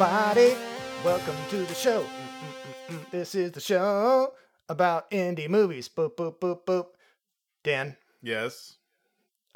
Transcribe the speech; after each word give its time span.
Everybody, 0.00 0.54
welcome 1.04 1.34
to 1.50 1.56
the 1.64 1.74
show. 1.74 2.02
Mm-mm-mm-mm. 2.04 3.10
This 3.10 3.34
is 3.34 3.50
the 3.50 3.58
show 3.60 4.32
about 4.68 5.10
indie 5.10 5.48
movies. 5.48 5.88
Boop 5.88 6.14
boop 6.14 6.38
boop 6.38 6.60
boop. 6.64 6.86
Dan, 7.64 7.96
Yes. 8.22 8.76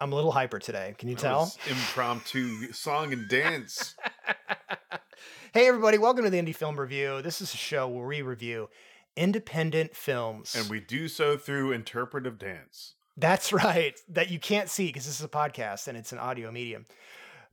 I'm 0.00 0.10
a 0.10 0.16
little 0.16 0.32
hyper 0.32 0.58
today. 0.58 0.96
Can 0.98 1.08
you 1.08 1.14
That 1.14 1.22
tell? 1.22 1.54
impromptu 1.70 2.72
song 2.72 3.12
and 3.12 3.28
dance. 3.28 3.94
Hey 5.54 5.68
everybody, 5.68 5.96
welcome 5.98 6.24
to 6.24 6.30
the 6.30 6.42
Indie 6.42 6.56
Film 6.56 6.80
Review. 6.80 7.22
This 7.22 7.40
is 7.40 7.54
a 7.54 7.56
show 7.58 7.86
where 7.86 8.06
we 8.06 8.22
review 8.22 8.68
independent 9.16 9.94
films. 9.94 10.56
and 10.56 10.68
we 10.68 10.80
do 10.80 11.06
so 11.06 11.36
through 11.36 11.70
interpretive 11.70 12.36
dance. 12.38 12.94
That's 13.16 13.52
right. 13.52 13.94
That 14.08 14.28
you 14.30 14.40
can't 14.40 14.68
see 14.68 14.86
because 14.88 15.06
this 15.06 15.20
is 15.20 15.24
a 15.24 15.28
podcast 15.28 15.86
and 15.86 15.96
it's 15.96 16.10
an 16.10 16.18
audio 16.18 16.50
medium. 16.50 16.86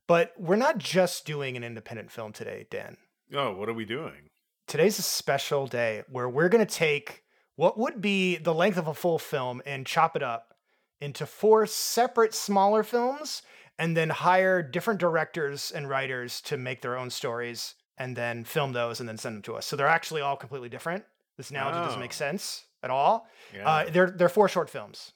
But 0.09 0.33
we're 0.39 0.55
not 0.55 0.79
just 0.79 1.23
doing 1.27 1.55
an 1.55 1.63
independent 1.63 2.09
film 2.09 2.33
today, 2.33 2.65
Dan. 2.71 2.97
Oh, 3.31 3.53
what 3.53 3.69
are 3.69 3.73
we 3.73 3.85
doing? 3.85 4.31
Today's 4.67 4.97
a 4.97 5.03
special 5.03 5.67
day 5.67 6.01
where 6.09 6.27
we're 6.27 6.49
going 6.49 6.65
to 6.65 6.73
take 6.73 7.21
what 7.57 7.77
would 7.77 8.01
be 8.01 8.35
the 8.37 8.53
length 8.53 8.79
of 8.79 8.87
a 8.87 8.93
full 8.95 9.19
film 9.19 9.61
and 9.67 9.85
chop 9.85 10.15
it 10.15 10.23
up 10.23 10.55
into 10.99 11.27
four 11.27 11.67
separate 11.67 12.33
smaller 12.33 12.81
films 12.81 13.43
and 13.77 13.95
then 13.95 14.09
hire 14.09 14.63
different 14.63 14.99
directors 14.99 15.69
and 15.69 15.87
writers 15.87 16.41
to 16.41 16.57
make 16.57 16.81
their 16.81 16.97
own 16.97 17.11
stories 17.11 17.75
and 17.95 18.15
then 18.15 18.43
film 18.43 18.73
those 18.73 18.99
and 18.99 19.07
then 19.07 19.17
send 19.19 19.35
them 19.35 19.41
to 19.43 19.55
us. 19.57 19.67
So 19.67 19.75
they're 19.75 19.85
actually 19.85 20.21
all 20.21 20.35
completely 20.35 20.69
different. 20.69 21.05
This 21.37 21.51
analogy 21.51 21.85
doesn't 21.85 21.99
make 21.99 22.13
Oh. 22.13 22.25
sense 22.25 22.63
at 22.81 22.89
all. 22.89 23.27
Yeah. 23.53 23.69
Uh, 23.69 23.89
they're 23.91 24.09
they're 24.09 24.27
four 24.27 24.49
short 24.49 24.71
films. 24.71 25.11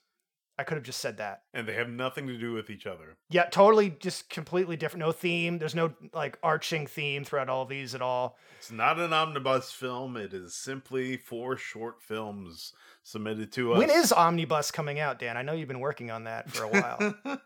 I 0.58 0.64
could 0.64 0.76
have 0.76 0.84
just 0.84 1.00
said 1.00 1.18
that. 1.18 1.42
and 1.54 1.68
they 1.68 1.74
have 1.74 1.90
nothing 1.90 2.28
to 2.28 2.38
do 2.38 2.54
with 2.54 2.70
each 2.70 2.86
other. 2.86 3.18
Yeah, 3.30 3.46
totally 3.46 3.90
just 3.90 4.30
completely 4.30 4.76
different. 4.78 5.00
No 5.04 5.12
theme. 5.12 5.58
There's 5.58 5.74
no 5.74 5.94
like 6.14 6.38
arching 6.44 6.86
theme 6.86 7.24
throughout 7.24 7.50
all 7.50 7.64
of 7.64 7.70
these 7.70 7.96
at 7.96 8.02
all. 8.02 8.38
It's 8.60 8.72
not 8.72 9.00
an 9.00 9.14
omnibus 9.14 9.72
film. 9.72 10.16
It 10.16 10.34
is 10.34 10.56
simply 10.56 11.18
four 11.18 11.58
short 11.58 12.02
films 12.04 12.74
submitted 13.02 13.52
to 13.54 13.74
us. 13.74 13.80
When 13.80 13.90
is 13.90 14.14
Omnibus 14.14 14.72
coming 14.72 15.00
out, 15.00 15.20
Dan? 15.20 15.38
I 15.38 15.42
know 15.42 15.54
you've 15.54 15.68
been 15.68 15.80
working 15.80 16.12
on 16.12 16.26
that 16.26 16.50
for 16.52 16.64
a 16.64 16.68
while. 16.70 17.16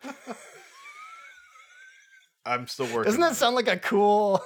I'm 2.46 2.68
still 2.68 2.86
working. 2.88 3.04
Doesn't 3.04 3.22
that 3.22 3.36
sound 3.36 3.56
like 3.56 3.68
a 3.68 3.78
cool. 3.78 4.42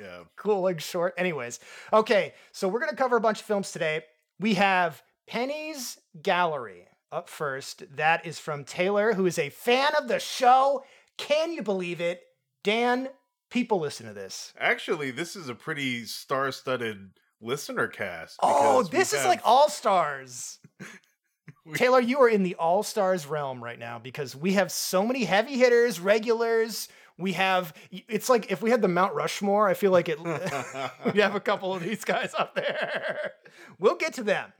Yeah. 0.00 0.20
cool 0.36 0.62
like 0.62 0.80
short? 0.80 1.14
Anyways, 1.16 1.60
okay, 1.92 2.34
so 2.52 2.66
we're 2.68 2.80
gonna 2.80 2.96
cover 2.96 3.16
a 3.16 3.20
bunch 3.20 3.40
of 3.40 3.46
films 3.46 3.72
today. 3.72 4.04
We 4.40 4.54
have 4.54 5.02
Penny's 5.26 5.98
Gallery 6.22 6.86
up 7.16 7.28
first. 7.30 7.82
That 7.96 8.26
is 8.26 8.38
from 8.38 8.62
Taylor, 8.64 9.14
who 9.14 9.26
is 9.26 9.38
a 9.38 9.48
fan 9.48 9.90
of 9.98 10.06
the 10.06 10.20
show. 10.20 10.84
Can 11.16 11.52
you 11.52 11.62
believe 11.62 12.00
it, 12.00 12.20
Dan? 12.62 13.08
People 13.50 13.80
listen 13.80 14.06
to 14.06 14.12
this. 14.12 14.52
Actually, 14.58 15.10
this 15.12 15.34
is 15.34 15.48
a 15.48 15.54
pretty 15.54 16.04
star-studded 16.04 17.10
listener 17.40 17.88
cast. 17.88 18.38
Oh, 18.42 18.82
this 18.82 19.12
is 19.14 19.20
have- 19.20 19.28
like 19.28 19.40
all 19.44 19.68
stars. 19.70 20.58
We- 21.64 21.74
Taylor, 21.74 22.00
you 22.00 22.20
are 22.20 22.28
in 22.28 22.44
the 22.44 22.54
all 22.56 22.84
stars 22.84 23.26
realm 23.26 23.62
right 23.62 23.78
now 23.78 23.98
because 23.98 24.36
we 24.36 24.52
have 24.52 24.70
so 24.70 25.04
many 25.04 25.24
heavy 25.24 25.56
hitters, 25.56 25.98
regulars. 25.98 26.88
We 27.18 27.32
have, 27.32 27.72
it's 27.90 28.28
like 28.28 28.52
if 28.52 28.62
we 28.62 28.70
had 28.70 28.82
the 28.82 28.88
Mount 28.88 29.14
Rushmore, 29.14 29.68
I 29.68 29.74
feel 29.74 29.90
like 29.90 30.08
it, 30.08 30.20
we'd 31.04 31.16
have 31.16 31.34
a 31.34 31.40
couple 31.40 31.74
of 31.74 31.82
these 31.82 32.04
guys 32.04 32.34
up 32.38 32.54
there. 32.54 33.32
We'll 33.80 33.96
get 33.96 34.12
to 34.14 34.22
them. 34.22 34.52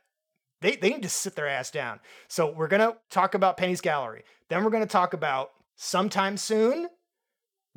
They, 0.66 0.74
they 0.74 0.90
need 0.90 1.04
to 1.04 1.08
sit 1.08 1.36
their 1.36 1.46
ass 1.46 1.70
down. 1.70 2.00
So 2.26 2.50
we're 2.50 2.66
going 2.66 2.80
to 2.80 2.96
talk 3.08 3.34
about 3.34 3.56
Penny's 3.56 3.80
Gallery. 3.80 4.24
Then 4.48 4.64
we're 4.64 4.70
going 4.70 4.82
to 4.82 4.88
talk 4.88 5.14
about 5.14 5.52
sometime 5.76 6.36
soon, 6.36 6.88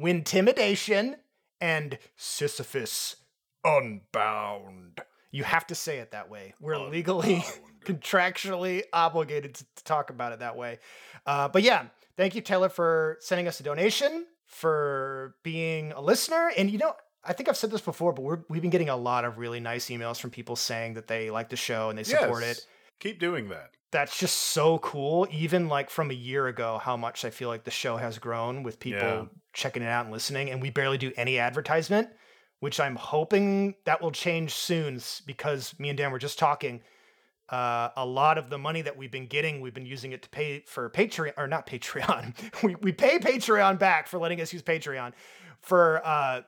Wintimidation, 0.01 1.13
and 1.61 1.99
Sisyphus 2.15 3.17
Unbound. 3.63 5.01
You 5.29 5.43
have 5.43 5.67
to 5.67 5.75
say 5.75 5.99
it 5.99 6.09
that 6.13 6.31
way. 6.31 6.55
We're 6.59 6.79
legally, 6.79 7.45
contractually 7.85 8.81
obligated 8.91 9.53
to, 9.53 9.65
to 9.75 9.83
talk 9.83 10.09
about 10.09 10.31
it 10.31 10.39
that 10.39 10.57
way. 10.57 10.79
Uh, 11.27 11.47
but 11.47 11.61
yeah, 11.61 11.85
thank 12.17 12.33
you, 12.33 12.41
Taylor, 12.41 12.69
for 12.69 13.17
sending 13.19 13.47
us 13.47 13.59
a 13.59 13.63
donation, 13.63 14.25
for 14.47 15.35
being 15.43 15.91
a 15.91 16.01
listener. 16.01 16.51
And 16.57 16.71
you 16.71 16.79
know, 16.79 16.93
I 17.23 17.33
think 17.33 17.49
I've 17.49 17.57
said 17.57 17.69
this 17.69 17.81
before, 17.81 18.13
but 18.13 18.23
we're, 18.23 18.39
we've 18.49 18.63
been 18.63 18.71
getting 18.71 18.89
a 18.89 18.97
lot 18.97 19.25
of 19.25 19.37
really 19.37 19.59
nice 19.59 19.89
emails 19.89 20.19
from 20.19 20.31
people 20.31 20.55
saying 20.55 20.95
that 20.95 21.05
they 21.05 21.29
like 21.29 21.49
the 21.49 21.55
show 21.55 21.89
and 21.89 21.99
they 21.99 22.03
support 22.03 22.41
Yes. 22.41 22.57
it. 22.57 22.65
Keep 22.99 23.19
doing 23.19 23.49
that. 23.49 23.71
That's 23.91 24.19
just 24.19 24.35
so 24.37 24.77
cool. 24.79 25.27
Even 25.31 25.67
like 25.67 25.89
from 25.89 26.11
a 26.11 26.13
year 26.13 26.47
ago, 26.47 26.77
how 26.77 26.95
much 26.95 27.25
I 27.25 27.29
feel 27.31 27.49
like 27.49 27.63
the 27.63 27.71
show 27.71 27.97
has 27.97 28.19
grown 28.19 28.61
with 28.61 28.79
people 28.79 28.99
Yeah. 28.99 29.25
checking 29.53 29.81
it 29.81 29.87
out 29.87 30.05
and 30.05 30.13
listening. 30.13 30.49
And 30.51 30.61
we 30.61 30.69
barely 30.69 30.97
do 30.99 31.11
any 31.17 31.39
advertisement, 31.39 32.09
which 32.59 32.79
I'm 32.79 32.95
hoping 32.95 33.75
that 33.85 34.01
will 34.01 34.11
change 34.11 34.53
soon 34.53 35.01
because 35.25 35.77
me 35.79 35.89
and 35.89 35.97
Dan 35.97 36.11
were 36.11 36.19
just 36.19 36.37
talking. 36.37 36.81
Uh, 37.47 37.89
a 37.97 38.05
lot 38.05 38.37
of 38.37 38.51
the 38.51 38.59
money 38.59 38.83
that 38.83 38.95
we've 38.95 39.09
been 39.11 39.25
getting, 39.25 39.59
we've 39.59 39.73
been 39.73 39.87
using 39.87 40.11
it 40.11 40.21
to 40.21 40.29
pay 40.29 40.59
for 40.67 40.87
Patreon 40.91 41.33
or 41.35 41.47
not 41.47 41.65
Patreon. 41.65 42.35
we, 42.63 42.75
we 42.75 42.91
pay 42.91 43.17
Patreon 43.17 43.79
back 43.79 44.07
for 44.07 44.19
letting 44.19 44.39
us 44.39 44.53
use 44.53 44.61
Patreon 44.61 45.13
for 45.61 45.99
uh, 46.05 46.41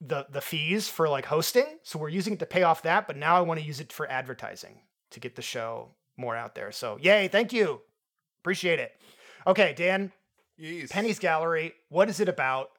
the 0.00 0.26
the 0.30 0.40
fees 0.40 0.88
for 0.88 1.08
like 1.08 1.24
hosting. 1.24 1.78
So 1.82 1.98
we're 1.98 2.08
using 2.08 2.34
it 2.34 2.38
to 2.38 2.46
pay 2.46 2.62
off 2.62 2.82
that, 2.82 3.08
but 3.08 3.16
now 3.16 3.36
I 3.36 3.40
want 3.40 3.58
to 3.58 3.66
use 3.66 3.80
it 3.80 3.92
for 3.92 4.08
advertising 4.08 4.78
to 5.14 5.20
get 5.20 5.34
the 5.36 5.42
show 5.42 5.88
more 6.16 6.36
out 6.36 6.54
there. 6.54 6.70
So 6.70 6.98
yay, 7.00 7.28
thank 7.28 7.52
you. 7.52 7.80
Appreciate 8.42 8.78
it. 8.78 8.92
Okay, 9.46 9.74
Dan, 9.76 10.12
Yes. 10.56 10.92
Penny's 10.92 11.18
Gallery. 11.18 11.74
What 11.88 12.08
is 12.08 12.20
it 12.20 12.28
about? 12.28 12.70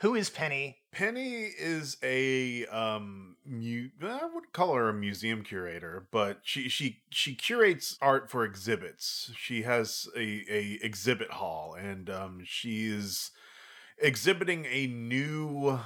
Who 0.00 0.14
is 0.14 0.28
Penny? 0.30 0.78
Penny 0.92 1.42
is 1.44 1.96
a 2.02 2.66
um 2.66 3.36
mu- 3.44 3.88
I 4.02 4.24
would 4.32 4.52
call 4.52 4.74
her 4.74 4.88
a 4.88 4.94
museum 4.94 5.42
curator, 5.42 6.06
but 6.10 6.40
she 6.42 6.68
she 6.68 7.02
she 7.10 7.34
curates 7.34 7.96
art 8.00 8.30
for 8.30 8.44
exhibits. 8.44 9.30
She 9.36 9.62
has 9.62 10.08
a 10.16 10.44
a 10.48 10.78
exhibit 10.82 11.30
hall 11.32 11.74
and 11.78 12.08
um 12.10 12.42
she 12.44 12.86
is 12.86 13.30
exhibiting 13.98 14.66
a 14.70 14.86
new 14.86 15.78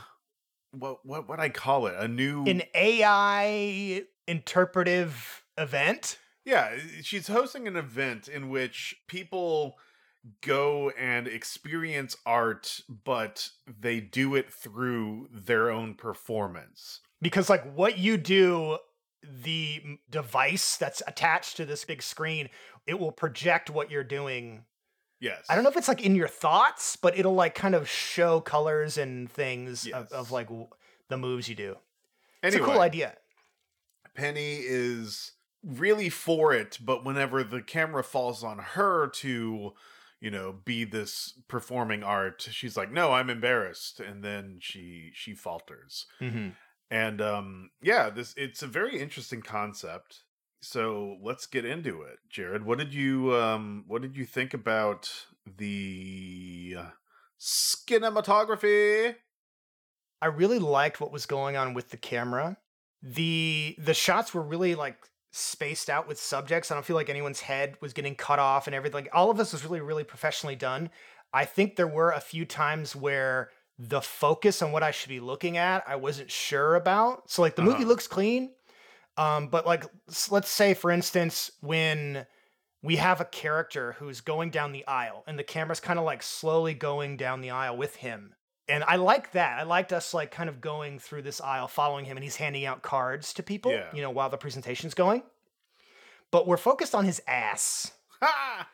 what 0.72 1.04
what 1.04 1.28
what 1.28 1.40
I 1.40 1.48
call 1.48 1.86
it? 1.86 1.94
A 1.98 2.08
new 2.08 2.44
An 2.46 2.62
AI 2.74 4.04
interpretive 4.26 5.42
event? 5.58 6.18
Yeah, 6.44 6.76
she's 7.02 7.28
hosting 7.28 7.66
an 7.68 7.76
event 7.76 8.28
in 8.28 8.48
which 8.48 8.96
people 9.06 9.76
go 10.40 10.90
and 10.98 11.28
experience 11.28 12.16
art, 12.24 12.80
but 13.04 13.50
they 13.66 14.00
do 14.00 14.34
it 14.34 14.52
through 14.52 15.28
their 15.32 15.70
own 15.70 15.94
performance. 15.94 17.00
Because 17.20 17.50
like 17.50 17.70
what 17.74 17.98
you 17.98 18.16
do, 18.16 18.78
the 19.22 19.98
device 20.08 20.76
that's 20.76 21.02
attached 21.06 21.56
to 21.58 21.66
this 21.66 21.84
big 21.84 22.02
screen, 22.02 22.48
it 22.86 22.98
will 22.98 23.12
project 23.12 23.70
what 23.70 23.90
you're 23.90 24.04
doing 24.04 24.64
Yes. 25.20 25.46
I 25.48 25.54
don't 25.54 25.64
know 25.64 25.70
if 25.70 25.76
it's 25.76 25.88
like 25.88 26.04
in 26.04 26.14
your 26.14 26.28
thoughts, 26.28 26.96
but 26.96 27.18
it'll 27.18 27.34
like 27.34 27.54
kind 27.54 27.74
of 27.74 27.88
show 27.88 28.40
colors 28.40 28.98
and 28.98 29.30
things 29.30 29.88
of, 29.88 30.12
of 30.12 30.30
like 30.30 30.46
w- 30.46 30.68
the 31.08 31.16
moves 31.16 31.48
you 31.48 31.54
do. 31.54 31.76
Anyway, 32.42 32.44
It's 32.44 32.56
a 32.56 32.60
cool 32.60 32.80
idea. 32.80 33.16
Penny 34.14 34.58
is 34.58 35.32
really 35.68 36.08
for 36.08 36.52
it, 36.52 36.78
but 36.80 37.04
whenever 37.04 37.44
the 37.44 37.62
camera 37.62 38.02
falls 38.02 38.42
on 38.42 38.58
her 38.58 39.06
to, 39.08 39.74
you 40.20 40.30
know, 40.30 40.54
be 40.64 40.84
this 40.84 41.34
performing 41.46 42.02
art, 42.02 42.48
she's 42.50 42.76
like, 42.76 42.90
"No, 42.90 43.12
I'm 43.12 43.30
embarrassed," 43.30 44.00
and 44.00 44.24
then 44.24 44.58
she 44.60 45.10
she 45.14 45.34
falters. 45.34 46.06
Mm-hmm. 46.20 46.48
And 46.90 47.20
um 47.20 47.70
yeah, 47.82 48.08
this 48.08 48.34
it's 48.36 48.62
a 48.62 48.66
very 48.66 48.98
interesting 48.98 49.42
concept. 49.42 50.22
So 50.60 51.18
let's 51.22 51.46
get 51.46 51.64
into 51.64 52.02
it. 52.02 52.18
Jared, 52.28 52.64
what 52.64 52.78
did 52.78 52.94
you 52.94 53.34
um 53.36 53.84
what 53.86 54.02
did 54.02 54.16
you 54.16 54.24
think 54.24 54.54
about 54.54 55.10
the 55.46 56.76
cinematography? 57.38 59.14
I 60.20 60.26
really 60.26 60.58
liked 60.58 61.00
what 61.00 61.12
was 61.12 61.26
going 61.26 61.56
on 61.56 61.74
with 61.74 61.90
the 61.90 61.96
camera. 61.96 62.56
The 63.02 63.76
the 63.78 63.94
shots 63.94 64.34
were 64.34 64.42
really 64.42 64.74
like 64.74 64.96
spaced 65.38 65.88
out 65.90 66.06
with 66.08 66.18
subjects. 66.18 66.70
I 66.70 66.74
don't 66.74 66.84
feel 66.84 66.96
like 66.96 67.08
anyone's 67.10 67.40
head 67.40 67.76
was 67.80 67.92
getting 67.92 68.14
cut 68.14 68.38
off 68.38 68.66
and 68.66 68.74
everything. 68.74 69.08
All 69.12 69.30
of 69.30 69.36
this 69.36 69.52
was 69.52 69.64
really 69.64 69.80
really 69.80 70.04
professionally 70.04 70.56
done. 70.56 70.90
I 71.32 71.44
think 71.44 71.76
there 71.76 71.86
were 71.88 72.10
a 72.12 72.20
few 72.20 72.44
times 72.44 72.96
where 72.96 73.50
the 73.78 74.00
focus 74.00 74.60
on 74.62 74.72
what 74.72 74.82
I 74.82 74.90
should 74.90 75.10
be 75.10 75.20
looking 75.20 75.56
at, 75.56 75.84
I 75.86 75.96
wasn't 75.96 76.30
sure 76.30 76.74
about. 76.74 77.30
So 77.30 77.42
like 77.42 77.54
the 77.54 77.62
movie 77.62 77.76
Uh-huh. 77.78 77.86
looks 77.88 78.06
clean, 78.08 78.52
um, 79.16 79.48
but 79.48 79.66
like 79.66 79.84
let's 80.30 80.50
say 80.50 80.74
for 80.74 80.90
instance 80.90 81.50
when 81.60 82.26
we 82.82 82.96
have 82.96 83.20
a 83.20 83.24
character 83.24 83.92
who's 83.98 84.20
going 84.20 84.50
down 84.50 84.72
the 84.72 84.86
aisle 84.86 85.24
and 85.26 85.38
the 85.38 85.44
camera's 85.44 85.80
kind 85.80 85.98
of 85.98 86.04
like 86.04 86.22
slowly 86.22 86.74
going 86.74 87.16
down 87.16 87.40
the 87.40 87.50
aisle 87.50 87.76
with 87.76 87.96
him 87.96 88.34
and 88.68 88.84
I 88.84 88.96
like 88.96 89.32
that. 89.32 89.58
I 89.58 89.62
liked 89.62 89.92
us 89.92 90.12
like 90.14 90.30
kind 90.30 90.48
of 90.48 90.60
going 90.60 90.98
through 90.98 91.22
this 91.22 91.40
aisle, 91.40 91.68
following 91.68 92.04
him, 92.04 92.16
and 92.16 92.24
he's 92.24 92.36
handing 92.36 92.64
out 92.66 92.82
cards 92.82 93.32
to 93.34 93.42
people, 93.42 93.72
Yeah. 93.72 93.86
you 93.92 94.02
know, 94.02 94.10
while 94.10 94.28
the 94.30 94.36
presentation's 94.38 94.94
going. 94.94 95.22
But 96.30 96.46
we're 96.46 96.56
focused 96.58 96.94
on 96.94 97.04
his 97.04 97.22
ass. 97.26 97.92
Ha! 98.20 98.68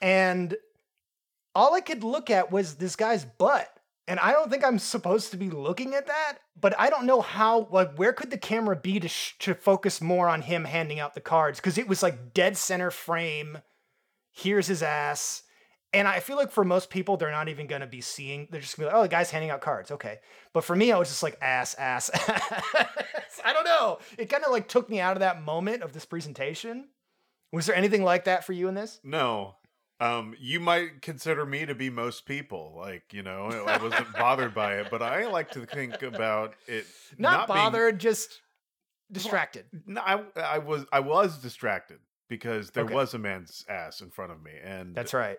And 0.00 0.56
all 1.54 1.74
I 1.74 1.80
could 1.80 2.02
look 2.04 2.30
at 2.30 2.50
was 2.50 2.74
this 2.76 2.96
guy's 2.96 3.24
butt. 3.24 3.70
and 4.08 4.20
I 4.20 4.30
don't 4.32 4.50
think 4.50 4.64
I'm 4.64 4.78
supposed 4.78 5.32
to 5.32 5.36
be 5.36 5.50
looking 5.50 5.94
at 5.94 6.06
that, 6.06 6.38
but 6.60 6.78
I 6.78 6.90
don't 6.90 7.06
know 7.06 7.20
how 7.20 7.66
like 7.72 7.96
where 7.96 8.12
could 8.12 8.30
the 8.30 8.38
camera 8.38 8.76
be 8.76 9.00
to 9.00 9.08
sh- 9.08 9.34
to 9.40 9.52
focus 9.54 10.00
more 10.00 10.28
on 10.28 10.42
him 10.42 10.64
handing 10.64 11.00
out 11.00 11.14
the 11.14 11.20
cards 11.20 11.58
cuz 11.60 11.76
it 11.76 11.88
was 11.88 12.02
like 12.04 12.32
dead 12.32 12.56
center 12.56 12.90
frame. 12.92 13.58
Here's 14.30 14.66
his 14.68 14.80
ass. 14.82 15.42
And 15.92 16.06
I 16.06 16.20
feel 16.20 16.36
like 16.36 16.50
for 16.50 16.64
most 16.64 16.90
people, 16.90 17.16
they're 17.16 17.30
not 17.30 17.48
even 17.48 17.66
going 17.66 17.80
to 17.80 17.86
be 17.86 18.00
seeing. 18.00 18.48
They're 18.50 18.60
just 18.60 18.76
going 18.76 18.86
to 18.86 18.90
be 18.90 18.94
like, 18.94 18.98
oh, 18.98 19.02
the 19.04 19.08
guy's 19.08 19.30
handing 19.30 19.50
out 19.50 19.60
cards. 19.60 19.90
Okay. 19.90 20.18
But 20.52 20.64
for 20.64 20.76
me, 20.76 20.92
I 20.92 20.98
was 20.98 21.08
just 21.08 21.22
like, 21.22 21.38
ass, 21.40 21.74
ass, 21.74 22.10
ass. 22.28 23.40
I 23.44 23.52
don't 23.52 23.64
know. 23.64 23.98
It 24.18 24.28
kind 24.28 24.44
of 24.44 24.50
like 24.52 24.68
took 24.68 24.90
me 24.90 25.00
out 25.00 25.16
of 25.16 25.20
that 25.20 25.42
moment 25.42 25.82
of 25.82 25.92
this 25.92 26.04
presentation. 26.04 26.88
Was 27.52 27.66
there 27.66 27.76
anything 27.76 28.02
like 28.02 28.24
that 28.24 28.44
for 28.44 28.52
you 28.52 28.68
in 28.68 28.74
this? 28.74 29.00
No. 29.04 29.56
Um, 29.98 30.34
you 30.38 30.60
might 30.60 31.00
consider 31.00 31.46
me 31.46 31.64
to 31.64 31.74
be 31.74 31.88
most 31.88 32.26
people. 32.26 32.74
Like, 32.76 33.14
you 33.14 33.22
know, 33.22 33.46
I 33.66 33.82
wasn't 33.82 34.12
bothered 34.12 34.52
by 34.54 34.74
it, 34.80 34.88
but 34.90 35.00
I 35.00 35.26
like 35.28 35.52
to 35.52 35.64
think 35.64 36.02
about 36.02 36.54
it 36.66 36.84
Not, 37.16 37.30
not, 37.32 37.46
being- 37.46 37.56
bothered, 37.58 37.98
just 38.00 38.42
distracted. 39.10 39.64
No, 39.86 40.02
I, 40.02 40.22
I 40.38 40.58
was 40.58 40.84
I 40.92 41.00
was 41.00 41.38
distracted 41.38 41.98
because 42.28 42.70
there 42.72 42.84
Okay. 42.84 42.92
was 42.94 43.14
a 43.14 43.18
man's 43.18 43.64
ass 43.68 44.00
in 44.02 44.10
front 44.10 44.32
of 44.32 44.42
me, 44.42 44.50
and 44.62 44.94
That's 44.94 45.14
right. 45.14 45.38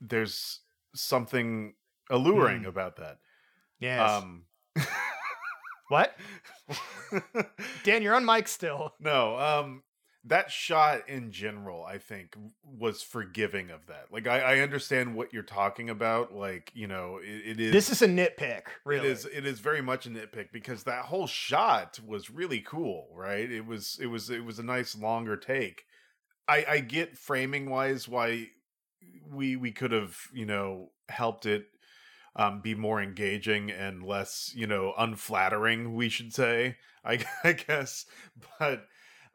There's 0.00 0.60
something 0.94 1.74
alluring 2.10 2.62
Mm. 2.62 2.68
about 2.68 2.96
that. 2.96 3.18
Yes. 3.80 4.00
Um, 4.10 4.44
what? 5.88 6.14
Dan, 7.84 8.02
you're 8.02 8.14
on 8.14 8.24
mic 8.24 8.48
still. 8.48 8.92
no, 9.00 9.38
um, 9.38 9.82
that 10.24 10.50
shot 10.50 11.08
in 11.08 11.30
general, 11.30 11.84
I 11.84 11.96
think, 11.98 12.36
was 12.62 13.02
forgiving 13.02 13.70
of 13.70 13.86
that. 13.86 14.06
Like, 14.10 14.26
I, 14.26 14.40
I 14.40 14.58
understand 14.58 15.14
what 15.14 15.32
you're 15.32 15.42
talking 15.42 15.88
about. 15.88 16.34
Like, 16.34 16.70
you 16.74 16.86
know, 16.86 17.18
it, 17.22 17.52
it 17.52 17.60
is. 17.60 17.72
This 17.72 17.88
is 17.88 18.02
a 18.02 18.08
nitpick, 18.08 18.62
really. 18.84 19.06
It 19.08 19.12
is. 19.12 19.24
It 19.26 19.46
is 19.46 19.60
very 19.60 19.80
much 19.80 20.06
a 20.06 20.10
nitpick 20.10 20.48
because 20.52 20.82
that 20.82 21.06
whole 21.06 21.26
shot 21.26 21.98
was 22.04 22.28
really 22.30 22.60
cool, 22.60 23.08
right? 23.14 23.50
It 23.50 23.64
was. 23.64 23.98
It 24.02 24.06
was. 24.08 24.28
It 24.28 24.44
was 24.44 24.58
a 24.58 24.62
nice 24.64 24.94
longer 24.96 25.36
take. 25.36 25.84
I, 26.46 26.64
I 26.68 26.80
get 26.80 27.16
framing 27.16 27.70
wise 27.70 28.08
why 28.08 28.48
we 29.30 29.56
we 29.56 29.72
could 29.72 29.92
have 29.92 30.16
you 30.32 30.46
know 30.46 30.90
helped 31.08 31.46
it 31.46 31.66
um, 32.36 32.60
be 32.60 32.74
more 32.74 33.02
engaging 33.02 33.70
and 33.70 34.02
less 34.02 34.52
you 34.54 34.66
know 34.66 34.94
unflattering. 34.96 35.94
We 35.94 36.08
should 36.08 36.32
say, 36.32 36.76
I, 37.04 37.24
I 37.44 37.52
guess, 37.52 38.06
but 38.58 38.86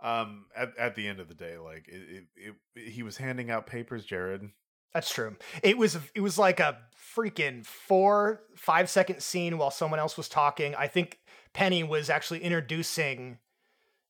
um, 0.02 0.46
at 0.56 0.76
at 0.78 0.96
the 0.96 1.08
end 1.08 1.20
of 1.20 1.28
the 1.28 1.36
day, 1.36 1.58
like 1.58 1.88
it, 1.88 2.26
it, 2.36 2.56
it 2.76 2.90
he 2.90 3.04
was 3.04 3.18
handing 3.18 3.52
out 3.52 3.68
papers, 3.68 4.06
Jared. 4.06 4.50
That's 4.94 5.12
true. 5.12 5.36
It 5.64 5.78
was 5.78 5.98
it 6.14 6.22
was 6.22 6.38
like 6.38 6.60
a 6.60 6.78
freaking 7.16 7.66
four 7.66 8.42
five 8.56 8.90
second 8.90 9.22
scene 9.22 9.58
while 9.58 9.72
someone 9.72 10.00
else 10.00 10.18
was 10.18 10.30
talking. 10.30 10.76
I 10.76 10.88
think 10.88 11.20
Penny 11.54 11.84
was 11.84 12.10
actually 12.10 12.44
introducing 12.44 13.40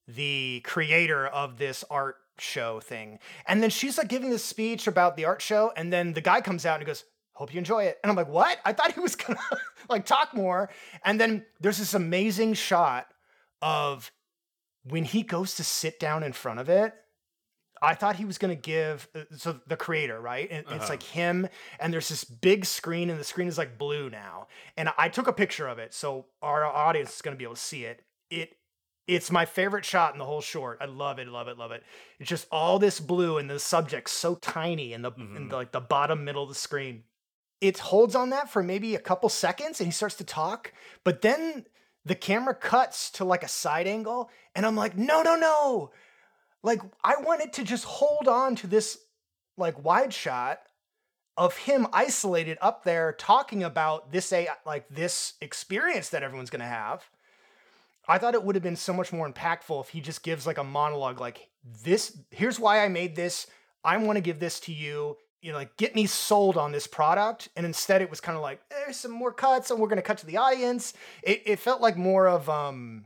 the 0.07 0.62
creator 0.65 1.25
of 1.25 1.57
this 1.57 1.86
art 1.89 2.18
show 2.39 2.80
thing, 2.80 3.19
and 3.47 3.62
then 3.62 3.69
she's 3.69 3.97
like 3.97 4.07
giving 4.07 4.30
this 4.30 4.44
speech 4.44 4.88
about 4.88 5.15
the 5.18 5.25
art 5.25 5.41
show, 5.41 5.71
and 5.75 5.91
then 5.91 6.13
the 6.13 6.21
guy 6.21 6.41
comes 6.41 6.65
out 6.65 6.75
and 6.75 6.83
he 6.83 6.88
goes, 6.88 7.03
"Hope 7.33 7.53
you 7.53 7.57
enjoy 7.57 7.83
it," 7.85 8.00
and 8.03 8.09
I'm 8.09 8.15
like, 8.15 8.27
"What?" 8.30 8.59
I 8.65 8.74
thought 8.74 8.94
he 8.94 9.00
was 9.00 9.15
gonna 9.18 9.39
like 9.89 10.06
talk 10.06 10.33
more, 10.33 10.69
and 11.03 11.19
then 11.19 11.45
there's 11.59 11.77
this 11.77 11.94
amazing 11.94 12.53
shot 12.56 13.07
of 13.62 14.12
when 14.83 15.03
he 15.06 15.24
goes 15.24 15.56
to 15.56 15.63
sit 15.63 16.00
down 16.00 16.24
in 16.24 16.33
front 16.33 16.59
of 16.59 16.69
it. 16.69 16.94
I 17.81 17.95
thought 17.95 18.15
he 18.15 18.24
was 18.24 18.38
going 18.38 18.56
to 18.56 18.62
give 18.62 19.09
uh, 19.13 19.24
so 19.36 19.59
the 19.68 19.75
creator, 19.75 20.18
right? 20.21 20.47
And 20.50 20.59
it's 20.68 20.71
Uh-huh. 20.86 20.88
like 20.89 21.03
him 21.03 21.50
and 21.81 21.94
there's 21.94 22.07
this 22.07 22.24
big 22.24 22.63
screen 22.63 23.09
and 23.09 23.19
the 23.19 23.25
screen 23.25 23.50
is 23.50 23.57
like 23.57 23.77
blue 23.77 24.09
now. 24.09 24.47
And 24.77 24.89
I 24.97 25.09
took 25.09 25.27
a 25.27 25.33
picture 25.33 25.68
of 25.68 25.79
it 25.79 25.94
so 25.94 26.27
our 26.41 26.63
audience 26.65 27.15
is 27.15 27.21
going 27.21 27.36
to 27.36 27.38
be 27.38 27.44
able 27.44 27.56
to 27.56 27.62
see 27.62 27.83
it. 27.83 28.06
It 28.29 28.56
it's 29.07 29.31
my 29.31 29.45
favorite 29.45 29.85
shot 29.85 30.13
in 30.13 30.19
the 30.19 30.25
whole 30.25 30.41
short. 30.41 30.77
I 30.81 30.85
love 30.85 31.19
it, 31.19 31.27
love 31.27 31.47
it, 31.47 31.57
love 31.57 31.71
it. 31.71 31.83
It's 32.19 32.29
just 32.29 32.47
all 32.51 32.79
this 32.79 33.00
blue 33.00 33.38
and 33.38 33.50
the 33.50 33.59
subject 33.59 34.09
so 34.09 34.35
tiny 34.35 34.94
in 34.94 35.01
the 35.01 35.11
in 35.11 35.47
Mhm. 35.47 35.50
the, 35.50 35.55
like 35.55 35.71
the 35.71 35.81
bottom 35.81 36.23
middle 36.23 36.44
of 36.44 36.50
the 36.50 36.55
screen. 36.55 37.03
It 37.61 37.79
holds 37.79 38.15
on 38.15 38.29
that 38.31 38.50
for 38.50 38.61
maybe 38.63 38.95
a 38.95 39.00
couple 39.00 39.29
seconds 39.29 39.79
and 39.79 39.88
he 39.88 39.91
starts 39.91 40.15
to 40.15 40.23
talk, 40.23 40.73
but 41.03 41.21
then 41.21 41.65
the 42.05 42.15
camera 42.15 42.53
cuts 42.55 43.09
to 43.11 43.25
like 43.25 43.44
a 43.44 43.47
side 43.47 43.88
angle 43.88 44.29
and 44.55 44.65
I'm 44.65 44.75
like, 44.75 44.97
"No, 44.97 45.21
no, 45.21 45.35
no." 45.35 45.91
Like 46.61 46.81
I 47.03 47.17
wanted 47.17 47.53
to 47.53 47.63
just 47.63 47.83
hold 47.85 48.27
on 48.27 48.55
to 48.57 48.67
this 48.67 48.97
like 49.57 49.83
wide 49.83 50.13
shot 50.13 50.61
of 51.35 51.57
him 51.57 51.88
isolated 51.91 52.57
up 52.61 52.83
there 52.83 53.11
talking 53.13 53.63
about 53.63 54.11
this 54.11 54.31
a 54.31 54.47
like 54.65 54.88
this 54.89 55.33
experience 55.41 56.09
that 56.09 56.23
everyone's 56.23 56.50
going 56.50 56.59
to 56.61 56.65
have. 56.65 57.09
I 58.07 58.17
thought 58.17 58.33
it 58.33 58.44
would 58.44 58.55
have 58.55 58.63
been 58.63 58.75
so 58.75 58.94
much 58.94 59.13
more 59.13 59.31
impactful 59.31 59.81
if 59.81 59.89
he 59.89 60.01
just 60.01 60.23
gives 60.23 60.45
like 60.45 60.57
a 60.57 60.63
monologue 60.63 61.19
like 61.19 61.50
this 61.83 62.17
here's 62.31 62.59
why 62.59 62.83
I 62.83 62.88
made 62.89 63.15
this. 63.15 63.47
I 63.83 63.97
want 63.97 64.17
to 64.17 64.21
give 64.21 64.39
this 64.39 64.59
to 64.61 64.73
you. 64.73 65.17
You 65.41 65.51
know, 65.51 65.57
like 65.57 65.75
get 65.75 65.94
me 65.94 66.05
sold 66.05 66.57
on 66.57 66.71
this 66.71 66.88
product. 66.88 67.50
And 67.55 67.65
instead 67.65 68.01
it 68.01 68.09
was 68.09 68.21
kind 68.21 68.38
of 68.38 68.41
like, 68.41 68.61
there's 68.69 68.97
some 68.97 69.11
more 69.11 69.33
cuts 69.33 69.71
and 69.71 69.79
we're 69.79 69.89
gonna 69.89 70.01
cut 70.01 70.17
to 70.19 70.25
the 70.25 70.38
audience. 70.38 70.94
It 71.21 71.44
it 71.45 71.59
felt 71.59 71.81
like 71.81 71.97
more 71.97 72.27
of 72.27 72.50
um 72.50 73.05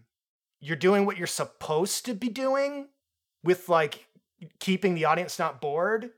you're 0.59 0.75
doing 0.75 1.05
what 1.05 1.17
you're 1.17 1.27
supposed 1.27 2.05
to 2.05 2.13
be 2.13 2.29
doing 2.29 2.89
with 3.43 3.69
like 3.69 4.07
keeping 4.59 4.95
the 4.95 5.05
audience 5.05 5.39
not 5.39 5.61
bored. 5.61 6.11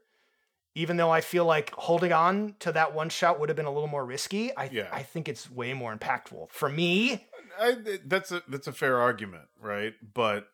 Even 0.76 0.98
though 0.98 1.10
I 1.10 1.22
feel 1.22 1.46
like 1.46 1.72
holding 1.72 2.14
on 2.14 2.56
to 2.60 2.72
that 2.72 2.94
one 2.94 3.10
shot 3.10 3.40
would 3.40 3.50
have 3.50 3.56
been 3.56 3.66
a 3.66 3.72
little 3.72 3.88
more 3.90 4.06
risky, 4.06 4.56
I 4.56 4.70
Yeah. 4.72 4.88
I 4.92 5.04
think 5.04 5.28
it's 5.28 5.50
way 5.50 5.74
more 5.74 5.96
impactful 5.96 6.52
for 6.52 6.70
me. 6.70 7.26
I, 7.60 7.76
that's 8.06 8.32
a 8.32 8.44
that's 8.48 8.68
a 8.68 8.72
fair 8.72 9.00
argument, 9.00 9.46
right? 9.60 9.94
But 10.14 10.48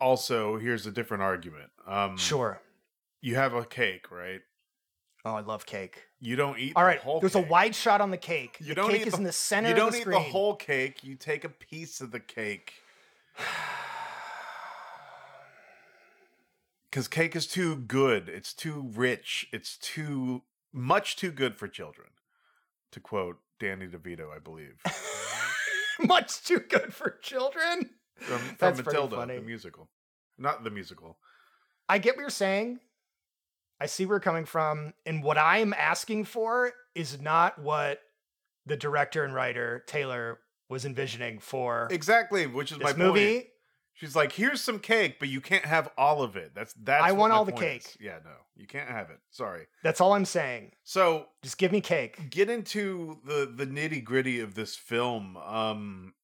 also, 0.00 0.56
here's 0.58 0.86
a 0.86 0.90
different 0.90 1.22
argument. 1.22 1.70
Um, 1.86 2.16
Sure. 2.16 2.60
you 3.20 3.34
have 3.36 3.52
a 3.54 3.64
cake, 3.64 4.10
right? 4.10 4.40
Oh, 5.26 5.34
I 5.34 5.40
love 5.40 5.66
cake. 5.66 6.04
You 6.18 6.34
don't 6.36 6.58
eat. 6.58 6.72
all 6.74 6.82
right. 6.84 6.98
the 6.98 7.04
whole 7.04 7.20
there's 7.20 7.34
cake. 7.34 7.44
a 7.46 7.48
wide 7.48 7.74
shot 7.74 8.00
on 8.00 8.10
the 8.10 8.16
cake. 8.16 8.56
You 8.60 8.68
the 8.68 8.74
don't 8.76 8.90
cake 8.90 9.02
eat 9.02 9.06
is 9.08 9.12
the- 9.12 9.18
in 9.18 9.24
the 9.24 9.32
center 9.32 9.68
You 9.68 9.74
don't 9.74 9.92
the 9.92 9.98
eat 9.98 10.06
the 10.06 10.18
whole 10.18 10.56
cake. 10.56 11.04
You 11.04 11.14
take 11.16 11.44
a 11.44 11.50
piece 11.50 12.00
of 12.00 12.10
the 12.10 12.20
cake 12.20 12.72
because 16.90 17.08
cake 17.08 17.36
is 17.36 17.46
too 17.46 17.76
good. 17.76 18.28
It's 18.28 18.52
too 18.52 18.90
rich. 18.94 19.46
It's 19.52 19.76
too 19.78 20.42
much 20.72 21.16
too 21.16 21.30
good 21.30 21.56
for 21.56 21.68
children. 21.68 22.08
To 22.92 23.00
quote 23.00 23.38
Danny 23.60 23.86
DeVito, 23.86 24.34
I 24.34 24.38
believe 24.40 24.74
Much 26.00 26.42
too 26.44 26.58
good 26.58 26.92
for 26.94 27.10
children. 27.22 27.90
from, 28.16 28.38
from 28.38 28.56
That's 28.58 28.84
Matilda, 28.84 29.16
funny. 29.16 29.36
the 29.36 29.42
musical, 29.42 29.88
not 30.38 30.64
the 30.64 30.70
musical. 30.70 31.18
I 31.88 31.98
get 31.98 32.16
what 32.16 32.22
you're 32.22 32.30
saying. 32.30 32.80
I 33.80 33.86
see 33.86 34.06
where 34.06 34.16
you're 34.16 34.20
coming 34.20 34.44
from. 34.44 34.92
And 35.06 35.22
what 35.22 35.38
I'm 35.38 35.72
asking 35.72 36.24
for 36.24 36.72
is 36.94 37.20
not 37.20 37.58
what 37.60 38.00
the 38.66 38.76
director 38.76 39.24
and 39.24 39.34
writer 39.34 39.84
Taylor 39.86 40.38
was 40.68 40.84
envisioning 40.84 41.38
for 41.38 41.88
Exactly, 41.90 42.46
which 42.46 42.72
is 42.72 42.78
my 42.78 42.92
movie. 42.92 43.34
point. 43.34 43.46
She's 44.00 44.16
like, 44.16 44.32
"Here's 44.32 44.62
some 44.62 44.78
cake, 44.78 45.18
but 45.20 45.28
you 45.28 45.42
can't 45.42 45.64
have 45.66 45.90
all 45.98 46.22
of 46.22 46.34
it." 46.34 46.52
That's 46.54 46.72
that's. 46.72 47.04
I 47.04 47.12
want 47.12 47.34
all 47.34 47.44
the 47.44 47.52
point 47.52 47.64
is. 47.64 47.86
cake. 47.86 47.96
Yeah, 48.00 48.18
no, 48.24 48.32
you 48.56 48.66
can't 48.66 48.88
have 48.88 49.10
it. 49.10 49.18
Sorry. 49.30 49.66
That's 49.82 50.00
all 50.00 50.14
I'm 50.14 50.24
saying. 50.24 50.72
So 50.84 51.26
Just 51.42 51.58
give 51.58 51.70
me 51.70 51.82
cake. 51.82 52.30
get 52.30 52.48
into 52.48 53.18
the 53.26 53.52
the 53.54 53.66
nitty 53.66 54.02
gritty 54.02 54.40
of 54.40 54.54
this 54.54 54.74
film. 54.74 55.36
Um, 55.36 56.14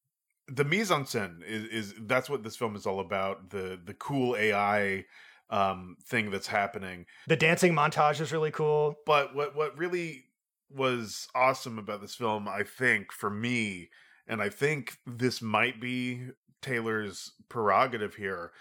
the 0.48 0.64
mise 0.64 0.90
en 0.90 1.04
scène 1.04 1.42
is 1.44 1.64
is 1.64 1.94
that's 2.06 2.30
what 2.30 2.42
this 2.42 2.56
film 2.56 2.76
is 2.76 2.86
all 2.86 3.00
about. 3.00 3.50
The 3.50 3.78
the 3.84 3.94
cool 3.94 4.36
AI 4.36 5.04
um 5.50 5.96
thing 6.06 6.30
that's 6.30 6.46
happening. 6.46 7.04
The 7.28 7.36
dancing 7.36 7.74
montage 7.74 8.20
is 8.20 8.32
really 8.32 8.50
cool. 8.52 8.94
But 9.04 9.34
what 9.34 9.54
what 9.54 9.76
really 9.76 10.24
was 10.70 11.28
awesome 11.34 11.78
about 11.78 12.00
this 12.00 12.14
film, 12.14 12.48
I 12.48 12.62
think, 12.64 13.12
for 13.12 13.30
me, 13.30 13.90
and 14.26 14.40
I 14.42 14.48
think 14.48 14.96
this 15.06 15.40
might 15.42 15.80
be 15.80 16.22
Taylor's 16.62 17.32
prerogative 17.48 18.16
here. 18.16 18.52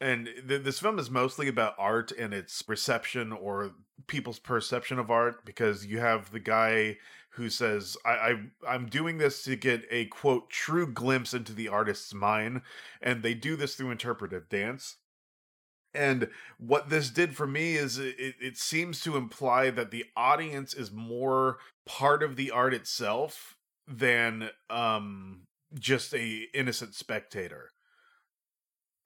And 0.00 0.28
th- 0.48 0.62
this 0.62 0.80
film 0.80 0.98
is 0.98 1.10
mostly 1.10 1.46
about 1.48 1.74
art 1.78 2.10
and 2.12 2.32
its 2.32 2.64
reception 2.66 3.32
or 3.32 3.72
people's 4.06 4.38
perception 4.38 4.98
of 4.98 5.10
art 5.10 5.44
because 5.44 5.84
you 5.86 5.98
have 5.98 6.32
the 6.32 6.40
guy 6.40 6.96
who 7.34 7.50
says, 7.50 7.96
I, 8.04 8.10
I 8.10 8.34
I'm 8.66 8.86
doing 8.86 9.18
this 9.18 9.44
to 9.44 9.56
get 9.56 9.86
a 9.90 10.06
quote 10.06 10.50
true 10.50 10.90
glimpse 10.90 11.34
into 11.34 11.52
the 11.52 11.68
artist's 11.68 12.14
mind. 12.14 12.62
And 13.02 13.22
they 13.22 13.34
do 13.34 13.56
this 13.56 13.74
through 13.74 13.90
interpretive 13.90 14.48
dance. 14.48 14.96
And 15.92 16.28
what 16.58 16.88
this 16.88 17.10
did 17.10 17.36
for 17.36 17.46
me 17.46 17.74
is 17.74 17.98
it, 17.98 18.36
it 18.40 18.56
seems 18.56 19.00
to 19.02 19.16
imply 19.16 19.70
that 19.70 19.90
the 19.90 20.04
audience 20.16 20.72
is 20.72 20.90
more 20.92 21.58
part 21.84 22.22
of 22.22 22.36
the 22.36 22.50
art 22.50 22.72
itself 22.72 23.56
than 23.88 24.50
um 24.68 25.42
just 25.78 26.14
a 26.14 26.46
innocent 26.54 26.94
spectator. 26.94 27.70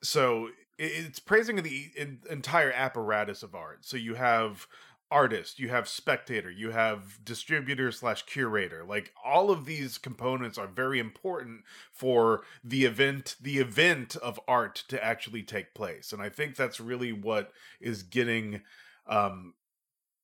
So 0.02 0.49
it's 0.78 1.18
praising 1.18 1.62
the 1.62 1.90
entire 2.28 2.73
apparatus 2.73 3.42
of 3.42 3.54
art. 3.54 3.85
So 3.85 3.97
you 3.97 4.14
have 4.14 4.66
artist, 5.11 5.59
you 5.61 5.68
have 5.68 5.87
spectator, 5.87 6.50
you 6.50 6.71
have 6.71 7.25
distributor 7.25 7.92
slash 7.92 8.23
curator. 8.23 8.85
Like 8.85 9.12
all 9.25 9.50
of 9.50 9.64
these 9.64 9.99
components 9.99 10.59
are 10.59 10.66
very 10.66 10.99
important 10.99 11.62
for 11.92 12.42
the 12.64 12.85
event, 12.85 13.37
the 13.40 13.59
event 13.59 14.16
of 14.16 14.40
art 14.49 14.83
to 14.88 15.02
actually 15.02 15.42
take 15.42 15.75
place. 15.75 16.12
And 16.12 16.21
I 16.21 16.28
think 16.28 16.56
that's 16.56 16.80
really 16.80 17.12
what 17.12 17.52
is 17.80 18.02
getting 18.02 18.62
um 19.06 19.54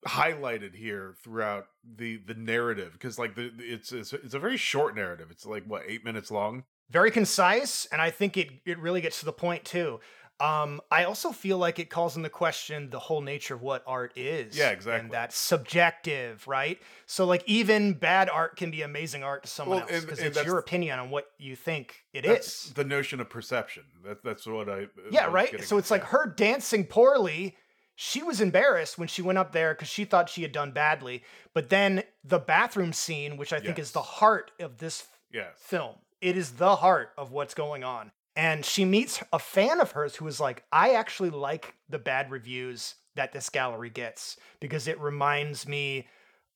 highlighted 0.07 0.75
here 0.75 1.15
throughout 1.23 1.67
the 1.97 2.17
the 2.25 2.33
narrative 2.33 2.93
because 2.93 3.19
like 3.19 3.35
the 3.35 3.51
it's, 3.59 3.91
it's 3.91 4.13
it's 4.13 4.33
a 4.33 4.39
very 4.39 4.57
short 4.57 4.95
narrative 4.95 5.27
it's 5.29 5.45
like 5.45 5.63
what 5.65 5.83
eight 5.87 6.03
minutes 6.03 6.31
long 6.31 6.63
very 6.89 7.11
concise 7.11 7.85
and 7.91 8.01
i 8.01 8.09
think 8.09 8.35
it 8.35 8.49
it 8.65 8.79
really 8.79 8.99
gets 8.99 9.19
to 9.19 9.25
the 9.25 9.33
point 9.33 9.63
too 9.63 9.99
um, 10.41 10.81
I 10.89 11.03
also 11.03 11.31
feel 11.31 11.59
like 11.59 11.77
it 11.77 11.91
calls 11.91 12.17
into 12.17 12.29
question 12.29 12.89
the 12.89 12.97
whole 12.97 13.21
nature 13.21 13.53
of 13.53 13.61
what 13.61 13.83
art 13.85 14.11
is. 14.15 14.57
Yeah, 14.57 14.71
exactly. 14.71 15.01
And 15.01 15.11
that's 15.11 15.37
subjective, 15.37 16.47
right? 16.47 16.79
So, 17.05 17.25
like, 17.25 17.43
even 17.45 17.93
bad 17.93 18.27
art 18.27 18.57
can 18.57 18.71
be 18.71 18.81
amazing 18.81 19.23
art 19.23 19.43
to 19.43 19.49
someone 19.49 19.81
Well, 19.81 19.87
else 19.91 20.03
because 20.03 20.19
it's 20.19 20.43
your 20.43 20.57
opinion 20.57 20.97
on 20.97 21.11
what 21.11 21.27
you 21.37 21.55
think 21.55 22.03
it 22.11 22.25
is. 22.25 22.71
the 22.73 22.83
notion 22.83 23.19
of 23.19 23.29
perception 23.29 23.83
that, 24.03 24.23
that's 24.23 24.47
what 24.47 24.67
i 24.67 24.87
Yeah, 25.11 25.27
I 25.27 25.29
right. 25.29 25.63
So 25.63 25.77
it's 25.77 25.91
like 25.91 26.05
her 26.05 26.25
dancing 26.25 26.85
poorly. 26.85 27.55
She 28.03 28.23
was 28.23 28.41
embarrassed 28.41 28.97
when 28.97 29.07
she 29.07 29.21
went 29.21 29.37
up 29.37 29.51
there 29.51 29.75
because 29.75 29.87
she 29.87 30.05
thought 30.05 30.27
she 30.27 30.41
had 30.41 30.51
done 30.51 30.71
badly. 30.71 31.23
But 31.53 31.69
then 31.69 32.01
the 32.23 32.39
bathroom 32.39 32.93
scene, 32.93 33.37
which 33.37 33.53
I 33.53 33.59
think 33.59 33.77
is 33.77 33.91
the 33.91 34.01
heart 34.01 34.49
of 34.59 34.79
this 34.79 35.05
yes 35.31 35.53
film. 35.59 35.97
It 36.19 36.35
is 36.35 36.53
the 36.53 36.77
heart 36.77 37.11
of 37.15 37.31
what's 37.31 37.53
going 37.53 37.83
on. 37.83 38.11
And 38.35 38.65
she 38.65 38.85
meets 38.85 39.23
a 39.31 39.37
fan 39.37 39.79
of 39.79 39.91
hers 39.91 40.15
who 40.15 40.25
is 40.25 40.39
like, 40.39 40.63
I 40.71 40.95
actually 40.95 41.29
like 41.29 41.75
the 41.89 41.99
bad 41.99 42.31
reviews 42.31 42.95
that 43.13 43.33
this 43.33 43.49
gallery 43.49 43.91
gets 43.91 44.35
because 44.59 44.87
it 44.87 44.99
reminds 44.99 45.67
me 45.67 46.07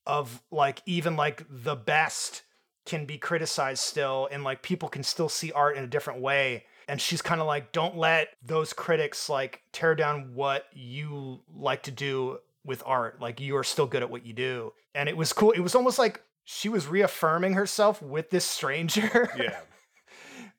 of 0.08 0.42
like 0.50 0.82
even 0.88 1.16
like 1.16 1.46
the 1.48 1.76
best 1.76 2.42
can 2.88 3.06
be 3.06 3.20
criticized 3.20 3.84
still 3.84 4.28
and 4.32 4.44
like 4.44 4.64
people 4.64 4.90
can 4.90 5.04
still 5.04 5.30
see 5.30 5.52
art 5.52 5.78
in 5.78 5.84
a 5.84 5.88
different 5.88 6.22
way 6.22 6.64
and 6.88 7.02
she's 7.02 7.22
kind 7.22 7.42
of 7.42 7.48
like 7.48 7.72
don't 7.72 7.98
let 7.98 8.30
those 8.44 8.74
critics 8.74 9.30
like 9.30 9.62
tear 9.72 9.96
down 9.96 10.34
what 10.34 10.66
you 10.74 11.42
like 11.56 11.84
to 11.84 11.92
do 11.92 12.40
with 12.64 12.82
art 12.86 13.22
like 13.22 13.40
you 13.40 13.56
are 13.58 13.64
still 13.64 13.86
good 13.86 14.02
at 14.02 14.10
what 14.10 14.26
you 14.26 14.34
do 14.34 14.74
and 14.94 15.08
it 15.10 15.16
was 15.16 15.34
cool 15.34 15.52
it 15.52 15.60
was 15.60 15.76
almost 15.76 16.00
like 16.00 16.22
she 16.44 16.70
was 16.70 16.88
reaffirming 16.88 17.54
herself 17.54 18.02
with 18.02 18.30
this 18.30 18.46
stranger 18.46 19.30
yeah 19.38 19.58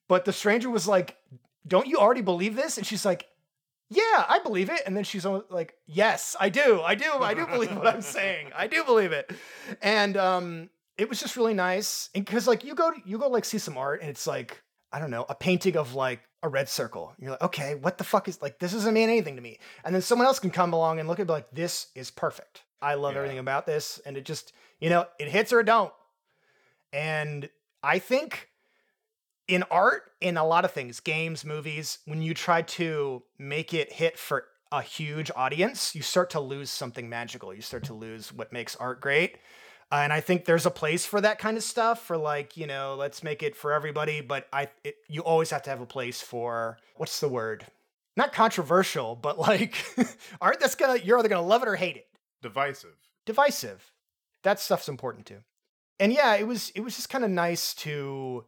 but 0.09 0.25
the 0.25 0.33
stranger 0.33 0.71
was 0.71 0.87
like, 0.87 1.17
Don't 1.67 1.87
you 1.87 1.99
already 1.99 2.23
believe 2.23 2.57
this? 2.57 2.79
And 2.79 2.87
she's 2.87 3.05
like, 3.05 3.27
Yeah, 3.91 4.25
I 4.29 4.41
believe 4.43 4.71
it. 4.71 4.83
And 4.87 4.97
then 4.97 5.05
she's 5.05 5.25
like, 5.25 5.75
Yes, 5.87 6.37
I 6.39 6.49
do. 6.49 6.81
I 6.81 6.95
do. 6.95 7.13
I 7.13 7.35
do 7.35 7.47
believe 7.47 7.75
what 7.77 7.87
I'm 7.87 8.03
saying. 8.03 8.51
I 8.57 8.67
do 8.67 8.85
believe 8.85 9.13
it. 9.13 9.31
And 9.83 10.17
um, 10.17 10.71
it 10.97 11.09
was 11.09 11.21
just 11.21 11.37
really 11.37 11.55
nice. 11.55 12.11
And 12.15 12.25
because 12.25 12.47
like 12.47 12.65
you 12.65 12.75
go 12.75 12.93
you 13.05 13.19
go 13.19 13.29
like 13.29 13.45
see 13.45 13.59
some 13.59 13.77
art 13.77 14.01
and 14.01 14.11
it's 14.11 14.27
like, 14.27 14.63
I 14.97 14.99
don't 14.99 15.11
know, 15.11 15.27
a 15.29 15.35
painting 15.35 15.77
of 15.77 15.95
like 15.95 16.21
a 16.43 16.49
red 16.49 16.71
circle. 16.71 17.13
You're 17.19 17.33
like, 17.33 17.43
okay, 17.43 17.75
what 17.75 17.99
the 17.99 18.05
fuck 18.05 18.29
is 18.29 18.41
like 18.41 18.59
this 18.59 18.73
doesn't 18.73 18.95
mean 18.95 19.11
anything 19.11 19.37
to 19.37 19.43
me. 19.43 19.59
And 19.85 19.95
then 19.95 20.01
someone 20.01 20.27
else 20.27 20.39
can 20.39 20.49
come 20.49 20.73
along 20.73 20.99
and 20.99 21.07
look 21.07 21.21
at 21.21 21.29
it 21.29 21.31
like, 21.31 21.51
this 21.53 21.89
is 21.95 22.11
perfect. 22.11 22.63
I 22.81 22.95
love 22.95 23.13
Yeah. 23.13 23.19
everything 23.19 23.39
about 23.39 23.67
this. 23.67 24.01
And 24.07 24.17
it 24.17 24.25
just, 24.25 24.55
you 24.81 24.89
know, 24.89 25.05
it 25.19 25.29
hits 25.29 25.53
or 25.53 25.61
it 25.61 25.65
don't. 25.67 25.93
And 26.95 27.51
I 27.83 27.99
think 27.99 28.49
in 29.47 29.65
art, 29.65 30.13
in 30.23 30.39
a 30.39 30.47
lot 30.47 30.65
of 30.65 30.73
things, 30.73 31.01
games, 31.01 31.45
movies, 31.45 31.99
when 32.07 32.23
you 32.23 32.33
try 32.33 32.63
to 32.63 33.23
make 33.39 33.75
it 33.75 33.93
hit 33.93 34.19
for 34.19 34.47
a 34.73 34.81
huge 34.81 35.31
audience, 35.37 35.95
you 35.95 36.01
start 36.01 36.31
to 36.31 36.41
lose 36.41 36.71
something 36.71 37.07
magical. 37.11 37.53
You 37.53 37.61
start 37.61 37.85
to 37.85 37.95
lose 37.95 38.33
what 38.33 38.51
makes 38.51 38.75
art 38.77 39.03
great. 39.03 39.37
Uh, 39.91 40.01
and 40.03 40.13
I 40.13 40.21
think 40.21 40.45
there's 40.45 40.67
a 40.67 40.71
place 40.71 41.07
for 41.07 41.21
that 41.21 41.39
kind 41.39 41.57
of 41.57 41.63
stuff 41.63 42.05
for 42.05 42.17
like, 42.17 42.57
you 42.57 42.67
know, 42.67 42.97
let's 42.99 43.23
make 43.23 43.43
it 43.43 43.55
for 43.55 43.73
everybody, 43.73 44.21
but 44.21 44.49
I 44.53 44.69
it, 44.83 44.97
you 45.09 45.23
always 45.23 45.51
have 45.51 45.63
to 45.63 45.71
have 45.71 45.81
a 45.81 45.87
place 45.87 46.21
for 46.21 46.79
what's 46.97 47.21
the 47.21 47.29
word? 47.29 47.65
Not 48.17 48.33
controversial, 48.33 49.15
but 49.15 49.39
like 49.39 49.77
art 50.41 50.59
that's 50.59 50.75
going 50.75 50.99
to 50.99 51.07
you're 51.07 51.19
either 51.19 51.29
going 51.29 51.43
to 51.43 51.49
love 51.49 51.63
it 51.63 51.69
or 51.69 51.77
hate 51.77 51.97
it 51.97 52.09
divisive 52.43 52.97
divisive. 53.27 53.93
That 54.43 54.59
stuff's 54.59 54.89
important 54.89 55.27
too. 55.27 55.43
And 56.01 56.13
yeah, 56.13 56.35
it 56.35 56.47
was 56.47 56.71
it 56.75 56.81
was 56.81 56.97
just 56.97 57.09
kind 57.09 57.25
of 57.25 57.31
nice 57.31 57.75
to 57.75 58.45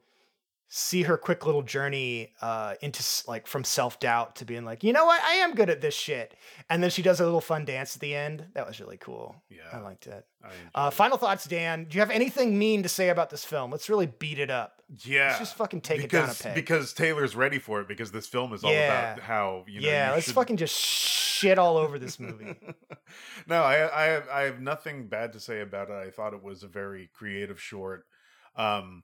see 0.70 1.02
her 1.04 1.16
quick 1.16 1.46
little 1.46 1.62
journey 1.62 2.32
uh 2.42 2.74
into 2.82 3.02
like 3.26 3.46
from 3.46 3.64
self-doubt 3.64 4.36
to 4.36 4.44
being 4.44 4.64
like, 4.64 4.84
"You 4.84 4.92
know 4.92 5.06
what? 5.06 5.22
I 5.22 5.34
am 5.36 5.54
good 5.54 5.70
at 5.70 5.80
this 5.80 5.94
shit." 5.94 6.34
And 6.68 6.82
then 6.82 6.90
she 6.90 7.00
does 7.02 7.20
a 7.20 7.24
little 7.24 7.40
fun 7.40 7.64
dance 7.64 7.94
at 7.96 8.00
the 8.02 8.14
end. 8.14 8.44
That 8.54 8.66
was 8.66 8.78
really 8.80 8.98
cool. 8.98 9.34
yeah 9.48 9.60
I 9.72 9.78
liked 9.80 10.06
it. 10.06 10.26
I 10.44 10.48
Uh 10.74 10.90
final 10.90 11.16
thoughts, 11.16 11.46
Dan. 11.46 11.84
Do 11.84 11.94
you 11.96 12.00
have 12.00 12.10
anything 12.10 12.58
mean 12.58 12.82
to 12.82 12.88
say 12.88 13.08
about 13.08 13.30
this 13.30 13.44
film? 13.44 13.70
Let's 13.70 13.88
really 13.88 14.06
beat 14.06 14.38
it 14.38 14.50
up. 14.50 14.82
yeah 15.04 15.28
Let's 15.28 15.38
just 15.38 15.56
fucking 15.56 15.80
take 15.80 16.02
because, 16.02 16.38
it 16.40 16.42
down 16.44 16.52
a 16.52 16.54
peg. 16.54 16.64
because 16.64 16.92
taylor's 16.92 17.34
ready 17.34 17.58
for 17.58 17.80
it 17.80 17.88
because 17.88 18.10
this 18.12 18.26
film 18.26 18.52
is 18.52 18.62
all 18.64 18.72
Yeah. 18.72 19.12
about 19.14 19.22
how 19.22 19.64
you 19.68 19.80
know 19.80 19.88
yeah, 19.88 20.08
you 20.08 20.14
let's 20.16 20.26
should- 20.26 20.34
fucking 20.34 20.56
just 20.58 20.74
shit 20.76 21.58
all 21.58 21.76
over 21.78 21.98
this 21.98 22.18
movie. 22.20 22.56
no, 23.46 23.62
I 23.62 24.02
I 24.02 24.04
have 24.08 24.28
I 24.28 24.40
have 24.42 24.60
nothing 24.60 25.08
bad 25.08 25.32
to 25.32 25.40
say 25.40 25.60
about 25.60 25.88
it. 25.88 25.94
I 25.94 26.10
thought 26.10 26.34
it 26.34 26.42
was 26.42 26.62
a 26.62 26.68
very 26.68 27.08
creative 27.14 27.58
short. 27.60 28.04
Um 28.56 29.02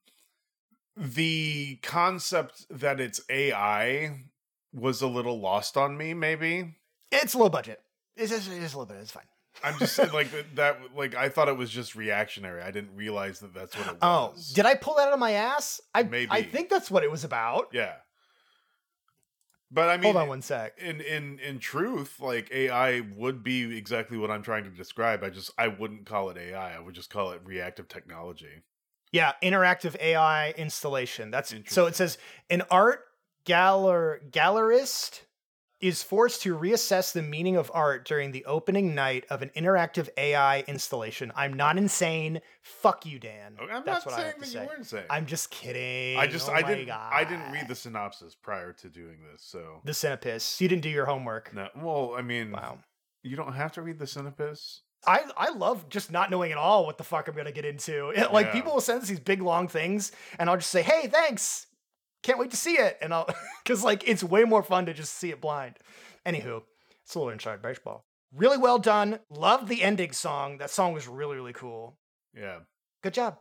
the 0.97 1.77
concept 1.83 2.67
that 2.71 3.01
it's 3.01 3.21
AI 3.29 4.25
was 4.73 5.03
a 5.03 5.07
little 5.07 5.41
lost 5.41 5.77
on 5.77 5.97
me, 5.97 6.15
maybe. 6.15 6.77
it's 7.11 7.35
low 7.35 7.49
budget. 7.49 7.81
It's 8.17 8.31
just, 8.31 8.49
it's 8.49 8.61
just 8.61 8.75
a 8.75 8.79
little 8.79 8.93
bit. 8.93 9.01
It's 9.01 9.11
fine. 9.11 9.25
I'm 9.63 9.79
just 9.79 9.95
saying 9.95 10.13
like 10.13 10.31
that, 10.33 10.57
that 10.57 10.97
like 10.97 11.15
I 11.15 11.29
thought 11.29 11.49
it 11.49 11.57
was 11.57 11.71
just 11.71 11.95
reactionary. 11.95 12.63
I 12.63 12.71
didn't 12.71 12.97
realize 12.97 13.41
that 13.41 13.55
that's 13.55 13.77
what 13.77 13.87
it 13.87 13.97
oh, 14.03 14.33
was. 14.35 14.51
Oh, 14.53 14.55
did 14.55 14.67
I 14.67 14.75
pull 14.75 14.95
that 14.97 15.09
out 15.09 15.13
of 15.13 15.19
my 15.19 15.33
ass? 15.33 15.81
I 15.95 16.03
maybe. 16.03 16.31
I 16.31 16.43
think 16.43 16.69
that's 16.69 16.91
what 16.91 17.05
it 17.05 17.11
was 17.11 17.25
about. 17.25 17.69
Yeah. 17.73 17.95
But 19.71 19.89
I 19.89 19.97
mean 19.97 20.13
Hold 20.13 20.17
on 20.17 20.29
one 20.29 20.43
sec. 20.43 20.79
in 20.79 21.01
in 21.01 21.41
in 21.41 21.59
truth, 21.59 22.21
like 22.21 22.51
AI 22.53 23.01
would 23.17 23.43
be 23.43 23.77
exactly 23.77 24.17
what 24.17 24.31
I'm 24.31 24.43
trying 24.43 24.65
to 24.65 24.71
describe. 24.71 25.25
I 25.25 25.31
just 25.31 25.51
I 25.59 25.69
wouldn't 25.69 26.07
call 26.07 26.31
it 26.31 26.37
AI. 26.37 26.77
I 26.77 26.79
would 26.79 26.95
just 26.95 27.11
call 27.11 27.33
it 27.33 27.41
reactive 27.45 27.89
technology. 27.89 28.63
Yeah, 29.15 29.33
interactive 29.45 29.95
AI 30.01 30.51
installation. 30.51 31.31
That's 31.31 31.55
so 31.69 31.87
it 31.87 31.95
says 31.95 32.19
an 32.51 32.63
art 32.69 33.05
galler 33.47 34.19
gallerist 34.31 35.21
is 35.81 36.03
forced 36.03 36.43
to 36.43 36.57
reassess 36.57 37.13
the 37.13 37.23
meaning 37.23 37.57
of 37.57 37.71
art 37.75 38.05
during 38.07 38.33
the 38.33 38.45
opening 38.47 38.93
night 38.93 39.25
of 39.31 39.41
an 39.43 39.51
interactive 39.55 40.09
AI 40.17 40.61
installation. 40.63 41.31
I'm 41.37 41.53
not 41.53 41.77
insane. 41.79 42.41
Fuck 42.63 43.07
you, 43.07 43.19
Dan. 43.21 43.57
Okay, 43.61 43.71
I'm 43.73 43.85
That's 43.85 44.05
not 44.05 44.13
what 44.13 44.19
I 44.19 44.23
saying 44.23 44.35
to 44.35 44.41
that 44.41 44.47
say. 44.49 44.61
you 44.63 44.67
weren't 44.67 44.87
saying. 44.87 45.05
I'm 45.11 45.27
just 45.27 45.51
kidding. 45.51 46.19
I 46.19 46.27
just 46.27 46.49
Oh 46.49 46.53
I 46.53 46.63
my 46.63 46.69
didn't 46.75 46.91
I 46.91 47.23
didn't 47.23 47.53
read 47.53 47.69
the 47.69 47.75
synopsis 47.77 48.35
prior 48.35 48.73
to 48.73 48.89
doing 48.89 49.19
this, 49.31 49.43
so 49.43 49.81
the 49.85 49.93
Cinepis. 49.93 50.61
You 50.61 50.67
didn't 50.67 50.83
do 50.83 50.91
your 50.91 51.07
homework. 51.07 51.55
no. 51.55 51.69
Well, 51.77 52.15
I 52.17 52.23
mean, 52.23 52.51
Wow. 52.51 52.79
you 53.23 53.37
don't 53.37 53.53
have 53.53 53.71
to 53.75 53.83
read 53.83 53.99
the 54.01 54.07
synopsis. 54.09 54.81
I, 55.07 55.25
I 55.37 55.51
love 55.51 55.89
just 55.89 56.11
not 56.11 56.31
knowing 56.31 56.53
at 56.53 56.59
all 56.59 56.87
what 56.87 56.99
the 56.99 57.05
fuck 57.05 57.29
I'm 57.29 57.35
gonna 57.37 57.53
get 57.53 57.65
into. 57.65 58.09
It- 58.17 58.33
like 58.33 58.47
Yeah. 58.47 58.53
people 58.53 58.73
will 58.75 58.81
send 58.81 59.03
us 59.03 59.09
these 59.09 59.21
big 59.21 59.41
long 59.43 59.69
things, 59.69 60.13
and 60.39 60.49
I'll 60.51 60.57
just 60.57 60.71
say, 60.71 60.83
"Hey, 60.83 61.07
thanks, 61.09 61.67
can't 62.23 62.39
wait 62.39 62.51
to 62.53 62.57
see 62.57 62.75
it," 62.79 62.99
and 63.01 63.13
I'll 63.15 63.29
because 63.65 63.83
like 63.85 64.07
it's 64.09 64.25
way 64.25 64.45
more 64.45 64.63
fun 64.63 64.87
to 64.87 64.95
just 64.95 65.15
see 65.15 65.31
it 65.31 65.41
blind. 65.41 65.79
Anywho, 66.27 66.63
it's 67.03 67.15
a 67.15 67.19
little 67.19 67.33
inside 67.33 67.61
baseball. 67.63 68.05
Really 68.33 68.59
well 68.59 68.79
done. 68.79 69.21
Love 69.31 69.69
the 69.69 69.83
ending 69.83 70.13
song. 70.13 70.59
That 70.59 70.71
song 70.71 70.93
was 70.93 71.07
really 71.07 71.37
really 71.37 71.53
cool. 71.53 71.99
Yeah. 72.35 72.61
Good 73.03 73.15
job. 73.15 73.39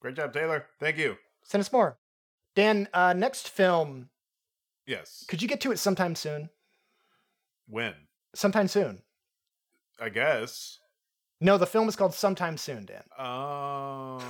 Great 0.00 0.16
job, 0.16 0.32
Taylor. 0.32 0.66
Thank 0.80 0.98
you. 0.98 1.16
Send 1.44 1.60
us 1.60 1.72
more. 1.72 1.98
Dan, 2.54 2.88
uh, 2.92 3.12
next 3.12 3.48
film. 3.48 4.08
Yes. 4.86 5.24
Could 5.28 5.40
you 5.42 5.48
get 5.48 5.60
to 5.62 5.72
it 5.72 5.78
sometime 5.78 6.14
soon? 6.14 6.50
When? 7.68 7.94
Sometime 8.34 8.68
soon. 8.68 9.02
I 10.00 10.08
guess. 10.10 10.78
No, 11.40 11.58
the 11.58 11.66
film 11.66 11.88
is 11.88 11.96
called 11.96 12.14
Sometime 12.14 12.56
Soon, 12.56 12.86
Dan. 12.86 13.02
Um 13.18 14.22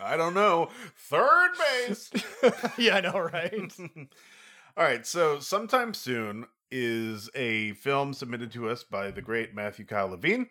I 0.00 0.16
don't 0.16 0.34
know. 0.34 0.68
Third 0.96 1.50
base. 1.58 2.10
yeah, 2.78 2.96
I 2.96 3.00
know, 3.00 3.18
right? 3.18 3.72
All 4.76 4.84
right, 4.84 5.06
so 5.06 5.40
sometime 5.40 5.94
soon 5.94 6.46
is 6.70 7.30
a 7.34 7.72
film 7.72 8.12
submitted 8.12 8.52
to 8.52 8.68
us 8.68 8.82
by 8.82 9.10
the 9.10 9.22
great 9.22 9.54
Matthew 9.54 9.86
Kyle 9.86 10.08
Levine, 10.08 10.50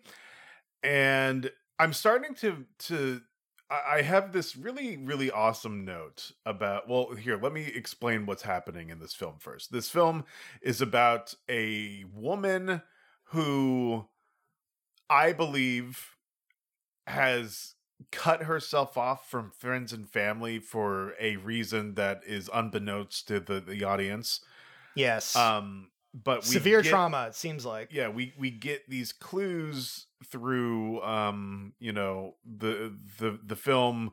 and 0.82 1.52
I'm 1.78 1.94
starting 1.94 2.34
to 2.36 2.66
to 2.80 3.22
I 3.70 3.98
I 3.98 4.02
have 4.02 4.32
this 4.32 4.56
really 4.56 4.98
really 4.98 5.30
awesome 5.30 5.86
note 5.86 6.32
about. 6.46 6.90
Well, 6.90 7.14
here 7.14 7.40
let 7.40 7.54
me 7.54 7.66
explain 7.66 8.26
what's 8.26 8.44
happening 8.44 8.90
in 8.90 9.00
this 9.00 9.14
film 9.14 9.36
first. 9.40 9.72
This 9.72 9.90
film 9.90 10.26
is 10.62 10.82
about 10.82 11.36
a 11.48 12.06
woman 12.12 12.82
who 13.26 14.08
I 15.10 15.34
believe 15.34 16.16
has 17.08 17.76
cut 18.12 18.44
herself 18.44 18.98
off 18.98 19.30
from 19.30 19.52
friends 19.52 19.94
and 19.94 20.10
family 20.10 20.60
for 20.60 21.14
a 21.20 21.38
reason 21.38 21.94
that 21.96 22.22
is 22.26 22.50
unbeknownst 22.54 23.28
to 23.28 23.40
the, 23.40 23.60
the 23.60 23.84
audience. 23.84 24.42
Yes. 24.96 25.36
Um, 25.36 25.92
but 26.14 26.40
we 26.46 26.54
Severe 26.54 26.82
get- 26.82 26.90
trauma, 26.90 27.28
it 27.28 27.36
seems 27.36 27.66
like. 27.66 27.90
Yeah, 27.92 28.08
we 28.10 28.34
we 28.38 28.50
get 28.50 28.90
these 28.90 29.12
clues 29.12 30.08
through 30.28 31.02
um 31.04 31.74
you 31.80 31.92
know 31.92 32.36
the 32.46 32.98
the 33.20 33.38
the 33.46 33.56
film 33.56 34.12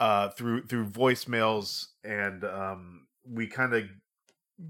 uh 0.00 0.28
through 0.30 0.64
through 0.66 0.86
voicemails 0.86 1.88
and 2.04 2.44
um 2.44 3.06
we 3.28 3.46
kind 3.46 3.74
of 3.74 3.84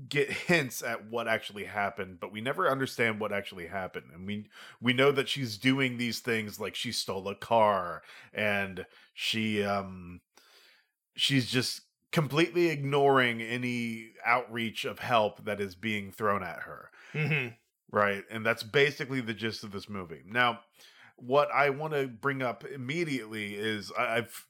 get 0.09 0.31
hints 0.49 0.83
at 0.83 1.11
what 1.11 1.29
actually 1.29 1.64
happened 1.64 2.19
but 2.21 2.33
we 2.33 2.41
never 2.41 2.69
understand 2.69 3.21
what 3.21 3.33
actually 3.33 3.67
happened 3.67 4.07
and 4.14 4.26
we 4.26 4.47
we 4.81 4.93
know 4.93 5.12
that 5.12 5.29
she's 5.29 5.59
doing 5.59 5.97
these 5.99 6.21
things 6.21 6.59
like 6.59 6.75
she 6.75 6.91
stole 6.91 7.29
a 7.29 7.35
car 7.35 8.03
and 8.33 8.87
she 9.12 9.62
um 9.62 10.21
she's 11.17 11.47
just 11.47 11.83
completely 12.12 12.69
ignoring 12.69 13.43
any 13.43 14.12
outreach 14.25 14.85
of 14.85 15.00
help 15.00 15.45
that 15.45 15.61
is 15.61 15.75
being 15.75 16.11
thrown 16.12 16.43
at 16.43 16.61
her 16.61 16.91
hmm 17.12 17.49
right? 17.93 18.25
And 18.29 18.45
that's 18.45 18.64
basically 18.64 19.21
the 19.21 19.35
gist 19.35 19.62
of 19.62 19.71
this 19.71 19.88
movie. 19.88 20.23
Now 20.26 20.59
what 21.17 21.49
i 21.53 21.71
want 21.71 21.93
to 21.93 22.09
bring 22.09 22.43
up 22.43 22.64
immediately 22.64 23.55
is 23.55 23.93
I, 23.97 24.17
i've 24.17 24.47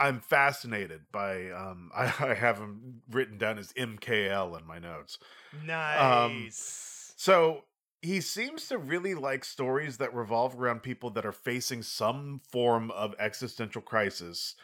i'm 0.00 0.20
fascinated 0.20 1.02
by 1.12 1.50
um 1.50 1.90
I, 1.96 2.04
I 2.04 2.34
have 2.34 2.58
him 2.58 3.02
written 3.10 3.38
down 3.38 3.58
as 3.58 3.72
mkl 3.72 4.58
in 4.58 4.66
my 4.66 4.78
notes 4.78 5.18
Nice. 5.66 7.12
so 7.16 7.64
he 8.02 8.20
seems 8.20 8.66
to 8.68 8.78
really 8.78 9.14
like 9.14 9.44
stories 9.44 9.98
that 9.98 10.12
revolve 10.14 10.60
around 10.60 10.82
people 10.82 11.10
that 11.10 11.24
are 11.24 11.32
facing 11.32 11.82
some 11.82 12.40
form 12.50 12.90
of 12.90 13.14
existential 13.18 13.80
crisis, 13.80 14.56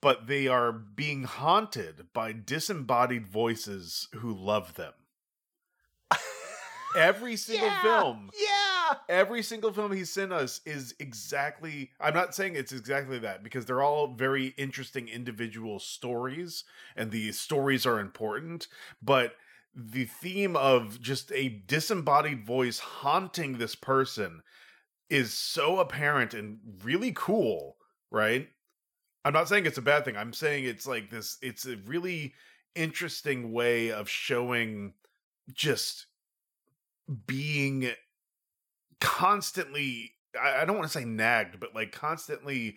but 0.00 0.28
they 0.28 0.46
are 0.46 0.70
being 0.70 1.24
haunted 1.24 2.06
by 2.14 2.32
disembodied 2.32 3.26
voices 3.26 4.06
who 4.14 4.32
love 4.32 4.74
them. 4.74 4.92
Every 6.96 7.36
single 7.36 7.68
Yeah, 7.68 7.82
film, 7.82 8.30
Yeah. 8.34 8.94
every 9.08 9.42
single 9.42 9.72
film 9.72 9.92
he's 9.92 10.10
sent 10.10 10.32
us 10.32 10.60
is 10.64 10.94
exactly 10.98 11.92
I'm 12.00 12.14
not 12.14 12.34
saying 12.34 12.56
it's 12.56 12.72
exactly 12.72 13.18
that 13.20 13.42
because 13.42 13.66
they're 13.66 13.82
all 13.82 14.14
very 14.14 14.48
interesting 14.56 15.08
individual 15.08 15.78
stories 15.78 16.64
and 16.96 17.10
the 17.10 17.32
stories 17.32 17.86
are 17.86 18.00
important, 18.00 18.68
but 19.02 19.36
the 19.74 20.06
theme 20.06 20.56
of 20.56 21.00
just 21.00 21.30
a 21.32 21.48
disembodied 21.66 22.46
voice 22.46 22.78
haunting 22.78 23.58
this 23.58 23.74
person 23.74 24.42
is 25.10 25.32
so 25.32 25.78
apparent 25.78 26.34
and 26.34 26.58
really 26.82 27.12
cool, 27.14 27.76
right? 28.10 28.48
I'm 29.24 29.32
not 29.32 29.48
saying 29.48 29.66
it's 29.66 29.78
a 29.78 29.82
bad 29.82 30.04
thing. 30.04 30.16
I'm 30.16 30.32
saying 30.32 30.64
it's 30.64 30.86
like 30.86 31.10
this 31.10 31.36
it's 31.42 31.66
a 31.66 31.76
really 31.86 32.32
interesting 32.74 33.52
way 33.52 33.90
of 33.90 34.08
showing 34.08 34.94
just 35.52 36.06
being 37.26 37.90
constantly 39.00 40.12
I, 40.40 40.64
don't 40.64 40.76
want 40.76 40.90
to 40.90 40.98
say 40.98 41.04
nagged, 41.04 41.58
but 41.60 41.74
like 41.74 41.92
constantly 41.92 42.76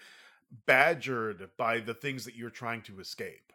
badgered 0.66 1.50
by 1.58 1.80
the 1.80 1.94
things 1.94 2.26
that 2.26 2.36
you're 2.36 2.50
trying 2.50 2.82
to 2.84 3.00
escape. 3.00 3.52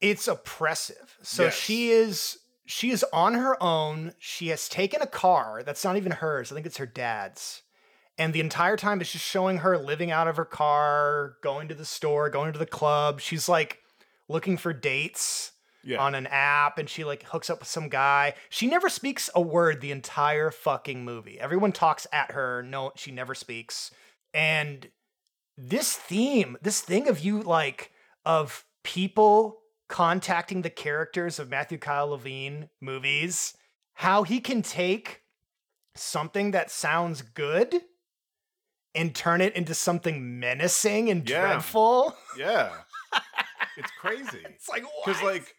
It's 0.00 0.26
oppressive. 0.26 1.18
So 1.22 1.44
Yes. 1.44 1.54
she 1.54 1.90
is 1.90 2.38
she 2.64 2.90
is 2.90 3.04
on 3.12 3.34
her 3.34 3.60
own. 3.62 4.14
She 4.18 4.48
has 4.48 4.68
taken 4.68 5.02
a 5.02 5.06
car 5.06 5.62
that's 5.64 5.84
not 5.84 5.96
even 5.96 6.12
hers. 6.12 6.50
I 6.50 6.54
think 6.54 6.66
it's 6.66 6.76
her 6.78 6.86
dad's. 6.86 7.62
And 8.16 8.32
the 8.32 8.40
entire 8.40 8.76
time 8.76 9.00
it's 9.00 9.12
just 9.12 9.24
showing 9.24 9.58
her 9.58 9.76
living 9.78 10.10
out 10.10 10.28
of 10.28 10.36
her 10.36 10.44
car, 10.44 11.36
going 11.42 11.68
to 11.68 11.74
the 11.74 11.84
store, 11.84 12.30
going 12.30 12.52
to 12.52 12.58
the 12.58 12.66
club. 12.66 13.20
She's 13.20 13.48
like 13.48 13.78
looking 14.28 14.56
for 14.56 14.72
dates 14.72 15.52
Yeah. 15.82 15.98
on 15.98 16.14
an 16.14 16.26
app 16.26 16.78
and 16.78 16.88
she 16.90 17.04
like 17.04 17.22
hooks 17.24 17.48
up 17.50 17.60
with 17.60 17.68
some 17.68 17.88
guy. 17.88 18.34
She 18.48 18.66
never 18.66 18.88
speaks 18.88 19.30
a 19.34 19.40
word 19.40 19.80
the 19.80 19.92
entire 19.92 20.50
fucking 20.50 21.04
movie. 21.04 21.40
Everyone 21.40 21.72
talks 21.72 22.06
at 22.12 22.32
her. 22.32 22.62
No, 22.62 22.92
she 22.96 23.10
never 23.10 23.34
speaks. 23.34 23.90
And 24.34 24.88
this 25.56 25.94
theme, 25.96 26.56
this 26.62 26.80
thing 26.80 27.08
of 27.08 27.20
you 27.20 27.40
like 27.42 27.90
of 28.24 28.64
people 28.84 29.58
contacting 29.88 30.62
the 30.62 30.70
characters 30.70 31.38
of 31.38 31.48
Matthew 31.50 31.78
Kyle 31.78 32.08
Levine 32.08 32.68
movies, 32.80 33.54
how 33.94 34.22
he 34.22 34.38
can 34.40 34.62
take 34.62 35.22
something 35.96 36.52
that 36.52 36.70
sounds 36.70 37.22
good 37.22 37.74
and 38.94 39.14
turn 39.14 39.40
it 39.40 39.54
into 39.56 39.74
something 39.74 40.38
menacing 40.40 41.10
and 41.10 41.28
Yeah. 41.28 41.40
dreadful. 41.40 42.16
yeah. 42.36 42.70
it's 43.76 43.90
crazy. 44.00 44.38
It's 44.44 44.68
like 44.68 44.84
what? 44.84 45.06
Because 45.06 45.22
like 45.22 45.54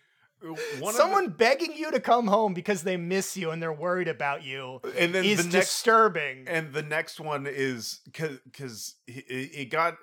someone 0.92 1.26
of 1.26 1.38
begging 1.38 1.74
you 1.76 1.92
to 1.92 2.00
come 2.00 2.28
home 2.28 2.54
because 2.54 2.84
they 2.84 2.98
miss 2.98 3.38
you 3.38 3.52
and 3.52 3.62
they're 3.62 3.74
worried 3.74 4.08
about 4.08 4.44
you 4.44 4.80
and 4.98 5.14
then 5.14 5.24
is 5.24 5.38
the 5.38 5.44
next 5.44 5.68
disturbing. 5.68 6.46
and 6.48 6.74
the 6.74 6.84
next 6.84 7.20
one 7.20 7.46
is 7.48 8.02
because 8.06 8.96
it 9.08 9.70
got 9.70 9.98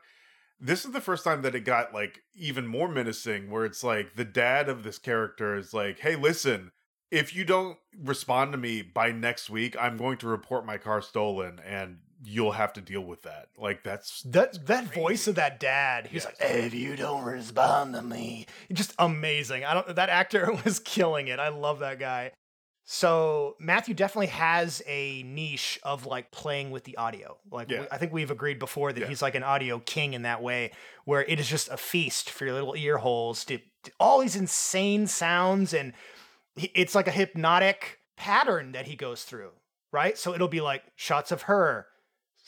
this 0.61 0.85
is 0.85 0.93
the 0.93 1.01
first 1.01 1.25
time 1.25 1.43
that 1.43 1.55
it 1.55 1.61
got 1.61 1.95
like 1.95 2.23
even 2.35 2.67
more 2.67 2.89
menacing 2.89 3.51
where 3.51 3.65
it's 3.65 3.85
like 3.85 4.17
the 4.17 4.25
dad 4.25 4.69
of 4.69 4.83
this 4.83 4.99
character 4.99 5.57
is 5.57 5.73
like 5.73 6.01
hey 6.01 6.17
listen 6.17 6.73
if 7.11 7.35
you 7.35 7.45
don't 7.45 7.79
respond 8.03 8.53
to 8.53 8.59
me 8.59 8.83
by 8.83 9.13
next 9.13 9.49
week 9.49 9.77
i'm 9.81 9.97
going 9.97 10.19
to 10.19 10.29
report 10.29 10.67
my 10.67 10.77
car 10.77 11.01
stolen 11.01 11.61
and 11.65 11.99
you'll 12.23 12.53
have 12.53 12.73
to 12.73 12.81
deal 12.81 13.01
with 13.03 13.23
that 13.23 13.49
like 13.57 13.85
that's 13.85 14.23
that 14.23 14.67
that 14.67 14.93
voice 14.93 15.27
of 15.29 15.37
that 15.37 15.61
dad, 15.61 16.07
he's 16.09 16.25
Yes. 16.25 16.35
like, 16.41 16.51
"If 16.51 16.75
you 16.75 16.97
don't 16.97 17.25
respond 17.25 17.95
to 17.95 18.03
me," 18.03 18.47
just 18.73 18.95
amazing. 18.99 19.65
I 19.65 19.75
don't. 19.75 19.95
That 19.97 20.09
actor 20.09 20.51
was 20.65 20.79
killing 20.81 21.29
it. 21.29 21.39
I 21.39 21.49
love 21.49 21.79
that 21.81 21.99
guy. 21.99 22.33
So 22.91 23.55
Matthew 23.61 23.93
definitely 23.95 24.29
has 24.29 24.81
a 24.87 25.23
niche 25.23 25.79
of 25.83 26.07
like 26.07 26.31
playing 26.33 26.71
with 26.71 26.85
the 26.85 26.97
audio. 26.97 27.37
Like 27.51 27.71
Yeah. 27.71 27.83
we- 27.83 27.89
I 27.93 27.99
think 27.99 28.13
we've 28.15 28.31
agreed 28.31 28.59
before 28.59 28.93
that 28.95 29.01
Yeah. 29.01 29.07
he's 29.09 29.21
like 29.21 29.35
an 29.35 29.43
audio 29.43 29.79
king 29.79 30.15
in 30.15 30.23
that 30.23 30.43
way, 30.43 30.73
where 31.05 31.23
it 31.23 31.39
is 31.39 31.47
just 31.49 31.69
a 31.69 31.77
feast 31.77 32.31
for 32.31 32.47
your 32.47 32.55
little 32.55 32.75
ear 32.75 32.97
holes 32.97 33.45
to, 33.45 33.59
to 33.59 33.93
all 34.01 34.21
these 34.21 34.37
insane 34.37 35.07
sounds, 35.07 35.75
and 35.75 35.93
he- 36.57 36.73
it's 36.75 36.95
like 36.95 37.07
a 37.07 37.11
hypnotic 37.13 37.99
pattern 38.17 38.73
that 38.73 38.87
he 38.87 38.97
goes 38.97 39.23
through. 39.23 39.53
Right. 39.93 40.17
So 40.17 40.35
it'll 40.35 40.49
be 40.49 40.63
like 40.63 40.83
shots 40.97 41.31
of 41.31 41.43
her, 41.43 41.88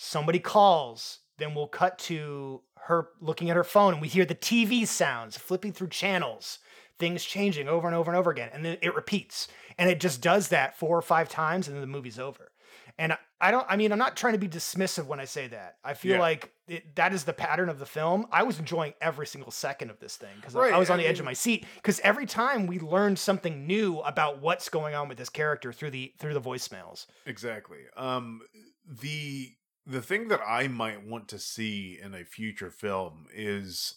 somebody 0.02 0.38
calls, 0.38 1.18
then 1.38 1.54
we'll 1.54 1.66
cut 1.66 1.98
to 1.98 2.62
her 2.86 3.08
looking 3.20 3.50
at 3.50 3.56
her 3.56 3.64
phone 3.64 3.92
and 3.92 4.00
we 4.02 4.08
hear 4.08 4.24
the 4.24 4.34
TV 4.34 4.86
sounds 4.86 5.36
flipping 5.36 5.72
through 5.72 5.88
channels, 5.88 6.58
things 6.98 7.22
changing 7.22 7.68
over 7.68 7.86
and 7.86 7.94
over 7.94 8.10
and 8.10 8.18
over 8.18 8.30
again. 8.30 8.48
And 8.52 8.64
then 8.64 8.78
it 8.80 8.94
repeats. 8.94 9.46
And 9.78 9.90
it 9.90 10.00
just 10.00 10.22
does 10.22 10.48
that 10.48 10.78
four 10.78 10.96
or 10.96 11.02
five 11.02 11.28
times 11.28 11.68
and 11.68 11.76
then 11.76 11.82
the 11.82 11.86
movie's 11.86 12.18
over. 12.18 12.50
And 12.98 13.12
I- 13.12 13.18
I 13.42 13.50
don't, 13.50 13.66
I 13.70 13.76
mean, 13.76 13.90
I'm 13.90 13.98
not 13.98 14.16
trying 14.18 14.34
to 14.34 14.38
be 14.38 14.48
dismissive 14.48 15.06
when 15.06 15.18
I 15.18 15.24
say 15.24 15.46
that. 15.48 15.76
I 15.82 15.94
feel 15.94 16.12
Yeah. 16.16 16.20
like 16.20 16.52
it, 16.68 16.94
that 16.96 17.14
is 17.14 17.24
the 17.24 17.32
pattern 17.32 17.68
of 17.70 17.78
the 17.78 17.86
film. 17.86 18.26
I 18.30 18.42
was 18.42 18.58
enjoying 18.58 18.92
every 19.00 19.26
single 19.26 19.50
second 19.50 19.88
of 19.90 19.98
this 19.98 20.16
thing 20.16 20.34
because 20.36 20.54
Right, 20.54 20.72
I 20.74 20.78
was 20.78 20.90
on 20.90 20.98
I 21.00 21.02
the 21.04 21.08
edge 21.08 21.18
of 21.20 21.24
my 21.24 21.32
seat. 21.32 21.64
Because 21.76 22.00
every 22.00 22.26
time 22.26 22.66
we 22.66 22.78
learned 22.78 23.18
something 23.18 23.66
new 23.66 23.98
about 24.00 24.40
what's 24.40 24.68
going 24.68 24.94
on 24.94 25.08
with 25.08 25.16
this 25.16 25.30
character 25.30 25.72
through 25.72 25.90
the 25.90 26.12
through 26.18 26.34
the 26.34 26.40
voicemails. 26.40 27.06
Exactly. 27.26 27.78
Um 27.96 28.42
the 28.86 29.54
the 29.90 30.03
thing 30.03 30.29
that 30.29 30.40
I 30.46 30.68
might 30.68 31.07
want 31.07 31.29
to 31.29 31.38
see 31.38 31.98
in 32.00 32.14
a 32.14 32.24
future 32.24 32.70
film 32.70 33.26
is 33.35 33.96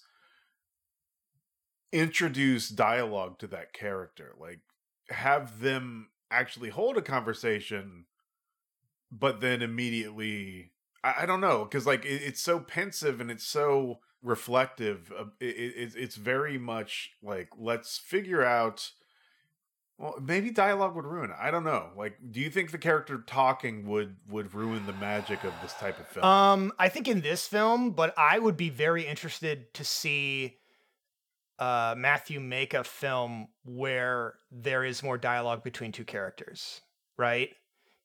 introduce 1.91 2.69
dialogue 2.69 3.39
to 3.39 3.47
that 3.47 3.73
character. 3.73 4.33
Like 4.39 4.59
have 5.09 5.59
them 5.59 6.09
actually 6.31 6.69
hold 6.69 6.97
a 6.97 7.01
conversation 7.01 8.05
but 9.11 9.41
then 9.41 9.61
immediately 9.61 10.71
I, 11.03 11.15
I 11.21 11.25
don't 11.25 11.41
know 11.41 11.63
because 11.65 11.85
like 11.85 12.05
it, 12.05 12.21
it's 12.23 12.41
so 12.41 12.59
pensive 12.59 13.21
and 13.21 13.29
it's 13.31 13.45
so 13.45 13.99
reflective 14.21 15.11
uh, 15.17 15.25
it, 15.39 15.45
it, 15.55 15.75
it's- 15.75 15.95
it's 15.95 16.15
very 16.15 16.57
much 16.57 17.11
like 17.21 17.49
let's 17.57 17.97
figure 17.97 18.43
out 18.43 18.91
well, 19.97 20.15
maybe 20.21 20.51
dialogue 20.51 20.95
would 20.95 21.05
ruin 21.05 21.29
it. 21.29 21.35
I 21.39 21.51
don't 21.51 21.63
know. 21.63 21.89
Like, 21.95 22.17
do 22.31 22.39
you 22.39 22.49
think 22.49 22.71
the 22.71 22.77
character 22.77 23.23
talking 23.27 23.87
would 23.87 24.15
would 24.29 24.53
ruin 24.53 24.85
the 24.85 24.93
magic 24.93 25.43
of 25.43 25.53
this 25.61 25.73
type 25.73 25.99
of 25.99 26.07
film? 26.07 26.25
Um, 26.25 26.71
I 26.79 26.89
think 26.89 27.07
in 27.07 27.21
this 27.21 27.47
film, 27.47 27.91
but 27.91 28.13
I 28.17 28.39
would 28.39 28.57
be 28.57 28.69
very 28.69 29.05
interested 29.05 29.73
to 29.75 29.83
see 29.83 30.57
uh, 31.59 31.95
Matthew 31.97 32.39
make 32.39 32.73
a 32.73 32.83
film 32.83 33.47
where 33.63 34.35
there 34.51 34.83
is 34.83 35.03
more 35.03 35.17
dialogue 35.17 35.63
between 35.63 35.91
two 35.91 36.05
characters, 36.05 36.81
right? 37.17 37.49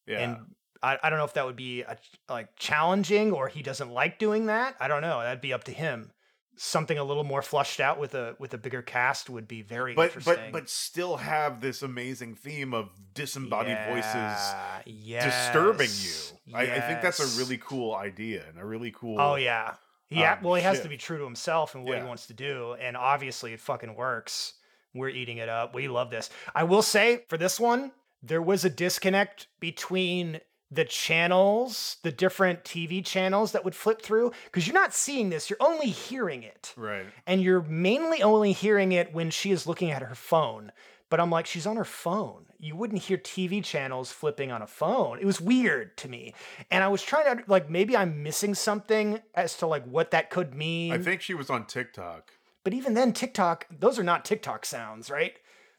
yeah, 0.06 0.18
And 0.18 0.36
I, 0.82 0.98
I 1.02 1.10
don't 1.10 1.18
know 1.18 1.24
if 1.24 1.34
that 1.34 1.46
would 1.46 1.56
be 1.56 1.82
a, 1.82 1.96
like 2.28 2.54
challenging 2.56 3.32
or 3.32 3.48
he 3.48 3.62
doesn't 3.62 3.90
like 3.90 4.18
doing 4.18 4.46
that. 4.46 4.76
I 4.80 4.88
don't 4.88 5.02
know. 5.02 5.20
That'd 5.20 5.40
be 5.40 5.52
up 5.52 5.64
to 5.64 5.72
him. 5.72 6.12
Something 6.60 6.98
a 6.98 7.04
little 7.04 7.24
more 7.24 7.40
flushed 7.40 7.78
out 7.78 8.00
with 8.00 8.14
a 8.14 8.34
with 8.38 8.52
a 8.52 8.58
bigger 8.58 8.82
cast 8.82 9.30
would 9.30 9.46
be 9.46 9.62
very 9.62 9.94
but 9.94 10.06
interesting. 10.08 10.34
but 10.34 10.52
but 10.52 10.68
still 10.68 11.16
have 11.16 11.60
this 11.60 11.82
amazing 11.82 12.34
theme 12.34 12.74
of 12.74 12.90
disembodied 13.14 13.78
voices 13.88 14.54
yeah, 14.84 15.24
disturbing 15.24 15.86
yes, 15.86 16.32
you. 16.46 16.56
I, 16.56 16.62
I 16.62 16.80
think 16.80 17.00
that's 17.00 17.20
a 17.20 17.40
really 17.40 17.58
cool 17.58 17.94
idea 17.94 18.42
and 18.48 18.58
a 18.58 18.64
really 18.64 18.90
cool. 18.90 19.20
Oh 19.20 19.36
yeah. 19.36 19.74
Yeah, 20.10 20.32
um, 20.32 20.38
well 20.42 20.54
he 20.54 20.62
has 20.62 20.80
to 20.80 20.88
be 20.88 20.96
true 20.96 21.18
to 21.18 21.24
himself 21.24 21.74
and 21.74 21.84
what 21.84 21.92
Yeah. 21.94 22.02
he 22.02 22.08
wants 22.08 22.26
to 22.26 22.34
do 22.34 22.74
and 22.80 22.96
obviously 22.96 23.52
it 23.52 23.60
fucking 23.60 23.94
works. 23.94 24.54
We're 24.94 25.10
eating 25.10 25.36
it 25.36 25.48
up. 25.48 25.74
We 25.74 25.86
love 25.86 26.10
this. 26.10 26.28
I 26.54 26.64
will 26.64 26.82
say 26.82 27.24
for 27.28 27.36
this 27.36 27.60
one, 27.60 27.92
there 28.22 28.42
was 28.42 28.64
a 28.64 28.70
disconnect 28.70 29.46
between 29.60 30.40
the 30.70 30.84
channels, 30.84 31.96
the 32.02 32.12
different 32.12 32.64
TV 32.64 33.04
channels 33.04 33.52
that 33.52 33.64
would 33.64 33.74
flip 33.74 34.02
through, 34.02 34.32
because 34.44 34.66
you're 34.66 34.74
not 34.74 34.92
seeing 34.92 35.30
this, 35.30 35.48
you're 35.48 35.56
only 35.60 35.88
hearing 35.88 36.42
it. 36.42 36.74
Right. 36.76 37.06
And 37.26 37.42
you're 37.42 37.62
mainly 37.62 38.22
only 38.22 38.52
hearing 38.52 38.92
it 38.92 39.14
when 39.14 39.30
she 39.30 39.50
is 39.50 39.66
looking 39.66 39.90
at 39.90 40.02
her 40.02 40.14
phone. 40.14 40.72
But 41.10 41.20
I'm 41.20 41.30
like, 41.30 41.46
she's 41.46 41.66
on 41.66 41.76
her 41.76 41.86
phone. 41.86 42.44
You 42.58 42.76
wouldn't 42.76 43.02
hear 43.02 43.16
TV 43.16 43.64
channels 43.64 44.12
flipping 44.12 44.52
on 44.52 44.60
a 44.60 44.66
phone. 44.66 45.18
It 45.18 45.24
was 45.24 45.40
weird 45.40 45.96
to 45.98 46.08
me. 46.08 46.34
And 46.70 46.84
I 46.84 46.88
was 46.88 47.02
trying 47.02 47.38
to, 47.38 47.44
like, 47.46 47.70
maybe 47.70 47.96
I'm 47.96 48.22
missing 48.22 48.54
something 48.54 49.20
as 49.34 49.56
to, 49.58 49.66
like, 49.66 49.86
what 49.86 50.10
that 50.10 50.28
could 50.28 50.54
mean. 50.54 50.92
I 50.92 50.98
think 50.98 51.22
she 51.22 51.32
was 51.32 51.48
on 51.48 51.64
TikTok. 51.64 52.32
But 52.62 52.74
even 52.74 52.92
then, 52.92 53.14
TikTok, 53.14 53.66
those 53.70 53.98
are 53.98 54.04
not 54.04 54.26
TikTok 54.26 54.66
sounds, 54.66 55.10
right? 55.10 55.32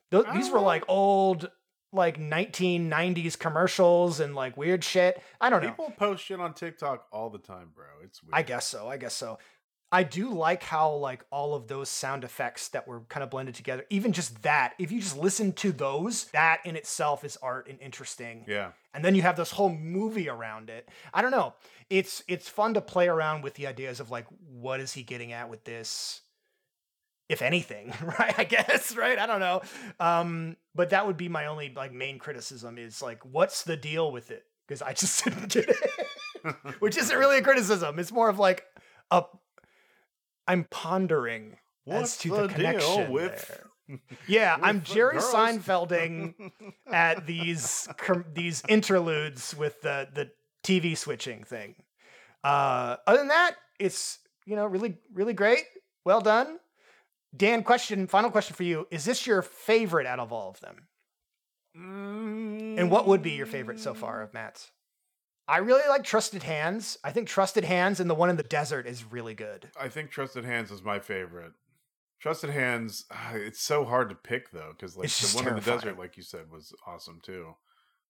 Those, 0.09 0.25
these 0.33 0.49
were 0.49 0.57
Uh, 0.57 0.61
like 0.61 0.83
old, 0.87 1.51
like 1.91 2.19
1990s 2.19 3.37
commercials 3.37 4.19
and 4.19 4.35
like 4.35 4.57
weird 4.57 4.83
shit. 4.83 5.21
I 5.41 5.49
don't 5.49 5.63
know. 5.63 5.69
People 5.69 5.93
post 5.97 6.23
shit 6.23 6.39
on 6.39 6.53
TikTok 6.53 7.07
all 7.11 7.29
the 7.29 7.39
time, 7.39 7.71
bro. 7.75 7.85
It's 8.03 8.21
weird. 8.23 8.33
I 8.33 8.43
guess 8.43 8.65
so. 8.65 8.87
I 8.87 8.97
guess 8.97 9.13
so. 9.13 9.39
I 9.91 10.03
do 10.03 10.29
like 10.29 10.61
how 10.61 10.93
like 10.93 11.25
all 11.31 11.55
of 11.55 11.67
those 11.67 11.89
sound 11.89 12.23
effects 12.23 12.67
that 12.69 12.87
were 12.87 13.01
kind 13.09 13.23
of 13.23 13.31
blended 13.31 13.55
together. 13.55 13.85
Even 13.89 14.13
just 14.13 14.43
that, 14.43 14.73
if 14.77 14.91
you 14.91 14.99
just 15.01 15.17
listen 15.17 15.51
to 15.53 15.71
those, 15.71 16.25
that 16.25 16.59
in 16.63 16.75
itself 16.75 17.23
is 17.23 17.37
art 17.37 17.67
and 17.67 17.79
interesting. 17.81 18.45
Yeah. 18.47 18.71
And 18.93 19.03
then 19.03 19.15
you 19.15 19.23
have 19.23 19.35
this 19.35 19.51
whole 19.51 19.69
movie 19.69 20.29
around 20.29 20.69
it. 20.69 20.87
I 21.11 21.23
don't 21.23 21.31
know. 21.31 21.55
It's 21.89 22.23
it's 22.27 22.47
fun 22.47 22.75
to 22.75 22.81
play 22.81 23.07
around 23.07 23.41
with 23.41 23.55
the 23.55 23.65
ideas 23.65 23.99
of 23.99 24.11
like 24.11 24.27
what 24.51 24.79
is 24.79 24.93
he 24.93 25.01
getting 25.01 25.31
at 25.31 25.49
with 25.49 25.63
this? 25.63 26.21
If 27.29 27.41
anything, 27.43 27.93
right? 28.03 28.33
I 28.37 28.43
guess, 28.43 28.95
right? 28.95 29.17
I 29.19 29.25
don't 29.27 29.39
know. 29.39 29.61
Um, 29.99 30.57
but 30.75 30.89
that 30.89 31.05
would 31.05 31.15
be 31.17 31.29
my 31.29 31.45
only 31.45 31.71
like 31.75 31.93
main 31.93 32.17
criticism 32.19 32.77
is 32.77 33.01
like 33.01 33.23
what's 33.23 33.63
the 33.63 33.77
deal 33.77 34.11
with 34.11 34.31
it? 34.31 34.43
Because 34.67 34.81
I 34.81 34.93
just 34.93 35.23
didn't 35.23 35.49
get 35.51 35.69
it. 35.69 36.55
Which 36.79 36.97
isn't 36.97 37.15
really 37.17 37.37
a 37.37 37.41
criticism. 37.41 37.99
It's 37.99 38.11
more 38.11 38.29
of 38.29 38.39
like 38.39 38.65
a 39.11 39.23
I'm 40.47 40.65
pondering 40.71 41.57
What's 41.85 42.13
as 42.13 42.17
to 42.19 42.29
the 42.29 42.41
the, 42.47 42.53
connection 42.53 43.11
with- 43.11 43.47
there. 43.47 43.99
Yeah, 44.27 44.55
I'm 44.61 44.83
Jerry 44.83 45.13
girls? 45.13 45.33
Seinfelding 45.33 46.51
at 46.91 47.25
these 47.25 47.87
these 48.35 48.61
interludes 48.67 49.55
with 49.57 49.81
the 49.81 50.07
the 50.13 50.29
TV 50.63 50.95
switching 50.95 51.43
thing. 51.43 51.73
Uh, 52.43 52.97
other 53.07 53.17
than 53.17 53.29
that, 53.29 53.55
it's 53.79 54.19
you 54.45 54.55
know 54.55 54.65
really 54.67 54.97
really 55.13 55.33
great. 55.33 55.63
Well 56.05 56.21
done, 56.21 56.59
Dan. 57.35 57.63
Question, 57.63 58.07
final 58.07 58.31
question 58.31 58.55
for 58.55 58.63
you: 58.63 58.87
Is 58.91 59.05
this 59.05 59.27
your 59.27 59.41
favorite 59.41 60.07
out 60.07 60.19
of 60.19 60.31
all 60.31 60.49
of 60.49 60.59
them? 60.59 60.87
And 61.75 62.91
what 62.91 63.07
would 63.07 63.21
be 63.21 63.31
your 63.31 63.45
favorite 63.45 63.79
so 63.79 63.93
far 63.93 64.21
of 64.21 64.33
Matt's? 64.33 64.71
I 65.47 65.57
really 65.57 65.87
like 65.89 66.03
Trusted 66.03 66.43
Hands. 66.43 66.97
I 67.03 67.11
think 67.11 67.27
Trusted 67.27 67.63
Hands 67.63 67.99
and 67.99 68.09
the 68.09 68.15
one 68.15 68.29
in 68.29 68.37
the 68.37 68.43
desert 68.43 68.85
is 68.85 69.03
really 69.03 69.33
good. 69.33 69.69
I 69.79 69.89
think 69.89 70.11
Trusted 70.11 70.45
Hands 70.45 70.69
is 70.69 70.83
my 70.83 70.99
favorite. 70.99 71.53
Trusted 72.21 72.49
Hands, 72.49 73.05
ah, 73.11 73.31
it's 73.33 73.61
so 73.61 73.85
hard 73.85 74.09
to 74.09 74.15
pick 74.15 74.51
though, 74.51 74.73
because 74.77 74.97
like 74.97 75.09
the 75.09 75.35
one 75.35 75.47
in 75.47 75.55
the 75.55 75.61
desert, 75.61 75.97
like 75.97 76.17
you 76.17 76.23
said, 76.23 76.51
was 76.51 76.73
awesome 76.85 77.19
too. 77.23 77.55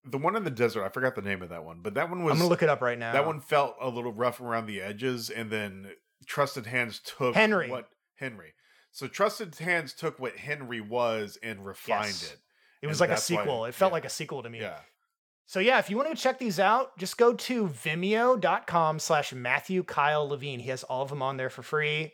The 0.04 0.18
one 0.18 0.36
in 0.36 0.44
the 0.44 0.50
desert, 0.50 0.84
I 0.84 0.90
forgot 0.90 1.16
the 1.16 1.22
name 1.22 1.42
of 1.42 1.50
that 1.50 1.64
one, 1.64 1.82
but 1.82 1.94
that 1.94 2.10
one 2.10 2.24
was 2.24 2.34
I'm 2.34 2.40
gonna 2.40 2.50
look 2.50 2.64
it 2.64 2.70
up 2.70 2.82
right 2.82 2.98
now. 2.98 3.14
that 3.14 3.26
one 3.26 3.40
felt 3.40 3.76
a 3.80 3.90
little 3.90 4.14
rough 4.14 4.42
around 4.42 4.66
the 4.66 4.82
edges, 4.82 5.30
and 5.30 5.52
then 5.52 5.92
Trusted 6.26 6.66
Hands 6.66 7.00
took 7.00 7.36
Henry. 7.36 7.70
what 7.70 7.90
Henry. 8.16 8.54
So 8.92 9.08
Trusted 9.08 9.56
Hands 9.56 9.92
took 9.94 10.20
what 10.20 10.38
Henry 10.38 10.82
was 10.82 11.38
and 11.44 11.66
refined 11.66 12.08
Yes. 12.08 12.32
it. 12.34 12.40
It 12.82 12.88
was 12.88 13.00
and 13.02 13.10
like 13.10 13.10
a 13.10 13.20
that's 13.20 13.30
why- 13.30 13.38
sequel. 13.44 13.66
it 13.66 13.76
felt 13.76 13.92
yeah. 13.92 13.94
like 13.94 14.06
a 14.06 14.10
sequel 14.10 14.44
to 14.44 14.50
me. 14.50 14.62
Yeah. 14.62 14.80
So 15.46 15.60
yeah, 15.60 15.80
if 15.80 15.90
you 15.90 15.98
want 15.98 16.10
to 16.10 16.16
check 16.16 16.38
these 16.38 16.60
out, 16.60 16.96
just 16.98 17.18
go 17.18 17.34
to 17.34 17.68
vimeo.com 17.68 19.00
slash 19.00 19.34
Matthew 19.34 19.84
Kyle 19.84 20.28
Levine. 20.28 20.60
He 20.60 20.70
has 20.70 20.84
all 20.84 21.02
of 21.04 21.10
them 21.10 21.22
on 21.24 21.38
there 21.38 21.50
for 21.50 21.64
free. 21.64 22.14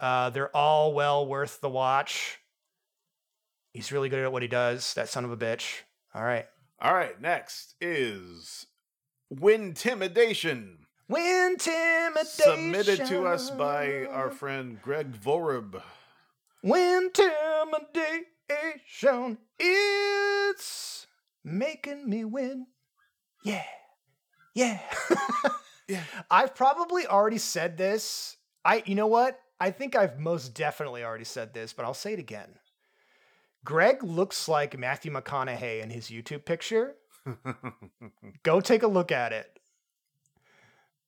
Uh, 0.00 0.30
they're 0.30 0.54
all 0.56 0.94
well 0.94 1.26
worth 1.26 1.60
the 1.60 1.68
watch. 1.68 2.38
He's 3.72 3.92
really 3.92 4.08
good 4.08 4.20
at 4.24 4.32
what 4.32 4.42
he 4.42 4.48
does, 4.48 4.94
that 4.94 5.08
son 5.08 5.24
of 5.24 5.30
a 5.30 5.36
bitch. 5.36 5.80
All 6.14 6.22
right. 6.24 6.46
All 6.80 6.94
right, 6.94 7.20
next 7.20 7.74
is 7.80 8.66
Wintimidation. 9.32 10.78
Wintimidation. 11.10 12.24
Submitted 12.26 13.06
to 13.06 13.26
us 13.26 13.50
by 13.50 14.06
our 14.06 14.30
friend 14.30 14.80
Greg 14.82 15.12
Vorob. 16.64 17.12
Wintimidation. 18.94 19.38
It's 19.58 21.06
making 21.44 22.08
me 22.08 22.24
win. 22.24 22.66
Yeah. 23.44 23.64
Yeah. 24.54 24.80
Yeah. 25.88 26.04
I've 26.30 26.54
probably 26.54 27.06
already 27.06 27.38
said 27.38 27.76
this. 27.76 28.36
I 28.64 28.82
you 28.86 28.94
know 28.94 29.08
what? 29.08 29.38
I 29.60 29.70
think 29.72 29.94
I've 29.94 30.18
most 30.18 30.54
definitely 30.54 31.04
already 31.04 31.24
said 31.24 31.52
this, 31.52 31.72
but 31.72 31.84
I'll 31.84 31.92
say 31.92 32.14
it 32.14 32.18
again. 32.18 32.48
Greg 33.64 34.02
looks 34.02 34.48
like 34.48 34.78
Matthew 34.78 35.12
McConaughey 35.12 35.82
in 35.82 35.90
his 35.90 36.06
YouTube 36.06 36.44
picture. 36.44 36.94
Go 38.42 38.60
take 38.60 38.82
a 38.82 38.86
look 38.88 39.12
at 39.12 39.32
it. 39.32 39.58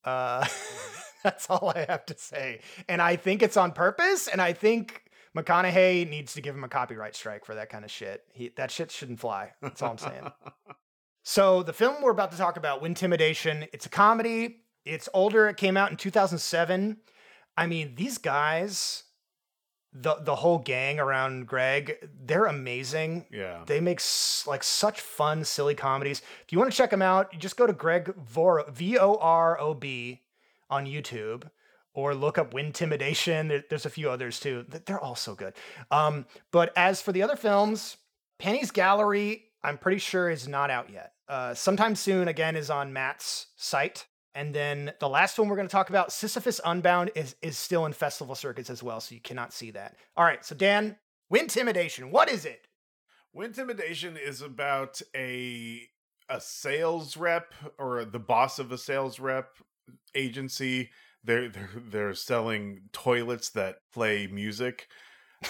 Uh, 0.03 0.45
that's 1.23 1.49
all 1.49 1.73
I 1.75 1.85
have 1.89 2.05
to 2.07 2.17
say. 2.17 2.59
And 2.87 3.01
I 3.01 3.15
think 3.15 3.41
it's 3.41 3.57
on 3.57 3.71
purpose. 3.71 4.27
And 4.27 4.41
I 4.41 4.53
think 4.53 5.04
McConaughey 5.35 6.09
needs 6.09 6.33
to 6.33 6.41
give 6.41 6.55
him 6.55 6.63
a 6.63 6.69
copyright 6.69 7.15
strike 7.15 7.45
for 7.45 7.55
that 7.55 7.69
kind 7.69 7.83
of 7.83 7.91
shit. 7.91 8.23
He, 8.33 8.49
that 8.55 8.71
shit 8.71 8.91
shouldn't 8.91 9.19
fly. 9.19 9.51
That's 9.61 9.81
all 9.81 9.91
I'm 9.91 9.97
saying. 9.97 10.31
so 11.23 11.63
the 11.63 11.73
film 11.73 12.01
we're 12.01 12.11
about 12.11 12.31
to 12.31 12.37
talk 12.37 12.57
about, 12.57 12.81
Wintimidation, 12.81 13.67
it's 13.73 13.85
a 13.85 13.89
comedy. 13.89 14.61
It's 14.85 15.09
older. 15.13 15.47
It 15.49 15.57
came 15.57 15.77
out 15.77 15.91
in 15.91 15.97
2007. 15.97 16.97
I 17.57 17.67
mean, 17.67 17.95
these 17.95 18.17
guys, 18.17 19.03
the 19.93 20.15
the 20.15 20.35
whole 20.35 20.59
gang 20.59 20.99
around 20.99 21.47
Greg, 21.47 21.95
they're 22.23 22.45
amazing. 22.45 23.25
yeah. 23.31 23.63
They 23.65 23.79
make 23.79 23.99
s- 23.99 24.43
like 24.45 24.63
such 24.63 24.99
fun, 25.01 25.43
silly 25.45 25.73
comedies. 25.73 26.21
If 26.43 26.51
you 26.51 26.59
want 26.59 26.69
to 26.71 26.77
check 26.77 26.91
them 26.91 27.01
out, 27.01 27.33
you 27.33 27.39
just 27.39 27.57
go 27.57 27.65
to 27.65 27.73
Greg 27.73 28.13
Vor 28.15 28.65
V 28.69 28.97
O 28.99 29.15
R 29.15 29.59
O 29.59 29.73
B 29.73 30.21
on 30.69 30.85
YouTube, 30.85 31.49
or 31.95 32.13
look 32.13 32.37
up 32.37 32.53
Wintimidation. 32.53 33.47
There, 33.47 33.63
there's 33.69 33.85
a 33.85 33.89
few 33.89 34.09
others 34.09 34.39
too. 34.39 34.65
They're 34.85 34.99
all 34.99 35.15
so 35.15 35.33
good. 35.33 35.53
Um, 35.89 36.25
but 36.51 36.71
as 36.75 37.01
for 37.01 37.11
the 37.11 37.23
other 37.23 37.35
films, 37.35 37.97
Penny's 38.37 38.69
Gallery, 38.69 39.45
I'm 39.63 39.79
pretty 39.79 39.97
sure 39.97 40.29
is 40.29 40.47
not 40.47 40.69
out 40.69 40.91
yet. 40.91 41.13
Uh, 41.27 41.55
sometime 41.55 41.95
soon, 41.95 42.27
again, 42.27 42.55
is 42.55 42.69
on 42.69 42.93
Matt's 42.93 43.47
site. 43.55 44.05
And 44.35 44.53
then 44.53 44.91
the 44.99 45.07
last 45.07 45.39
one 45.39 45.47
we're 45.47 45.55
going 45.55 45.67
to 45.67 45.71
talk 45.71 45.89
about, 45.89 46.11
Sisyphus 46.11 46.59
Unbound, 46.65 47.11
is 47.15 47.35
is 47.41 47.57
still 47.57 47.85
in 47.85 47.93
festival 47.93 48.35
circuits 48.35 48.69
as 48.69 48.83
well, 48.83 48.99
so 48.99 49.15
you 49.15 49.21
cannot 49.21 49.53
see 49.53 49.71
that. 49.71 49.95
All 50.17 50.25
right, 50.25 50.45
so 50.45 50.53
Dan, 50.53 50.97
Wintimidation, 51.33 52.11
what 52.11 52.29
is 52.29 52.43
it? 52.43 52.67
Wintimidation 53.35 54.17
is 54.21 54.41
about 54.41 55.01
a 55.15 55.87
a 56.27 56.41
sales 56.41 57.15
rep 57.15 57.53
or 57.77 58.03
the 58.03 58.19
boss 58.19 58.59
of 58.59 58.71
a 58.71 58.77
sales 58.77 59.19
rep 59.19 59.57
agency. 60.15 60.89
They're 61.25 61.49
they're 61.49 61.69
they're 61.89 62.13
selling 62.13 62.83
toilets 62.93 63.49
that 63.51 63.77
play 63.93 64.27
music. 64.27 64.87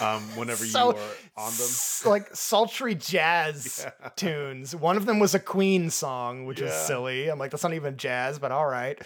Um, 0.02 0.24
whenever 0.36 0.66
So- 0.66 0.92
you 0.94 0.98
are 0.98 1.46
on 1.46 1.52
them, 1.54 1.70
like 2.12 2.36
sultry 2.36 2.96
jazz 2.96 3.86
Yeah. 4.02 4.10
tunes. 4.16 4.76
One 4.76 4.98
of 4.98 5.06
them 5.06 5.20
was 5.20 5.36
a 5.36 5.40
Queen 5.40 5.90
song, 5.90 6.46
which 6.46 6.60
is 6.60 6.74
silly. 6.74 7.30
I'm 7.30 7.40
like, 7.40 7.52
that's 7.52 7.64
not 7.64 7.74
even 7.74 7.96
jazz, 7.98 8.40
but 8.40 8.52
all 8.52 8.66
right. 8.68 9.00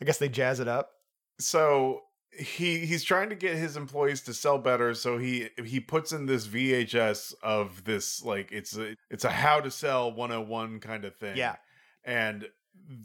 I 0.00 0.04
guess 0.04 0.18
they 0.18 0.28
jazz 0.28 0.60
it 0.60 0.68
up. 0.68 0.90
so 1.38 2.00
he 2.38 2.86
he's 2.86 3.02
trying 3.02 3.28
to 3.28 3.34
get 3.34 3.56
his 3.56 3.76
employees 3.76 4.20
to 4.22 4.32
sell 4.32 4.56
better 4.56 4.94
so 4.94 5.18
he 5.18 5.48
he 5.64 5.80
puts 5.80 6.12
in 6.12 6.26
this 6.26 6.46
vhs 6.46 7.34
of 7.42 7.82
this 7.82 8.22
like 8.24 8.52
it's 8.52 8.76
a 8.78 8.94
it's 9.10 9.24
a 9.24 9.30
how 9.30 9.58
to 9.58 9.68
sell 9.68 10.12
101 10.12 10.78
kind 10.78 11.04
of 11.04 11.16
thing 11.16 11.36
Yeah. 11.36 11.56
and 12.04 12.46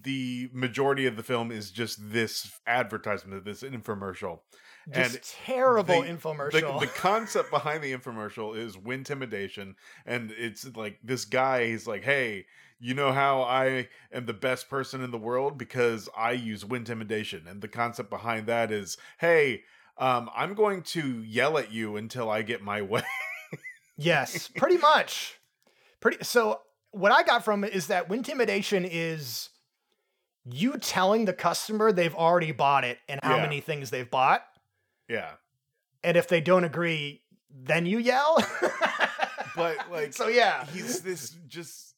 the 0.04 0.50
majority 0.54 1.06
of 1.06 1.16
the 1.18 1.24
film 1.24 1.52
is 1.52 1.72
just 1.72 2.12
this 2.12 2.52
advertisement 2.68 3.44
this 3.46 3.62
infomercial 3.64 4.40
Just 4.94 5.16
And 5.16 5.24
terrible 5.46 6.02
the- 6.02 6.08
infomercial. 6.08 6.80
the, 6.80 6.86
the 6.86 6.92
concept 6.92 7.52
behind 7.52 7.84
the 7.84 7.94
infomercial 7.94 8.56
is 8.58 8.78
intimidation, 8.86 9.76
and 10.06 10.32
it's 10.38 10.66
like 10.76 11.00
this 11.04 11.26
guy 11.26 11.68
he's 11.68 11.88
like 11.88 12.04
hey 12.04 12.46
you 12.80 12.94
know 12.94 13.12
how 13.14 13.42
i 13.42 13.88
am 14.12 14.26
the 14.26 14.34
best 14.34 14.70
person 14.70 15.02
in 15.02 15.12
the 15.12 15.18
world 15.18 15.58
because 15.58 16.10
i 16.18 16.32
use 16.32 16.64
intimidation." 16.64 17.46
and 17.48 17.62
the 17.62 17.68
concept 17.68 18.10
behind 18.10 18.48
that 18.48 18.72
is 18.72 18.98
hey 19.20 19.62
um, 19.98 20.30
i'm 20.36 20.54
going 20.56 20.82
to 20.82 21.24
yell 21.24 21.58
at 21.58 21.72
you 21.72 21.96
until 21.96 22.30
i 22.30 22.42
get 22.42 22.62
my 22.62 22.82
way 22.82 23.04
yes, 23.98 24.50
pretty 24.50 24.78
much. 24.78 25.40
Pretty. 26.02 26.24
So 26.24 26.60
what 26.92 27.12
I 27.12 27.24
got 27.24 27.44
from 27.46 27.64
it 27.64 27.74
is 27.74 27.88
that 27.88 28.12
intimidation 28.12 28.86
is 28.86 29.50
you 30.50 30.78
telling 30.78 31.26
the 31.26 31.34
customer 31.34 31.92
they've 31.92 32.16
already 32.16 32.52
bought 32.52 32.84
it 32.84 33.00
and 33.10 33.20
how 33.24 33.36
Yeah. 33.38 33.42
many 33.42 33.62
things 33.62 33.90
they've 33.90 34.10
bought, 34.10 34.46
yeah 35.10 35.32
and 36.04 36.16
if 36.18 36.28
they 36.28 36.40
don't 36.42 36.64
agree, 36.64 37.24
then 37.50 37.86
you 37.88 37.98
yell. 37.98 38.38
but 39.56 39.78
like 39.92 40.14
so 40.14 40.28
yeah, 40.28 40.66
he's 40.68 41.02
this 41.02 41.36
just 41.48 41.96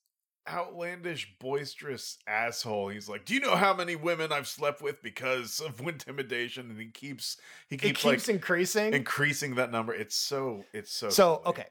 outlandish, 0.50 1.36
boisterous 1.40 2.18
asshole. 2.26 2.88
He's 2.88 3.10
like, 3.10 3.26
"Do 3.26 3.34
you 3.34 3.40
know 3.42 3.56
how 3.58 3.74
many 3.74 3.96
women 3.98 4.32
I've 4.32 4.48
slept 4.48 4.82
with 4.82 5.02
because 5.04 5.60
of 5.60 5.80
intimidation?" 5.88 6.70
And 6.70 6.80
he 6.80 6.88
keeps 6.88 7.38
he 7.68 7.76
It 7.76 7.80
keeps, 7.80 8.02
keeps 8.02 8.28
like 8.28 8.36
increasing. 8.36 8.94
increasing 8.94 9.56
that 9.56 9.72
number. 9.72 9.94
It's 9.94 10.16
so 10.16 10.64
it's 10.74 10.92
so 10.92 11.10
so 11.10 11.42
silly. 11.44 11.48
okay, 11.48 11.66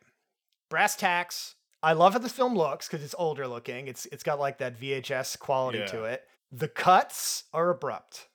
brass 0.69 0.95
tacks. 0.97 1.55
I 1.83 1.93
love 1.93 2.15
how 2.15 2.19
the 2.19 2.29
film 2.29 2.55
looks 2.55 2.89
because 2.89 3.05
it's 3.05 3.15
older 3.17 3.47
looking. 3.47 3.87
It's 3.89 4.07
it's 4.07 4.23
got 4.23 4.39
like 4.39 4.59
that 4.59 4.79
VHS 4.79 5.39
quality 5.39 5.85
to 5.87 6.05
it. 6.05 6.25
The 6.52 6.68
cuts 6.68 7.44
are 7.52 7.70
abrupt. 7.70 8.28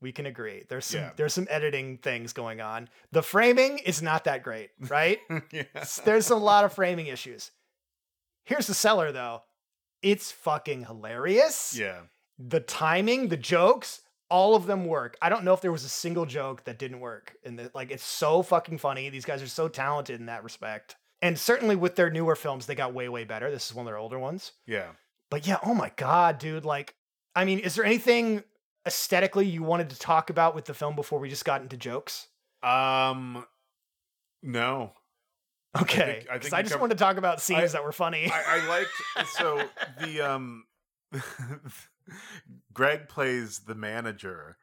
We 0.00 0.12
can 0.12 0.26
agree. 0.26 0.64
There's 0.68 0.86
some 0.86 1.00
Yeah. 1.00 1.10
there's 1.16 1.34
some 1.34 1.46
editing 1.50 1.98
things 1.98 2.32
going 2.32 2.60
on. 2.60 2.88
The 3.12 3.22
framing 3.22 3.78
is 3.78 4.00
not 4.00 4.24
that 4.24 4.42
great, 4.42 4.70
right? 4.88 5.18
yeah. 5.52 5.62
There's 6.04 6.30
a 6.30 6.36
lot 6.36 6.64
of 6.64 6.72
framing 6.72 7.08
issues. 7.08 7.50
Here's 8.44 8.66
the 8.66 8.74
seller 8.74 9.12
though. 9.12 9.42
It's 10.02 10.30
fucking 10.30 10.84
hilarious. 10.84 11.76
Yeah. 11.76 12.02
The 12.38 12.60
timing, 12.60 13.28
the 13.28 13.36
jokes, 13.36 14.02
all 14.30 14.54
of 14.54 14.66
them 14.66 14.84
work. 14.86 15.16
I 15.20 15.28
don't 15.28 15.42
know 15.42 15.54
if 15.54 15.60
there 15.60 15.72
was 15.72 15.84
a 15.84 15.88
single 15.88 16.26
joke 16.26 16.64
that 16.64 16.78
didn't 16.78 17.00
work. 17.00 17.34
And 17.44 17.58
the, 17.58 17.70
like 17.74 17.90
it's 17.90 18.04
so 18.04 18.42
fucking 18.42 18.78
funny. 18.78 19.10
These 19.10 19.24
guys 19.24 19.42
are 19.42 19.48
so 19.48 19.66
talented 19.68 20.20
in 20.20 20.26
that 20.26 20.44
respect. 20.44 20.94
And 21.20 21.36
certainly 21.36 21.74
with 21.74 21.96
their 21.96 22.10
newer 22.10 22.36
films, 22.36 22.66
they 22.66 22.76
got 22.76 22.94
way, 22.94 23.08
way 23.08 23.24
better. 23.24 23.50
This 23.50 23.66
is 23.68 23.74
one 23.74 23.84
of 23.84 23.90
their 23.90 23.98
older 23.98 24.20
ones. 24.20 24.52
Yeah. 24.66 24.86
But 25.30 25.46
yeah, 25.48 25.58
oh 25.64 25.74
my 25.74 25.90
god, 25.96 26.38
dude. 26.38 26.64
Like, 26.64 26.94
I 27.34 27.44
mean, 27.44 27.58
is 27.60 27.74
there 27.74 27.84
anything 27.84 28.42
aesthetically 28.86 29.46
you 29.46 29.62
wanted 29.62 29.90
to 29.90 29.98
talk 29.98 30.30
about 30.30 30.54
with 30.54 30.64
the 30.64 30.74
film 30.74 30.96
before 30.96 31.18
we 31.18 31.28
just 31.28 31.44
got 31.44 31.62
into 31.62 31.76
jokes? 31.76 32.28
Um 32.62 33.44
no. 34.42 34.92
Okay. 35.80 36.24
I 36.30 36.38
think 36.38 36.52
I, 36.54 36.58
you 36.58 36.62
just 36.64 36.72
covered- 36.72 36.80
wanted 36.80 36.98
to 36.98 37.04
talk 37.04 37.16
about 37.18 37.40
scenes 37.40 37.74
I- 37.74 37.78
that 37.78 37.84
were 37.84 37.92
funny. 37.92 38.30
I, 38.32 38.60
I 38.60 38.66
liked 38.68 39.28
so 39.36 39.62
the 40.00 40.20
um 40.22 40.64
Greg 42.72 43.08
plays 43.08 43.60
the 43.60 43.74
manager 43.74 44.56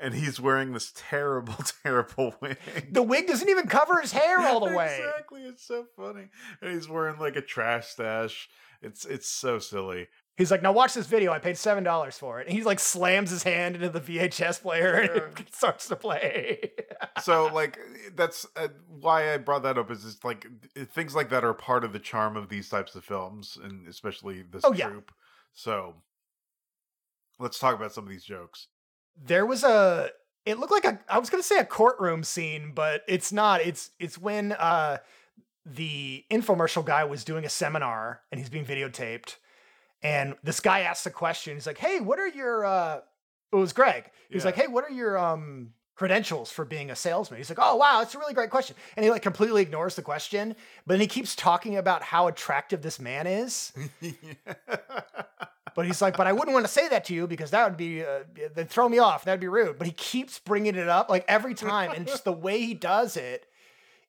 and 0.00 0.14
he's 0.14 0.40
wearing 0.40 0.72
this 0.72 0.92
terrible, 0.94 1.56
terrible 1.82 2.34
wig. 2.40 2.56
the 2.92 3.02
wig 3.02 3.26
doesn't 3.26 3.48
even 3.48 3.66
cover 3.66 4.00
his 4.00 4.12
hair 4.12 4.38
all 4.40 4.60
the 4.66 4.74
way. 4.76 4.98
Exactly. 5.00 5.42
It's 5.42 5.64
so 5.66 5.86
funny. 5.96 6.28
And 6.60 6.72
he's 6.74 6.88
wearing 6.88 7.18
like 7.18 7.36
a 7.36 7.40
trash 7.42 7.86
stash. 7.88 8.48
It's 8.82 9.04
it's 9.04 9.28
so 9.28 9.58
silly. 9.58 10.08
He's 10.38 10.52
like, 10.52 10.62
now 10.62 10.70
watch 10.70 10.94
this 10.94 11.08
video. 11.08 11.32
I 11.32 11.40
paid 11.40 11.58
seven 11.58 11.82
dollars 11.82 12.16
for 12.16 12.40
it. 12.40 12.46
And 12.46 12.56
he 12.56 12.62
like 12.62 12.78
slams 12.78 13.30
his 13.30 13.42
hand 13.42 13.74
into 13.74 13.90
the 13.90 14.00
VHS 14.00 14.62
player 14.62 14.94
and 14.94 15.46
starts 15.52 15.88
to 15.88 15.96
play. 15.96 16.70
So 17.22 17.50
like 17.52 17.76
that's 18.14 18.46
uh, 18.56 18.68
why 18.88 19.34
I 19.34 19.38
brought 19.38 19.64
that 19.64 19.76
up 19.76 19.90
is 19.90 20.04
just 20.04 20.24
like 20.24 20.46
things 20.94 21.14
like 21.16 21.28
that 21.30 21.44
are 21.44 21.52
part 21.54 21.82
of 21.84 21.92
the 21.92 21.98
charm 21.98 22.36
of 22.36 22.48
these 22.48 22.68
types 22.68 22.94
of 22.94 23.04
films 23.04 23.58
and 23.62 23.88
especially 23.88 24.42
this 24.42 24.62
Oh, 24.64 24.72
yeah. 24.72 24.90
So 25.52 25.96
let's 27.40 27.58
talk 27.58 27.74
about 27.74 27.92
some 27.92 28.04
of 28.04 28.10
these 28.10 28.24
jokes. 28.24 28.68
there 29.20 29.44
was 29.44 29.64
a 29.64 30.10
it 30.46 30.58
looked 30.60 30.72
like 30.72 30.84
a 30.84 31.00
I 31.08 31.18
was 31.18 31.30
gonna 31.30 31.42
say 31.42 31.58
a 31.58 31.64
courtroom 31.64 32.22
scene, 32.22 32.70
but 32.74 33.02
it's 33.08 33.32
not. 33.32 33.60
It's 33.60 33.90
it's 33.98 34.16
when 34.16 34.52
uh 34.52 34.98
the 35.66 36.24
infomercial 36.30 36.84
guy 36.84 37.04
was 37.04 37.24
doing 37.24 37.44
a 37.44 37.48
seminar 37.48 38.22
and 38.30 38.38
he's 38.38 38.48
being 38.48 38.64
videotaped. 38.64 39.36
And 40.02 40.36
this 40.44 40.60
guy 40.60 40.80
asks 40.80 41.06
a 41.06 41.10
question. 41.10 41.54
He's 41.54 41.66
like, 41.66 41.78
Hey, 41.78 42.00
what 42.00 42.18
are 42.18 42.28
your 42.28 42.64
uh 42.64 43.00
it 43.52 43.56
was 43.56 43.72
Greg. 43.72 44.10
He's 44.30 44.42
Yeah. 44.42 44.46
like, 44.46 44.56
Hey, 44.56 44.66
what 44.66 44.84
are 44.84 44.90
your 44.90 45.18
um 45.18 45.72
credentials 45.96 46.52
for 46.52 46.64
being 46.64 46.90
a 46.90 46.96
salesman? 46.96 47.38
He's 47.38 47.50
like, 47.50 47.58
Oh 47.60 47.76
wow, 47.76 47.98
that's 47.98 48.14
a 48.14 48.18
really 48.18 48.34
great 48.34 48.50
question. 48.50 48.76
And 48.96 49.04
he 49.04 49.10
like 49.10 49.22
completely 49.22 49.62
ignores 49.62 49.96
the 49.96 50.02
question, 50.02 50.54
but 50.86 50.94
then 50.94 51.00
he 51.00 51.06
keeps 51.06 51.34
talking 51.34 51.76
about 51.76 52.02
how 52.02 52.28
attractive 52.28 52.82
this 52.82 53.00
man 53.00 53.26
is. 53.26 53.72
But 55.74 55.86
he's 55.86 56.02
like, 56.02 56.16
but 56.16 56.26
I 56.26 56.32
wouldn't 56.32 56.52
want 56.54 56.66
to 56.66 56.72
say 56.72 56.88
that 56.88 57.04
to 57.04 57.14
you 57.14 57.28
because 57.28 57.52
that 57.52 57.64
would 57.68 57.76
be, 57.76 58.02
uh, 58.02 58.24
they'd 58.52 58.68
throw 58.68 58.88
me 58.88 58.98
off. 58.98 59.24
That'd 59.24 59.38
be 59.38 59.46
rude. 59.46 59.78
But 59.78 59.86
he 59.86 59.92
keeps 59.92 60.40
bringing 60.40 60.74
it 60.74 60.88
up 60.88 61.08
like 61.08 61.24
every 61.28 61.54
time. 61.54 61.92
And 61.92 62.04
just 62.04 62.24
the 62.24 62.32
way 62.46 62.58
he 62.60 62.74
does 62.74 63.16
it, 63.16 63.46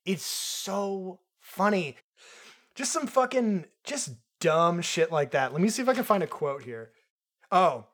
it's 0.04 0.26
so 0.26 1.20
funny. 1.40 1.98
Just 2.74 2.92
some 2.92 3.06
fucking, 3.06 3.66
just 3.84 4.10
dumb 4.40 4.82
shit 4.82 5.12
like 5.12 5.32
that. 5.32 5.54
Let 5.54 5.62
me 5.62 5.70
see 5.70 5.82
if 5.82 5.90
I 5.90 5.94
can 5.94 6.04
find 6.04 6.24
a 6.24 6.28
quote 6.28 6.64
here. 6.64 6.92
Oh, 7.52 7.86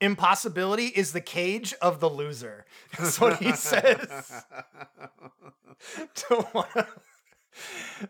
impossibility 0.00 0.86
is 0.86 1.12
the 1.12 1.20
cage 1.20 1.74
of 1.82 2.00
the 2.00 2.08
loser. 2.08 2.64
That's 2.98 3.20
what 3.20 3.38
he 3.38 3.52
says. 3.52 4.44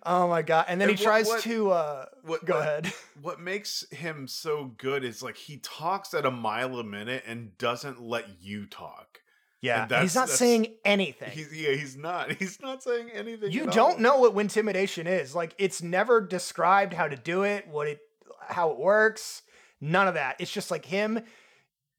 oh 0.04 0.28
my 0.28 0.42
God. 0.42 0.66
And 0.68 0.80
then 0.80 0.90
And 0.90 0.98
he 0.98 1.04
what- 1.04 1.10
tries 1.10 1.26
what- 1.28 1.42
to, 1.42 1.70
uh, 1.70 2.06
what, 2.22 2.44
go 2.44 2.58
ahead. 2.58 2.92
What 3.20 3.40
makes 3.40 3.84
him 3.90 4.26
so 4.28 4.66
good 4.76 5.04
is 5.04 5.22
like 5.22 5.36
he 5.36 5.56
talks 5.58 6.14
at 6.14 6.26
a 6.26 6.30
mile 6.30 6.78
a 6.78 6.84
minute 6.84 7.24
and 7.26 7.56
doesn't 7.58 8.00
let 8.00 8.40
you 8.40 8.66
talk. 8.66 9.20
Yeah, 9.60 9.86
And 9.90 10.02
he's 10.02 10.14
not 10.14 10.28
saying 10.28 10.74
anything. 10.84 11.30
He's 11.30 11.52
yeah, 11.52 11.72
he's 11.72 11.96
not. 11.96 12.32
He's 12.38 12.60
not 12.60 12.82
saying 12.82 13.10
anything. 13.10 13.50
you 13.50 13.66
don't 13.66 13.94
all. 13.94 13.98
know 13.98 14.18
what 14.18 14.36
intimidation 14.36 15.06
is. 15.06 15.34
Like 15.34 15.54
it's 15.58 15.82
never 15.82 16.20
described 16.20 16.94
how 16.94 17.08
to 17.08 17.16
do 17.16 17.42
it, 17.42 17.66
what 17.66 17.88
it 17.88 18.00
how 18.46 18.70
it 18.70 18.78
works. 18.78 19.42
None 19.80 20.06
of 20.06 20.14
that. 20.14 20.36
It's 20.38 20.52
just 20.52 20.70
like 20.70 20.84
him 20.84 21.20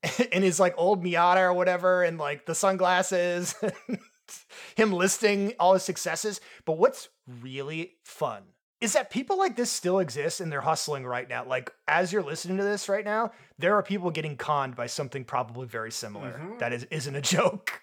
in 0.31 0.41
his 0.41 0.59
like 0.59 0.73
old 0.77 1.03
Miata 1.03 1.41
or 1.41 1.53
whatever 1.53 2.03
and 2.03 2.17
like 2.17 2.45
the 2.45 2.55
sunglasses 2.55 3.55
him 4.75 4.93
listing 4.93 5.53
all 5.59 5.73
his 5.73 5.83
successes. 5.83 6.39
But 6.65 6.77
what's 6.77 7.09
really 7.41 7.95
fun 8.03 8.43
is 8.81 8.93
that 8.93 9.09
people 9.09 9.37
like 9.37 9.55
this 9.57 9.71
still 9.71 9.99
exist 9.99 10.39
and 10.39 10.51
they're 10.51 10.61
hustling 10.61 11.05
right 11.05 11.27
now. 11.27 11.43
Like 11.45 11.71
as 11.87 12.13
you're 12.13 12.23
listening 12.23 12.57
to 12.57 12.63
this 12.63 12.87
right 12.87 13.03
now, 13.03 13.31
there 13.57 13.75
are 13.75 13.83
people 13.83 14.09
getting 14.11 14.37
conned 14.37 14.75
by 14.75 14.87
something 14.87 15.25
probably 15.25 15.67
very 15.67 15.91
similar 15.91 16.31
Mhm. 16.41 16.59
that 16.59 16.71
is 16.73 16.85
isn't 16.85 17.15
a 17.15 17.21
joke. 17.35 17.81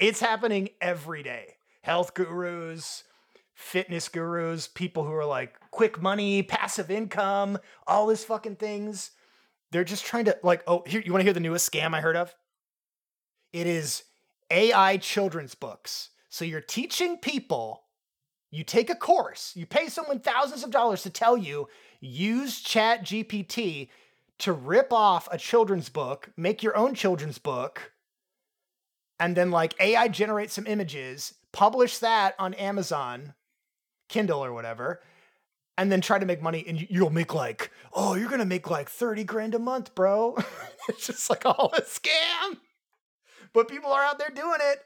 It's 0.00 0.18
happening 0.20 0.70
every 0.80 1.22
day. 1.22 1.54
Health 1.82 2.14
gurus, 2.14 3.04
fitness 3.54 4.08
gurus, 4.08 4.66
people 4.66 5.04
who 5.04 5.12
are 5.12 5.24
like 5.24 5.54
quick 5.70 6.02
money, 6.02 6.42
passive 6.42 6.90
income, 6.90 7.58
all 7.86 8.08
these 8.08 8.24
fucking 8.24 8.56
things. 8.56 9.12
They're 9.70 9.84
just 9.84 10.04
trying 10.04 10.24
to 10.24 10.36
like, 10.42 10.64
oh, 10.66 10.82
here 10.86 11.00
you 11.04 11.12
want 11.12 11.20
to 11.20 11.24
hear 11.24 11.32
the 11.32 11.40
newest 11.40 11.70
scam 11.70 11.94
I 11.94 12.00
heard 12.00 12.16
of? 12.16 12.34
It 13.52 13.66
is 13.68 14.02
AI 14.50 14.96
children's 14.96 15.54
books. 15.54 16.10
So 16.28 16.44
you're 16.44 16.60
teaching 16.60 17.18
people, 17.18 17.83
you 18.54 18.62
take 18.64 18.88
a 18.88 18.94
course, 18.94 19.52
you 19.56 19.66
pay 19.66 19.88
someone 19.88 20.20
thousands 20.20 20.62
of 20.62 20.70
dollars 20.70 21.02
to 21.02 21.10
tell 21.10 21.36
you, 21.36 21.68
use 22.00 22.60
Chat 22.60 23.02
GPT 23.04 23.88
to 24.38 24.52
rip 24.52 24.92
off 24.92 25.28
a 25.32 25.38
children's 25.38 25.88
book, 25.88 26.30
make 26.36 26.62
your 26.62 26.76
own 26.76 26.94
children's 26.94 27.38
book, 27.38 27.92
and 29.18 29.36
then 29.36 29.50
like 29.50 29.74
AI 29.80 30.08
generate 30.08 30.50
some 30.50 30.66
images, 30.66 31.34
publish 31.52 31.98
that 31.98 32.34
on 32.38 32.54
Amazon, 32.54 33.34
Kindle 34.08 34.44
or 34.44 34.52
whatever, 34.52 35.00
and 35.76 35.90
then 35.90 36.00
try 36.00 36.18
to 36.18 36.26
make 36.26 36.42
money. 36.42 36.64
And 36.66 36.80
you- 36.80 36.86
you'll 36.90 37.10
make 37.10 37.34
like, 37.34 37.70
oh, 37.92 38.14
you're 38.14 38.28
gonna 38.30 38.44
make 38.44 38.70
like 38.70 38.88
30 38.88 39.24
grand 39.24 39.54
a 39.54 39.58
month, 39.58 39.94
bro. 39.94 40.36
it's 40.88 41.06
just 41.08 41.28
like 41.30 41.44
all 41.44 41.72
a 41.76 41.82
scam. 41.82 42.58
But 43.52 43.68
people 43.68 43.90
are 43.92 44.02
out 44.02 44.18
there 44.18 44.30
doing 44.30 44.58
it. 44.60 44.78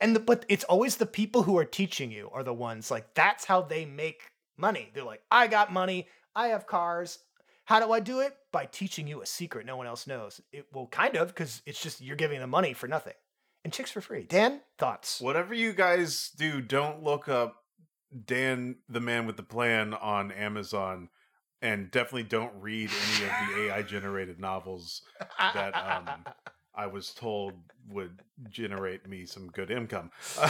And 0.00 0.14
the, 0.14 0.20
but 0.20 0.44
it's 0.48 0.64
always 0.64 0.96
the 0.96 1.06
people 1.06 1.42
who 1.42 1.58
are 1.58 1.64
teaching 1.64 2.10
you 2.10 2.30
are 2.32 2.42
the 2.42 2.54
ones 2.54 2.90
like 2.90 3.14
that's 3.14 3.44
how 3.44 3.62
they 3.62 3.84
make 3.84 4.30
money. 4.56 4.90
They're 4.94 5.04
like, 5.04 5.22
I 5.30 5.46
got 5.46 5.72
money, 5.72 6.06
I 6.34 6.48
have 6.48 6.66
cars. 6.66 7.18
How 7.64 7.78
do 7.78 7.92
I 7.92 8.00
do 8.00 8.20
it? 8.20 8.36
By 8.52 8.66
teaching 8.66 9.06
you 9.06 9.22
a 9.22 9.26
secret 9.26 9.64
no 9.66 9.76
one 9.76 9.86
else 9.86 10.06
knows. 10.06 10.40
It 10.52 10.66
will 10.72 10.88
kind 10.88 11.16
of 11.16 11.28
because 11.28 11.62
it's 11.66 11.80
just 11.80 12.00
you're 12.00 12.16
giving 12.16 12.40
them 12.40 12.50
money 12.50 12.72
for 12.72 12.88
nothing. 12.88 13.14
And 13.62 13.72
chicks 13.72 13.90
for 13.90 14.00
free. 14.00 14.24
Dan, 14.24 14.60
thoughts? 14.78 15.20
Whatever 15.20 15.52
you 15.52 15.72
guys 15.72 16.30
do, 16.36 16.62
don't 16.62 17.02
look 17.02 17.28
up 17.28 17.56
Dan 18.26 18.76
the 18.88 19.00
Man 19.00 19.26
with 19.26 19.36
the 19.36 19.42
Plan 19.42 19.94
on 19.94 20.32
Amazon, 20.32 21.10
and 21.62 21.90
definitely 21.90 22.24
don't 22.24 22.52
read 22.58 22.90
any 22.90 23.24
of 23.24 23.30
the 23.30 23.62
AI 23.66 23.82
generated 23.82 24.40
novels 24.40 25.02
that, 25.38 25.74
um, 25.76 26.24
I 26.74 26.86
was 26.86 27.12
told 27.12 27.54
would 27.88 28.20
generate 28.48 29.08
me 29.08 29.26
some 29.26 29.48
good 29.48 29.70
income. 29.70 30.10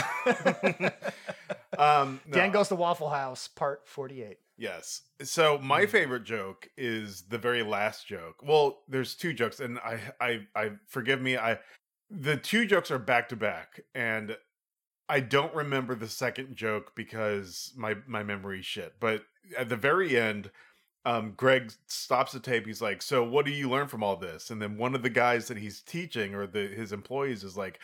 um, 1.77 2.21
no, 2.27 2.31
Dan 2.37 2.51
goes 2.51 2.67
to 2.69 2.75
Waffle 2.75 3.09
House, 3.09 3.47
part 3.47 3.87
48. 3.87 4.37
Yes. 4.57 5.01
So 5.23 5.57
my 5.57 5.85
Mm. 5.85 5.89
favorite 5.89 6.23
joke 6.23 6.69
is 6.77 7.23
the 7.23 7.37
very 7.37 7.63
last 7.63 8.07
joke. 8.07 8.41
Well, 8.43 8.83
there's 8.87 9.15
two 9.15 9.33
jokes, 9.33 9.59
and 9.59 9.79
I, 9.79 9.99
I, 10.19 10.47
I 10.55 10.71
forgive 10.87 11.21
me. 11.21 11.37
I, 11.37 11.57
the 12.09 12.37
two 12.37 12.65
jokes 12.65 12.91
are 12.91 12.99
back 12.99 13.29
to 13.29 13.35
back, 13.35 13.81
and 13.95 14.37
I 15.09 15.19
don't 15.21 15.53
remember 15.55 15.95
the 15.95 16.07
second 16.07 16.55
joke 16.55 16.93
because 16.95 17.73
my 17.75 17.95
my 18.05 18.23
memory's 18.23 18.65
shit. 18.65 18.93
But 18.99 19.23
at 19.57 19.69
the 19.69 19.75
very 19.75 20.17
end, 20.17 20.51
um, 21.05 21.33
Greg 21.35 21.71
stops 21.87 22.31
the 22.31 22.39
tape. 22.39 22.65
He's 22.67 22.81
like, 22.81 23.01
"So, 23.01 23.23
what 23.23 23.45
do 23.45 23.51
you 23.51 23.69
learn 23.69 23.87
from 23.87 24.03
all 24.03 24.15
this?" 24.17 24.49
And 24.49 24.61
then 24.61 24.77
one 24.77 24.95
of 24.95 25.03
the 25.03 25.09
guys 25.09 25.47
that 25.47 25.57
he's 25.57 25.81
teaching, 25.81 26.35
or 26.35 26.45
the 26.47 26.67
his 26.67 26.91
employees, 26.91 27.43
is 27.43 27.57
like, 27.57 27.79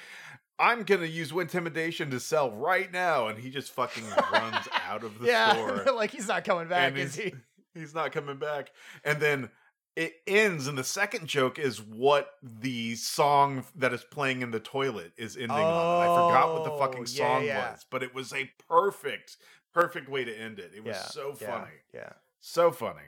"I'm 0.60 0.84
gonna 0.84 1.06
use 1.08 1.32
intimidation 1.32 2.10
to 2.12 2.20
sell 2.20 2.52
right 2.52 2.92
now," 2.92 3.28
and 3.28 3.40
he 3.40 3.50
just 3.50 3.72
fucking 3.72 4.04
runs 4.32 4.68
out 4.88 5.04
of 5.04 5.20
the 5.20 5.28
yeah, 5.28 5.54
store 5.54 5.86
like 5.96 6.12
he's 6.12 6.28
not 6.28 6.44
coming 6.44 6.68
back, 6.68 6.96
is 6.96 7.16
he? 7.16 7.34
he's 7.74 7.94
not 7.96 8.12
coming 8.12 8.38
back. 8.38 8.72
And 9.04 9.20
then 9.20 9.50
it 9.96 10.14
ends 10.28 10.68
and 10.68 10.78
the 10.78 10.84
second 10.84 11.26
joke 11.26 11.58
is 11.58 11.82
what 11.82 12.30
the 12.44 12.94
song 12.96 13.66
that 13.76 13.94
is 13.94 14.04
playing 14.04 14.44
in 14.44 14.52
the 14.52 14.60
toilet 14.60 15.12
is 15.18 15.36
ending 15.36 15.50
on. 15.58 16.04
And 16.04 16.04
I 16.04 16.06
forgot 16.28 16.54
what 16.54 16.64
the 16.64 16.70
Oh, 16.72 16.78
fucking 16.78 17.08
song 17.08 17.46
yeah. 17.46 17.72
was, 17.72 17.84
but 17.90 18.04
it 18.04 18.14
was 18.14 18.32
a 18.32 18.52
perfect, 18.70 19.38
perfect 19.74 20.08
way 20.08 20.24
to 20.24 20.32
end 20.40 20.60
it. 20.60 20.72
It 20.76 20.84
was 20.84 20.96
Yeah, 20.98 21.02
so 21.02 21.36
yeah, 21.42 21.48
funny. 21.48 21.72
Yeah. 21.96 22.14
So 22.50 22.72
funny. 22.72 23.02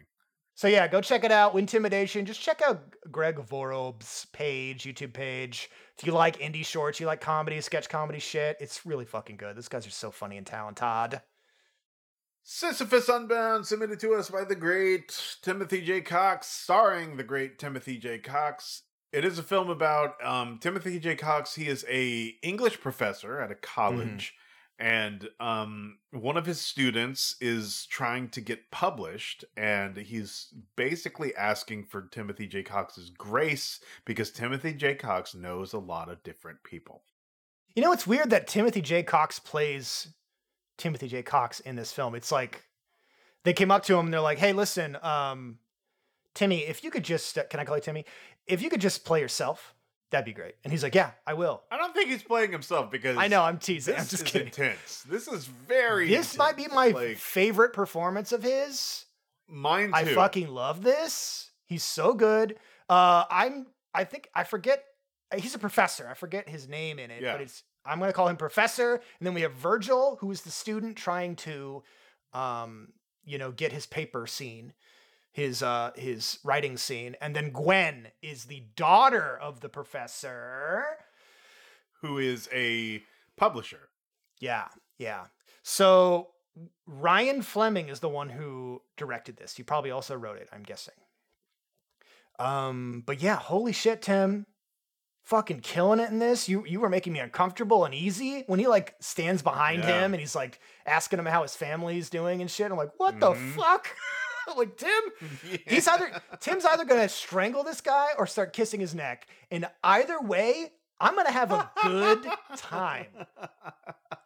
So 0.54 0.68
yeah, 0.68 0.90
go 0.90 1.00
check 1.00 1.24
it 1.24 1.32
out. 1.32 1.56
Wintimidation. 1.56 2.26
Just 2.26 2.42
check 2.42 2.62
out 2.62 2.94
Greg 3.10 3.38
Vorob's 3.38 4.28
page, 4.34 4.84
YouTube 4.84 5.14
page. 5.14 5.70
If 5.98 6.06
you 6.06 6.12
like 6.12 6.40
indie 6.40 6.66
shorts, 6.66 7.00
you 7.00 7.06
like 7.06 7.22
comedy, 7.22 7.62
sketch 7.62 7.88
comedy 7.88 8.20
shit, 8.20 8.58
it's 8.60 8.86
really 8.86 9.06
fucking 9.06 9.38
good. 9.38 9.56
Those 9.56 9.70
guys 9.70 9.88
are 9.88 9.92
so 9.92 10.12
funny 10.12 10.36
and 10.36 10.46
talented. 10.46 11.22
Sisyphus 12.44 13.08
Unbound, 13.08 13.66
submitted 13.66 14.02
to 14.02 14.14
us 14.14 14.30
by 14.30 14.44
the 14.44 14.56
great 14.56 15.38
Timothy 15.42 15.82
J. 15.82 16.02
Cox, 16.02 16.48
starring 16.48 17.16
the 17.16 17.24
great 17.24 17.58
Timothy 17.60 17.98
J. 17.98 18.18
Cox. 18.18 18.84
It 19.14 19.24
is 19.24 19.40
a 19.40 19.44
film 19.44 19.70
about 19.70 20.16
um, 20.22 20.58
Timothy 20.60 21.00
J. 21.00 21.16
Cox. 21.16 21.56
He 21.56 21.68
is 21.68 21.86
a 21.90 22.36
English 22.44 22.82
professor 22.82 23.40
at 23.40 23.52
a 23.52 23.56
college, 23.56 24.34
and 24.80 25.28
um, 25.42 25.98
one 26.12 26.38
of 26.38 26.46
his 26.46 26.62
students 26.62 27.36
is 27.42 27.86
trying 27.88 28.30
to 28.30 28.42
get 28.42 28.72
published, 28.72 29.44
and 29.58 29.98
he's 29.98 30.54
basically 30.78 31.36
asking 31.36 31.84
for 31.84 32.04
Timothy 32.04 32.48
J. 32.48 32.64
Cox's 32.64 33.10
grace 33.10 33.82
because 34.06 34.32
Timothy 34.32 34.74
J. 34.74 34.96
Cox 34.96 35.36
knows 35.36 35.74
a 35.74 35.80
lot 35.80 36.10
of 36.10 36.24
different 36.24 36.64
people. 36.64 37.04
You 37.76 37.84
know, 37.84 37.92
it's 37.92 38.08
weird 38.08 38.30
that 38.30 38.48
Timothy 38.48 38.82
J. 38.82 39.04
Cox 39.04 39.38
plays 39.38 40.14
Timothy 40.78 41.10
J. 41.10 41.24
Cox 41.24 41.60
in 41.60 41.76
this 41.76 41.92
film. 41.92 42.16
It's 42.16 42.32
like 42.32 42.64
they 43.44 43.54
came 43.54 43.72
up 43.72 43.84
to 43.84 43.98
him 43.98 44.06
and 44.06 44.14
they're 44.14 44.22
like, 44.22 44.40
"Hey, 44.40 44.54
listen, 44.54 44.98
um, 45.02 45.60
Timmy, 46.34 46.60
if 46.60 46.86
you 46.86 46.90
could 46.90 47.04
just 47.04 47.38
uh, 47.38 47.44
can 47.50 47.60
I 47.60 47.66
call 47.66 47.76
you 47.76 47.82
Timmy? 47.82 48.06
If 48.48 48.62
you 48.62 48.70
could 48.70 48.82
just 48.82 49.04
play 49.04 49.20
yourself, 49.20 49.76
that'd 50.12 50.26
be 50.26 50.34
great." 50.34 50.56
And 50.64 50.72
he's 50.74 50.84
like, 50.84 50.96
"Yeah, 50.96 51.12
I 51.28 51.34
will." 51.34 51.64
I 51.72 51.78
don't 51.78 51.94
think 51.94 52.10
he's 52.10 52.24
playing 52.24 52.52
himself 52.52 52.92
because 52.92 53.18
I 53.18 53.28
know, 53.28 53.42
I'm 53.44 53.58
teasing. 53.60 53.94
This 53.96 54.04
I'm 54.04 54.08
just 54.10 54.24
is 54.24 54.32
kidding. 54.32 54.48
intense. 54.48 55.04
This 55.10 55.28
is 55.28 55.46
very. 55.46 56.08
This 56.08 56.38
might 56.38 56.58
be 56.58 56.68
my 56.68 56.88
like 56.90 57.18
favorite 57.18 57.74
performance 57.74 58.32
of 58.32 58.44
his. 58.44 59.06
mine 59.48 59.88
too. 59.90 59.96
I 59.96 60.06
fucking 60.14 60.48
love 60.50 60.84
this. 60.84 61.52
He's 61.66 61.84
so 61.84 62.14
good. 62.14 62.56
Uh, 62.90 63.26
I'm. 63.30 63.68
I 63.94 64.04
think 64.04 64.30
I 64.36 64.44
forget. 64.44 64.84
He's 65.36 65.54
a 65.56 65.60
professor. 65.60 66.08
I 66.10 66.16
forget 66.16 66.50
his 66.50 66.68
name 66.68 66.98
in 67.00 67.12
it, 67.12 67.22
Yeah. 67.22 67.34
but 67.34 67.42
it's. 67.42 67.64
I'm 67.86 68.00
gonna 68.00 68.14
call 68.14 68.28
him 68.28 68.38
Professor. 68.38 68.94
And 68.96 69.26
then 69.26 69.34
we 69.34 69.42
have 69.42 69.54
Virgil, 69.54 70.18
who 70.22 70.30
is 70.32 70.42
the 70.42 70.52
student 70.52 70.98
trying 70.98 71.36
to, 71.38 71.82
um, 72.34 72.90
you 73.24 73.38
know, 73.38 73.52
get 73.52 73.72
his 73.72 73.86
paper 73.88 74.28
seen, 74.28 74.74
his 75.40 75.64
uh, 75.64 75.92
his 75.96 76.38
writing 76.44 76.78
seen, 76.78 77.16
and 77.22 77.36
then 77.36 77.52
Gwen 77.52 78.10
is 78.22 78.46
the 78.46 78.64
daughter 78.76 79.38
of 79.42 79.62
the 79.62 79.70
professor. 79.70 80.84
who 82.02 82.18
is 82.18 82.48
a 82.54 83.04
publisher. 83.36 83.90
Yeah, 84.40 84.68
yeah. 84.98 85.26
So 85.64 86.30
Ryan 86.86 87.42
Fleming 87.42 87.90
is 87.90 88.00
the 88.00 88.08
one 88.08 88.30
who 88.30 88.82
directed 88.96 89.36
this. 89.38 89.56
He 89.58 89.64
probably 89.64 89.92
also 89.92 90.16
wrote 90.16 90.38
it, 90.38 90.48
I'm 90.54 90.64
guessing. 90.64 90.94
Um, 92.38 93.04
but 93.06 93.22
yeah, 93.22 93.36
holy 93.36 93.74
shit, 93.74 94.02
Tim. 94.02 94.46
Fucking 95.24 95.60
killing 95.60 96.00
it 96.00 96.10
in 96.10 96.20
this. 96.20 96.50
You 96.50 96.66
you 96.66 96.80
were 96.80 96.90
making 96.90 97.14
me 97.14 97.20
uncomfortable 97.20 97.86
and 97.86 97.94
easy 97.94 98.44
when 98.48 98.60
he 98.60 98.66
like 98.68 98.96
stands 99.00 99.42
behind 99.44 99.84
Yeah. 99.84 100.00
him 100.06 100.14
and 100.14 100.22
he's 100.22 100.36
like 100.36 100.60
asking 100.86 101.20
him 101.20 101.26
how 101.28 101.44
his 101.44 101.56
family's 101.56 102.10
doing 102.10 102.42
and 102.42 102.50
shit. 102.50 102.72
I'm 102.72 102.78
like, 102.78 102.94
what 102.98 103.16
Mhm. 103.16 103.20
the 103.20 103.36
fuck? 103.62 103.90
like 104.58 104.78
Tim, 104.78 104.90
He's 105.68 105.88
either 105.88 106.12
Tim's 106.40 106.66
either 106.66 106.86
gonna 106.86 107.10
strangle 107.10 107.64
this 107.64 107.82
guy 107.82 108.10
or 108.18 108.28
start 108.28 108.54
kissing 108.54 108.80
his 108.80 108.96
neck. 108.96 109.28
And 109.52 109.68
either 109.84 110.20
way, 110.22 110.72
I'm 111.00 111.16
gonna 111.16 111.32
have 111.32 111.52
a 111.52 111.70
good 111.84 112.26
time. 112.58 113.08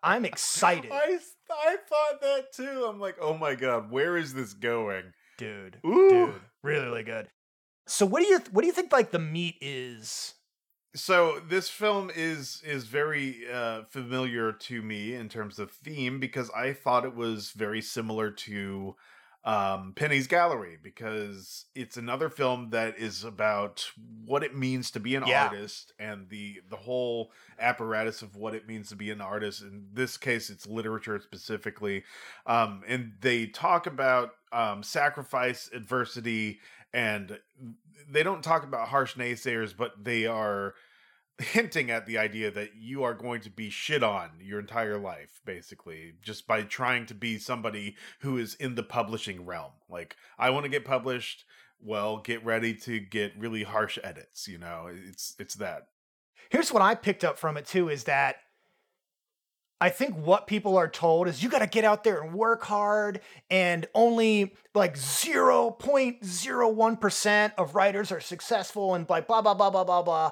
I'm 0.02 0.26
excited, 0.26 0.92
I, 0.92 1.20
I 1.50 1.78
thought 1.88 2.22
that 2.22 2.54
too. 2.54 2.86
I'm 2.90 3.00
like, 3.00 3.18
oh 3.22 3.38
my 3.38 3.56
god, 3.56 3.92
where 3.92 4.18
is 4.18 4.34
this 4.34 4.54
going? 4.54 5.14
dude. 5.38 5.80
Ooh. 5.86 6.10
Dude, 6.10 6.42
really, 6.62 6.86
really 6.86 7.04
good. 7.04 7.28
So 7.88 8.06
what 8.06 8.22
do 8.22 8.28
you 8.28 8.40
what 8.52 8.62
do 8.62 8.68
you 8.68 8.74
think 8.74 8.92
like 8.92 9.12
the 9.12 9.20
meat 9.20 9.56
is? 9.62 10.36
So 10.96 11.42
this 11.48 11.70
film 11.70 12.12
is 12.16 12.62
is 12.66 12.86
very 12.86 13.42
uh, 13.52 13.84
familiar 13.90 14.52
to 14.54 14.82
me 14.82 15.16
in 15.16 15.28
terms 15.28 15.60
of 15.60 15.72
theme 15.72 16.20
because 16.20 16.50
I 16.52 16.74
thought 16.74 17.06
it 17.06 17.16
was 17.16 17.52
very 17.52 17.82
similar 17.82 18.32
to 18.32 18.96
um, 19.46 19.94
Penny's 19.96 20.28
Gallery 20.28 20.78
because 20.82 21.66
it's 21.76 21.98
another 21.98 22.30
film 22.30 22.70
that 22.70 22.98
is 22.98 23.24
about 23.26 23.92
what 24.26 24.42
it 24.44 24.56
means 24.56 24.90
to 24.92 25.00
be 25.02 25.16
an 25.16 25.24
Yeah. 25.28 25.46
artist 25.46 25.92
and 26.00 26.30
the 26.30 26.62
the 26.70 26.78
whole 26.78 27.32
apparatus 27.60 28.22
of 28.22 28.36
what 28.38 28.56
it 28.56 28.68
means 28.68 28.90
to 28.90 28.96
be 28.96 29.12
an 29.12 29.20
artist. 29.20 29.62
In 29.62 29.88
this 29.92 30.16
case, 30.16 30.50
it's 30.50 30.66
literature 30.66 31.20
specifically, 31.20 32.04
um, 32.46 32.84
and 32.88 33.14
they 33.20 33.48
talk 33.48 33.86
about 33.86 34.32
um, 34.54 34.82
sacrifice, 34.82 35.70
adversity, 35.74 36.60
and 36.94 37.38
they 38.10 38.24
don't 38.24 38.44
talk 38.44 38.64
about 38.64 38.88
harsh 38.88 39.16
naysayers, 39.16 39.76
but 39.76 40.04
they 40.04 40.26
are 40.26 40.74
hinting 41.40 41.90
at 41.90 42.06
the 42.06 42.18
idea 42.18 42.52
that 42.52 42.76
you 42.78 43.04
are 43.04 43.14
going 43.14 43.42
to 43.42 43.50
be 43.50 43.70
shit 43.70 44.04
on 44.04 44.30
your 44.40 44.60
entire 44.60 45.00
life, 45.00 45.42
basically, 45.46 46.14
just 46.22 46.48
by 46.48 46.64
trying 46.64 47.06
to 47.08 47.16
be 47.16 47.38
somebody 47.38 47.96
who 48.20 48.38
is 48.38 48.56
in 48.56 48.76
the 48.76 48.84
publishing 48.84 49.46
realm. 49.46 49.72
Like, 49.90 50.16
I 50.38 50.50
want 50.52 50.66
to 50.66 50.70
get 50.70 50.86
published. 50.86 51.46
Well, 51.80 52.18
get 52.18 52.46
ready 52.46 52.74
to 52.76 53.00
get 53.00 53.38
really 53.38 53.64
harsh 53.64 53.98
edits. 54.04 54.48
You 54.48 54.58
know, 54.58 54.90
it's 54.90 55.36
it's 55.40 55.56
that. 55.56 55.88
Here's 56.50 56.72
what 56.72 56.82
I 56.82 56.96
picked 56.96 57.24
up 57.24 57.38
from 57.38 57.58
it 57.58 57.66
too 57.66 57.90
is 57.90 58.06
that 58.06 58.38
I 59.82 59.90
think 59.90 60.16
what 60.16 60.48
people 60.48 60.78
are 60.78 60.88
told 60.88 61.28
is 61.28 61.44
you 61.44 61.50
got 61.50 61.60
to 61.60 61.68
get 61.68 61.84
out 61.84 62.06
there 62.06 62.22
and 62.22 62.34
work 62.34 62.64
hard, 62.64 63.20
and 63.50 63.86
only 63.94 64.56
like 64.74 64.96
0.01% 64.96 67.52
of 67.58 67.76
writers 67.76 68.10
are 68.10 68.22
successful, 68.22 68.96
and 68.96 69.10
like 69.10 69.28
blah, 69.28 69.42
blah, 69.42 69.54
blah, 69.54 69.70
blah, 69.70 69.84
blah, 69.84 70.02
blah. 70.02 70.32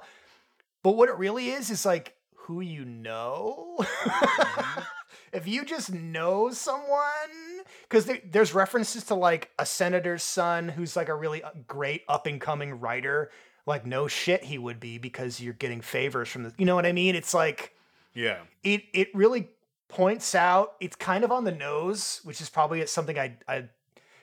But 0.84 0.92
what 0.96 1.10
it 1.10 1.18
really 1.18 1.50
is 1.50 1.70
is 1.70 1.86
like 1.86 2.16
who 2.36 2.62
you 2.62 2.86
know. 2.86 3.78
if 5.34 5.48
you 5.48 5.64
just 5.64 5.94
know 5.94 6.50
someone, 6.52 7.64
because 7.84 8.06
there, 8.06 8.20
there's 8.30 8.54
references 8.54 9.04
to 9.06 9.16
like 9.16 9.52
a 9.60 9.66
senator's 9.66 10.24
son 10.24 10.70
who's 10.70 10.96
like 10.96 11.10
a 11.10 11.16
really 11.16 11.44
uh, 11.44 11.52
great 11.68 12.04
up 12.08 12.28
and 12.28 12.42
coming 12.42 12.80
writer. 12.80 13.32
Like, 13.66 13.86
no 13.86 14.08
shit, 14.08 14.44
he 14.44 14.58
would 14.58 14.80
be 14.80 14.98
because 14.98 15.40
you're 15.40 15.54
getting 15.54 15.82
favors 15.82 16.30
from 16.30 16.44
the, 16.44 16.54
you 16.58 16.66
know 16.66 16.76
what 16.76 16.86
I 16.86 16.92
mean? 16.94 17.16
It's 17.16 17.34
like, 17.34 17.74
Yeah. 18.16 18.40
it 18.64 18.84
it 18.94 19.10
really 19.14 19.50
points 19.88 20.34
out 20.34 20.74
it's 20.80 20.96
kind 20.96 21.24
of 21.24 21.32
on 21.32 21.44
the 21.44 21.52
nose, 21.52 22.22
which 22.24 22.42
is 22.42 22.50
probably 22.50 22.86
something 22.88 23.20
I 23.20 23.38
I 23.48 23.66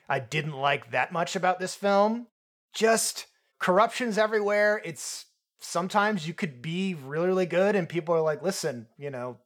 I 0.09 0.19
didn't 0.19 0.53
like 0.57 0.91
that 0.91 1.13
much 1.13 1.35
about 1.37 1.59
this 1.59 1.73
film. 1.73 2.27
Just 2.73 3.27
corruption's 3.59 4.17
everywhere. 4.17 4.81
It's 4.83 5.25
sometimes 5.59 6.27
you 6.27 6.33
could 6.33 6.61
be 6.61 6.95
really 6.95 7.27
really 7.27 7.45
good 7.45 7.75
and 7.75 7.87
people 7.87 8.15
are 8.15 8.21
like, 8.21 8.41
"Listen, 8.41 8.87
you 8.97 9.09
know, 9.09 9.37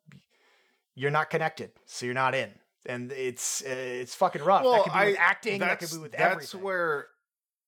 you're 0.96 1.12
not 1.12 1.30
connected, 1.30 1.72
so 1.86 2.06
you're 2.06 2.16
not 2.16 2.36
in." 2.36 2.50
And 2.86 3.12
it's 3.12 3.62
uh, 3.62 3.70
it's 3.70 4.16
fucking 4.16 4.44
rough. 4.44 4.64
that 4.64 4.84
could 4.84 4.94
be 4.94 5.12
with 5.12 5.20
acting, 5.20 5.60
that 5.60 5.80
could 5.80 5.92
be 5.92 5.98
with 5.98 6.12
that's 6.12 6.22
everything. 6.22 6.62
where 6.62 7.08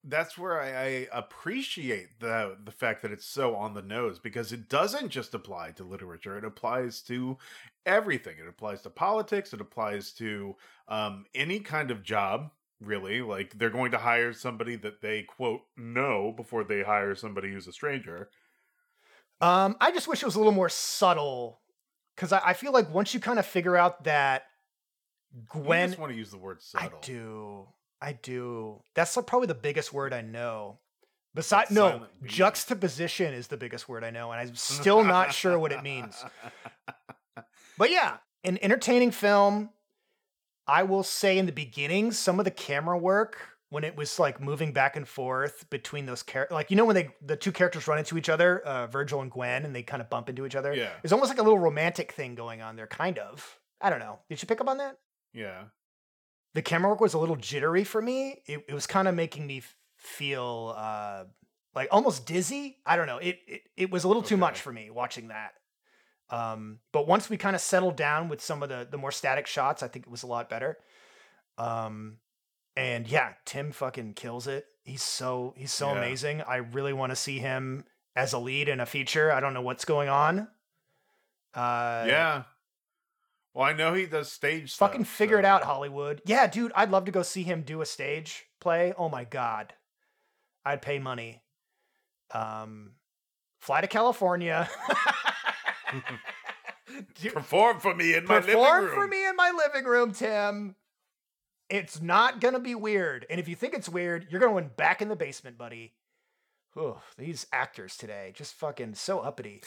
that's 0.08 0.38
where 0.38 0.62
I, 0.62 0.68
I 0.68 1.08
appreciate 1.12 2.20
the 2.20 2.58
the 2.64 2.72
fact 2.72 3.02
that 3.02 3.12
it's 3.12 3.26
so 3.26 3.56
on 3.56 3.74
the 3.74 3.82
nose 3.82 4.20
because 4.20 4.52
it 4.52 4.70
doesn't 4.70 5.10
just 5.10 5.34
apply 5.34 5.72
to 5.72 5.84
literature; 5.84 6.38
it 6.38 6.46
applies 6.46 7.02
to 7.04 7.38
everything. 7.86 8.36
It 8.40 8.48
applies 8.48 8.82
to 8.84 8.90
politics. 8.90 9.54
It 9.54 9.62
applies 9.62 10.12
to 10.14 10.56
um, 10.88 11.26
any 11.34 11.60
kind 11.60 11.92
of 11.92 12.04
job. 12.04 12.52
Really, 12.82 13.22
like 13.22 13.58
they're 13.58 13.70
going 13.70 13.92
to 13.92 13.98
hire 13.98 14.34
somebody 14.34 14.76
that 14.78 15.02
they 15.02 15.24
quote 15.24 15.62
know 15.78 16.34
before 16.36 16.64
they 16.64 16.84
hire 16.84 17.16
somebody 17.16 17.52
who's 17.52 17.68
a 17.68 17.74
stranger. 17.74 18.30
Um, 19.42 19.76
I 19.80 19.92
just 19.92 20.08
wish 20.08 20.22
it 20.22 20.26
was 20.26 20.36
a 20.36 20.40
little 20.40 20.54
more 20.54 20.70
subtle 20.70 21.62
because 22.16 22.32
I, 22.34 22.42
I 22.46 22.54
feel 22.54 22.72
like 22.72 22.94
once 22.94 23.14
you 23.14 23.20
kind 23.20 23.40
of 23.40 23.46
figure 23.46 23.78
out 23.78 24.04
that 24.06 24.44
Gwen, 25.50 25.90
just 25.90 26.00
want 26.00 26.12
to 26.12 26.18
use 26.18 26.32
the 26.32 26.38
word 26.38 26.58
I 26.76 26.84
subtle. 26.84 27.00
do, 27.02 27.68
I 28.02 28.14
do. 28.14 28.82
That's 28.94 29.16
like 29.16 29.26
probably 29.26 29.48
the 29.48 29.56
biggest 29.56 29.94
word 29.94 30.14
I 30.14 30.22
know. 30.22 30.80
Besides, 31.34 31.72
no, 31.72 31.90
silent 31.90 32.12
B. 32.22 32.30
juxtaposition 32.30 33.34
is 33.34 33.48
the 33.48 33.58
biggest 33.58 33.90
word 33.90 34.04
I 34.06 34.10
know, 34.10 34.32
and 34.32 34.40
I'm 34.40 34.56
still 34.56 35.04
not 35.04 35.34
sure 35.34 35.60
what 35.60 35.72
it 35.72 35.84
means. 35.84 36.24
But 37.78 37.92
yeah, 37.92 38.18
an 38.44 38.58
entertaining 38.62 39.12
film. 39.12 39.70
I 40.68 40.84
will 40.84 41.04
say 41.04 41.38
in 41.38 41.46
the 41.46 41.52
beginning, 41.52 42.12
some 42.12 42.40
of 42.40 42.46
the 42.46 42.52
camera 42.52 42.98
work 42.98 43.38
when 43.70 43.84
it 43.84 43.96
was 43.98 44.20
like 44.20 44.40
moving 44.40 44.72
back 44.74 44.96
and 44.96 45.08
forth 45.08 45.70
between 45.70 46.06
those 46.06 46.24
characters, 46.24 46.54
like 46.54 46.72
you 46.72 46.78
know 46.78 46.86
when 46.86 46.96
they 46.96 47.10
the 47.22 47.36
two 47.36 47.52
characters 47.52 47.88
run 47.88 47.98
into 47.98 48.18
each 48.18 48.30
other, 48.30 48.60
uh, 48.62 48.88
Virgil 48.88 49.22
and 49.22 49.32
Gwen, 49.32 49.66
and 49.66 49.76
they 49.76 49.84
kind 49.84 50.02
of 50.02 50.10
bump 50.10 50.30
into 50.30 50.46
each 50.46 50.56
other. 50.56 50.74
Yeah. 50.74 50.92
it's 51.04 51.14
almost 51.14 51.30
like 51.30 51.40
a 51.40 51.44
little 51.44 51.60
romantic 51.60 52.12
thing 52.12 52.36
going 52.36 52.62
on 52.62 52.76
there, 52.76 52.88
kind 52.88 53.20
of. 53.20 53.60
I 53.82 53.90
don't 53.90 54.00
know. 54.00 54.20
Did 54.30 54.42
you 54.42 54.48
pick 54.48 54.62
up 54.62 54.68
on 54.68 54.78
that? 54.78 54.98
yeah. 55.34 55.66
The 56.54 56.62
camera 56.62 56.90
work 56.90 57.02
was 57.02 57.14
a 57.14 57.20
little 57.20 57.36
jittery 57.36 57.84
for 57.84 58.02
me. 58.02 58.42
It, 58.46 58.64
it 58.70 58.74
was 58.74 58.88
kind 58.88 59.10
of 59.10 59.14
making 59.14 59.46
me 59.46 59.62
feel 59.98 60.74
uh, 60.78 61.26
like 61.76 61.90
almost 61.92 62.26
dizzy. 62.26 62.78
I 62.86 62.96
don't 62.96 63.08
know. 63.08 63.18
It 63.18 63.40
it, 63.46 63.62
it 63.76 63.92
was 63.92 64.06
a 64.06 64.08
little 64.08 64.24
too 64.24 64.38
much 64.38 64.62
for 64.62 64.72
me 64.72 64.90
watching 64.90 65.28
that. 65.28 65.52
Um, 66.30 66.80
but 66.92 67.08
once 67.08 67.30
we 67.30 67.38
kind 67.38 67.56
of 67.56 67.62
settled 67.62 67.96
down 67.96 68.30
with 68.30 68.42
some 68.42 68.64
of 68.64 68.70
the 68.70 68.88
the 68.90 68.98
more 68.98 69.12
static 69.12 69.46
shots, 69.48 69.84
I 69.84 69.88
think 69.88 70.06
it 70.06 70.12
was 70.12 70.24
a 70.24 70.28
lot 70.28 70.50
better. 70.50 70.78
Um, 71.58 72.18
and 72.76 73.08
yeah, 73.08 73.34
Tim 73.46 73.72
fucking 73.72 74.14
kills 74.16 74.48
it. 74.48 74.66
He's 74.84 75.04
so 75.04 75.54
he's 75.58 75.72
so 75.72 75.92
Yeah. 75.92 75.98
amazing. 76.00 76.42
I 76.42 76.58
really 76.58 76.94
want 76.94 77.12
to 77.12 77.16
see 77.16 77.40
him 77.40 77.86
as 78.16 78.34
a 78.34 78.40
lead 78.40 78.68
in 78.70 78.80
a 78.80 78.86
feature. 78.86 79.32
I 79.32 79.40
don't 79.40 79.54
know 79.54 79.62
what's 79.62 79.86
going 79.86 80.10
on. 80.10 80.48
Uh, 81.54 82.06
yeah. 82.08 82.44
Well, 83.54 83.64
I 83.66 83.72
know 83.74 83.94
he 83.94 84.06
does 84.06 84.30
stage 84.30 84.76
fucking 84.76 85.06
stuff, 85.06 85.16
figure 85.16 85.40
it 85.40 85.46
out, 85.46 85.64
Hollywood. 85.64 86.22
Yeah, 86.26 86.48
dude, 86.48 86.74
I'd 86.76 86.92
love 86.92 87.06
to 87.06 87.12
go 87.12 87.22
see 87.24 87.44
him 87.44 87.62
do 87.62 87.80
a 87.82 87.86
stage 87.86 88.46
play. 88.60 88.94
Oh 88.98 89.08
my 89.08 89.24
god, 89.24 89.74
I'd 90.66 90.82
pay 90.82 91.00
money. 91.00 91.42
Um, 92.32 92.92
fly 93.60 93.80
to 93.80 93.88
California. 93.88 94.70
Perform 97.34 97.80
for 97.80 97.96
me 97.96 98.14
in 98.16 98.26
my 98.26 98.36
living 98.36 98.56
perform 98.56 98.84
room. 98.86 98.94
for 98.94 99.08
me 99.08 99.28
in 99.28 99.36
my 99.36 99.52
living 99.52 99.86
room, 99.90 100.12
Tim. 100.14 100.76
It's 101.70 102.00
not 102.02 102.40
gonna 102.40 102.60
be 102.60 102.76
weird, 102.76 103.26
and 103.30 103.40
if 103.40 103.48
you 103.48 103.56
think 103.56 103.74
it's 103.74 103.90
weird, 103.90 104.28
you're 104.30 104.40
gonna 104.40 104.54
win 104.54 104.70
back 104.78 105.02
in 105.02 105.10
the 105.10 105.16
basement, 105.16 105.58
buddy. 105.58 105.94
Ugh, 106.78 106.98
these 107.18 107.48
actors 107.54 107.96
today 107.98 108.34
just 108.36 108.54
fucking 108.54 108.96
so 108.96 109.20
uppity. 109.20 109.62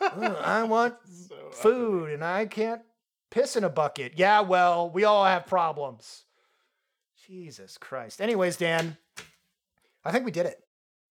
Ugh, 0.00 0.36
I 0.44 0.62
want 0.64 0.94
So 1.28 1.34
uppity. 1.34 1.56
food 1.62 2.10
and 2.10 2.22
I 2.24 2.46
can't 2.46 2.82
piss 3.30 3.56
in 3.56 3.64
a 3.64 3.70
bucket. 3.70 4.12
Yeah, 4.16 4.40
well, 4.42 4.88
we 4.90 5.04
all 5.04 5.24
have 5.24 5.46
problems. 5.46 6.24
Jesus 7.26 7.78
Christ. 7.78 8.20
Anyways, 8.20 8.56
Dan, 8.56 8.96
I 10.04 10.12
think 10.12 10.24
we 10.24 10.30
did 10.30 10.46
it. 10.46 10.62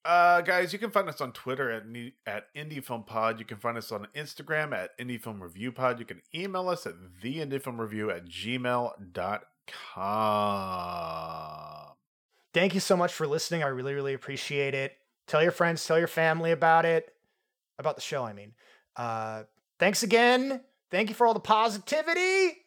Uh, 0.06 0.41
guys, 0.41 0.72
you 0.72 0.80
can 0.80 0.91
find 0.91 1.10
us 1.10 1.20
on 1.20 1.34
Twitter 1.34 1.70
at 1.70 1.84
at 2.26 2.45
Indie 2.56 2.84
Film 2.84 3.04
Pod. 3.04 3.39
You 3.39 3.45
can 3.45 3.58
find 3.58 3.78
us 3.78 3.91
on 3.91 4.08
Instagram 4.16 4.74
at 4.74 4.97
Indie 4.97 5.22
Film 5.22 5.43
Review 5.43 5.72
Pod. 5.72 6.00
You 6.00 6.06
can 6.06 6.22
email 6.34 6.70
us 6.70 6.88
at 6.88 6.93
the 7.22 7.38
Indie 7.38 7.62
Film 7.62 7.80
Review 7.80 8.10
at 8.10 8.26
gmail.com. 8.26 9.16
Thank 12.54 12.74
you 12.74 12.80
so 12.80 12.97
much 12.97 13.14
for 13.14 13.28
listening. 13.28 13.62
I 13.64 13.68
really, 13.68 13.93
really 13.93 14.14
appreciate 14.14 14.74
it. 14.74 14.93
Tell 15.28 15.43
your 15.43 15.52
friends, 15.52 15.86
tell 15.86 16.00
your 16.00 16.08
family 16.08 16.52
about 16.52 16.86
it, 16.86 17.14
about 17.78 17.95
the 17.95 18.02
show, 18.02 18.24
I 18.24 18.34
mean. 18.34 18.54
Uh, 18.95 19.43
thanks 19.78 20.02
again. 20.02 20.62
Thank 20.89 21.10
you 21.10 21.16
for 21.16 21.28
all 21.28 21.36
the 21.36 21.39
positivity. 21.39 22.58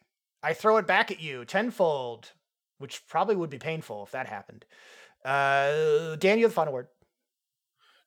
I 0.41 0.53
throw 0.53 0.77
it 0.77 0.87
back 0.87 1.11
at 1.11 1.21
you 1.21 1.43
tenfold, 1.43 2.31
which 2.77 3.05
probably 3.07 3.35
would 3.35 3.49
be 3.49 3.57
painful 3.57 4.03
if 4.03 4.11
that 4.11 4.27
happened. 4.27 4.65
Uh, 5.25 6.15
Dan, 6.15 6.37
you 6.37 6.45
have 6.45 6.51
the 6.51 6.55
final 6.55 6.73
word. 6.73 6.87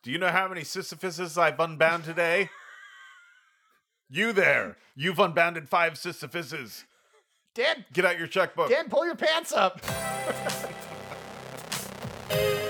Do 0.06 0.12
you 0.12 0.18
know 0.18 0.28
how 0.28 0.46
many 0.46 0.60
Sisyphuses 0.60 1.36
I've 1.36 1.58
unbound 1.58 2.04
today? 2.04 2.48
you 4.08 4.32
there, 4.32 4.76
you've 4.94 5.18
unbounded 5.18 5.68
five 5.68 5.94
Sisyphuses. 5.94 6.84
Dan, 7.56 7.84
Get 7.92 8.04
out 8.04 8.16
your 8.16 8.28
checkbook. 8.28 8.68
Dan, 8.68 8.88
pull 8.88 9.04
your 9.04 9.16
pants 9.16 9.52
up. 9.52 9.80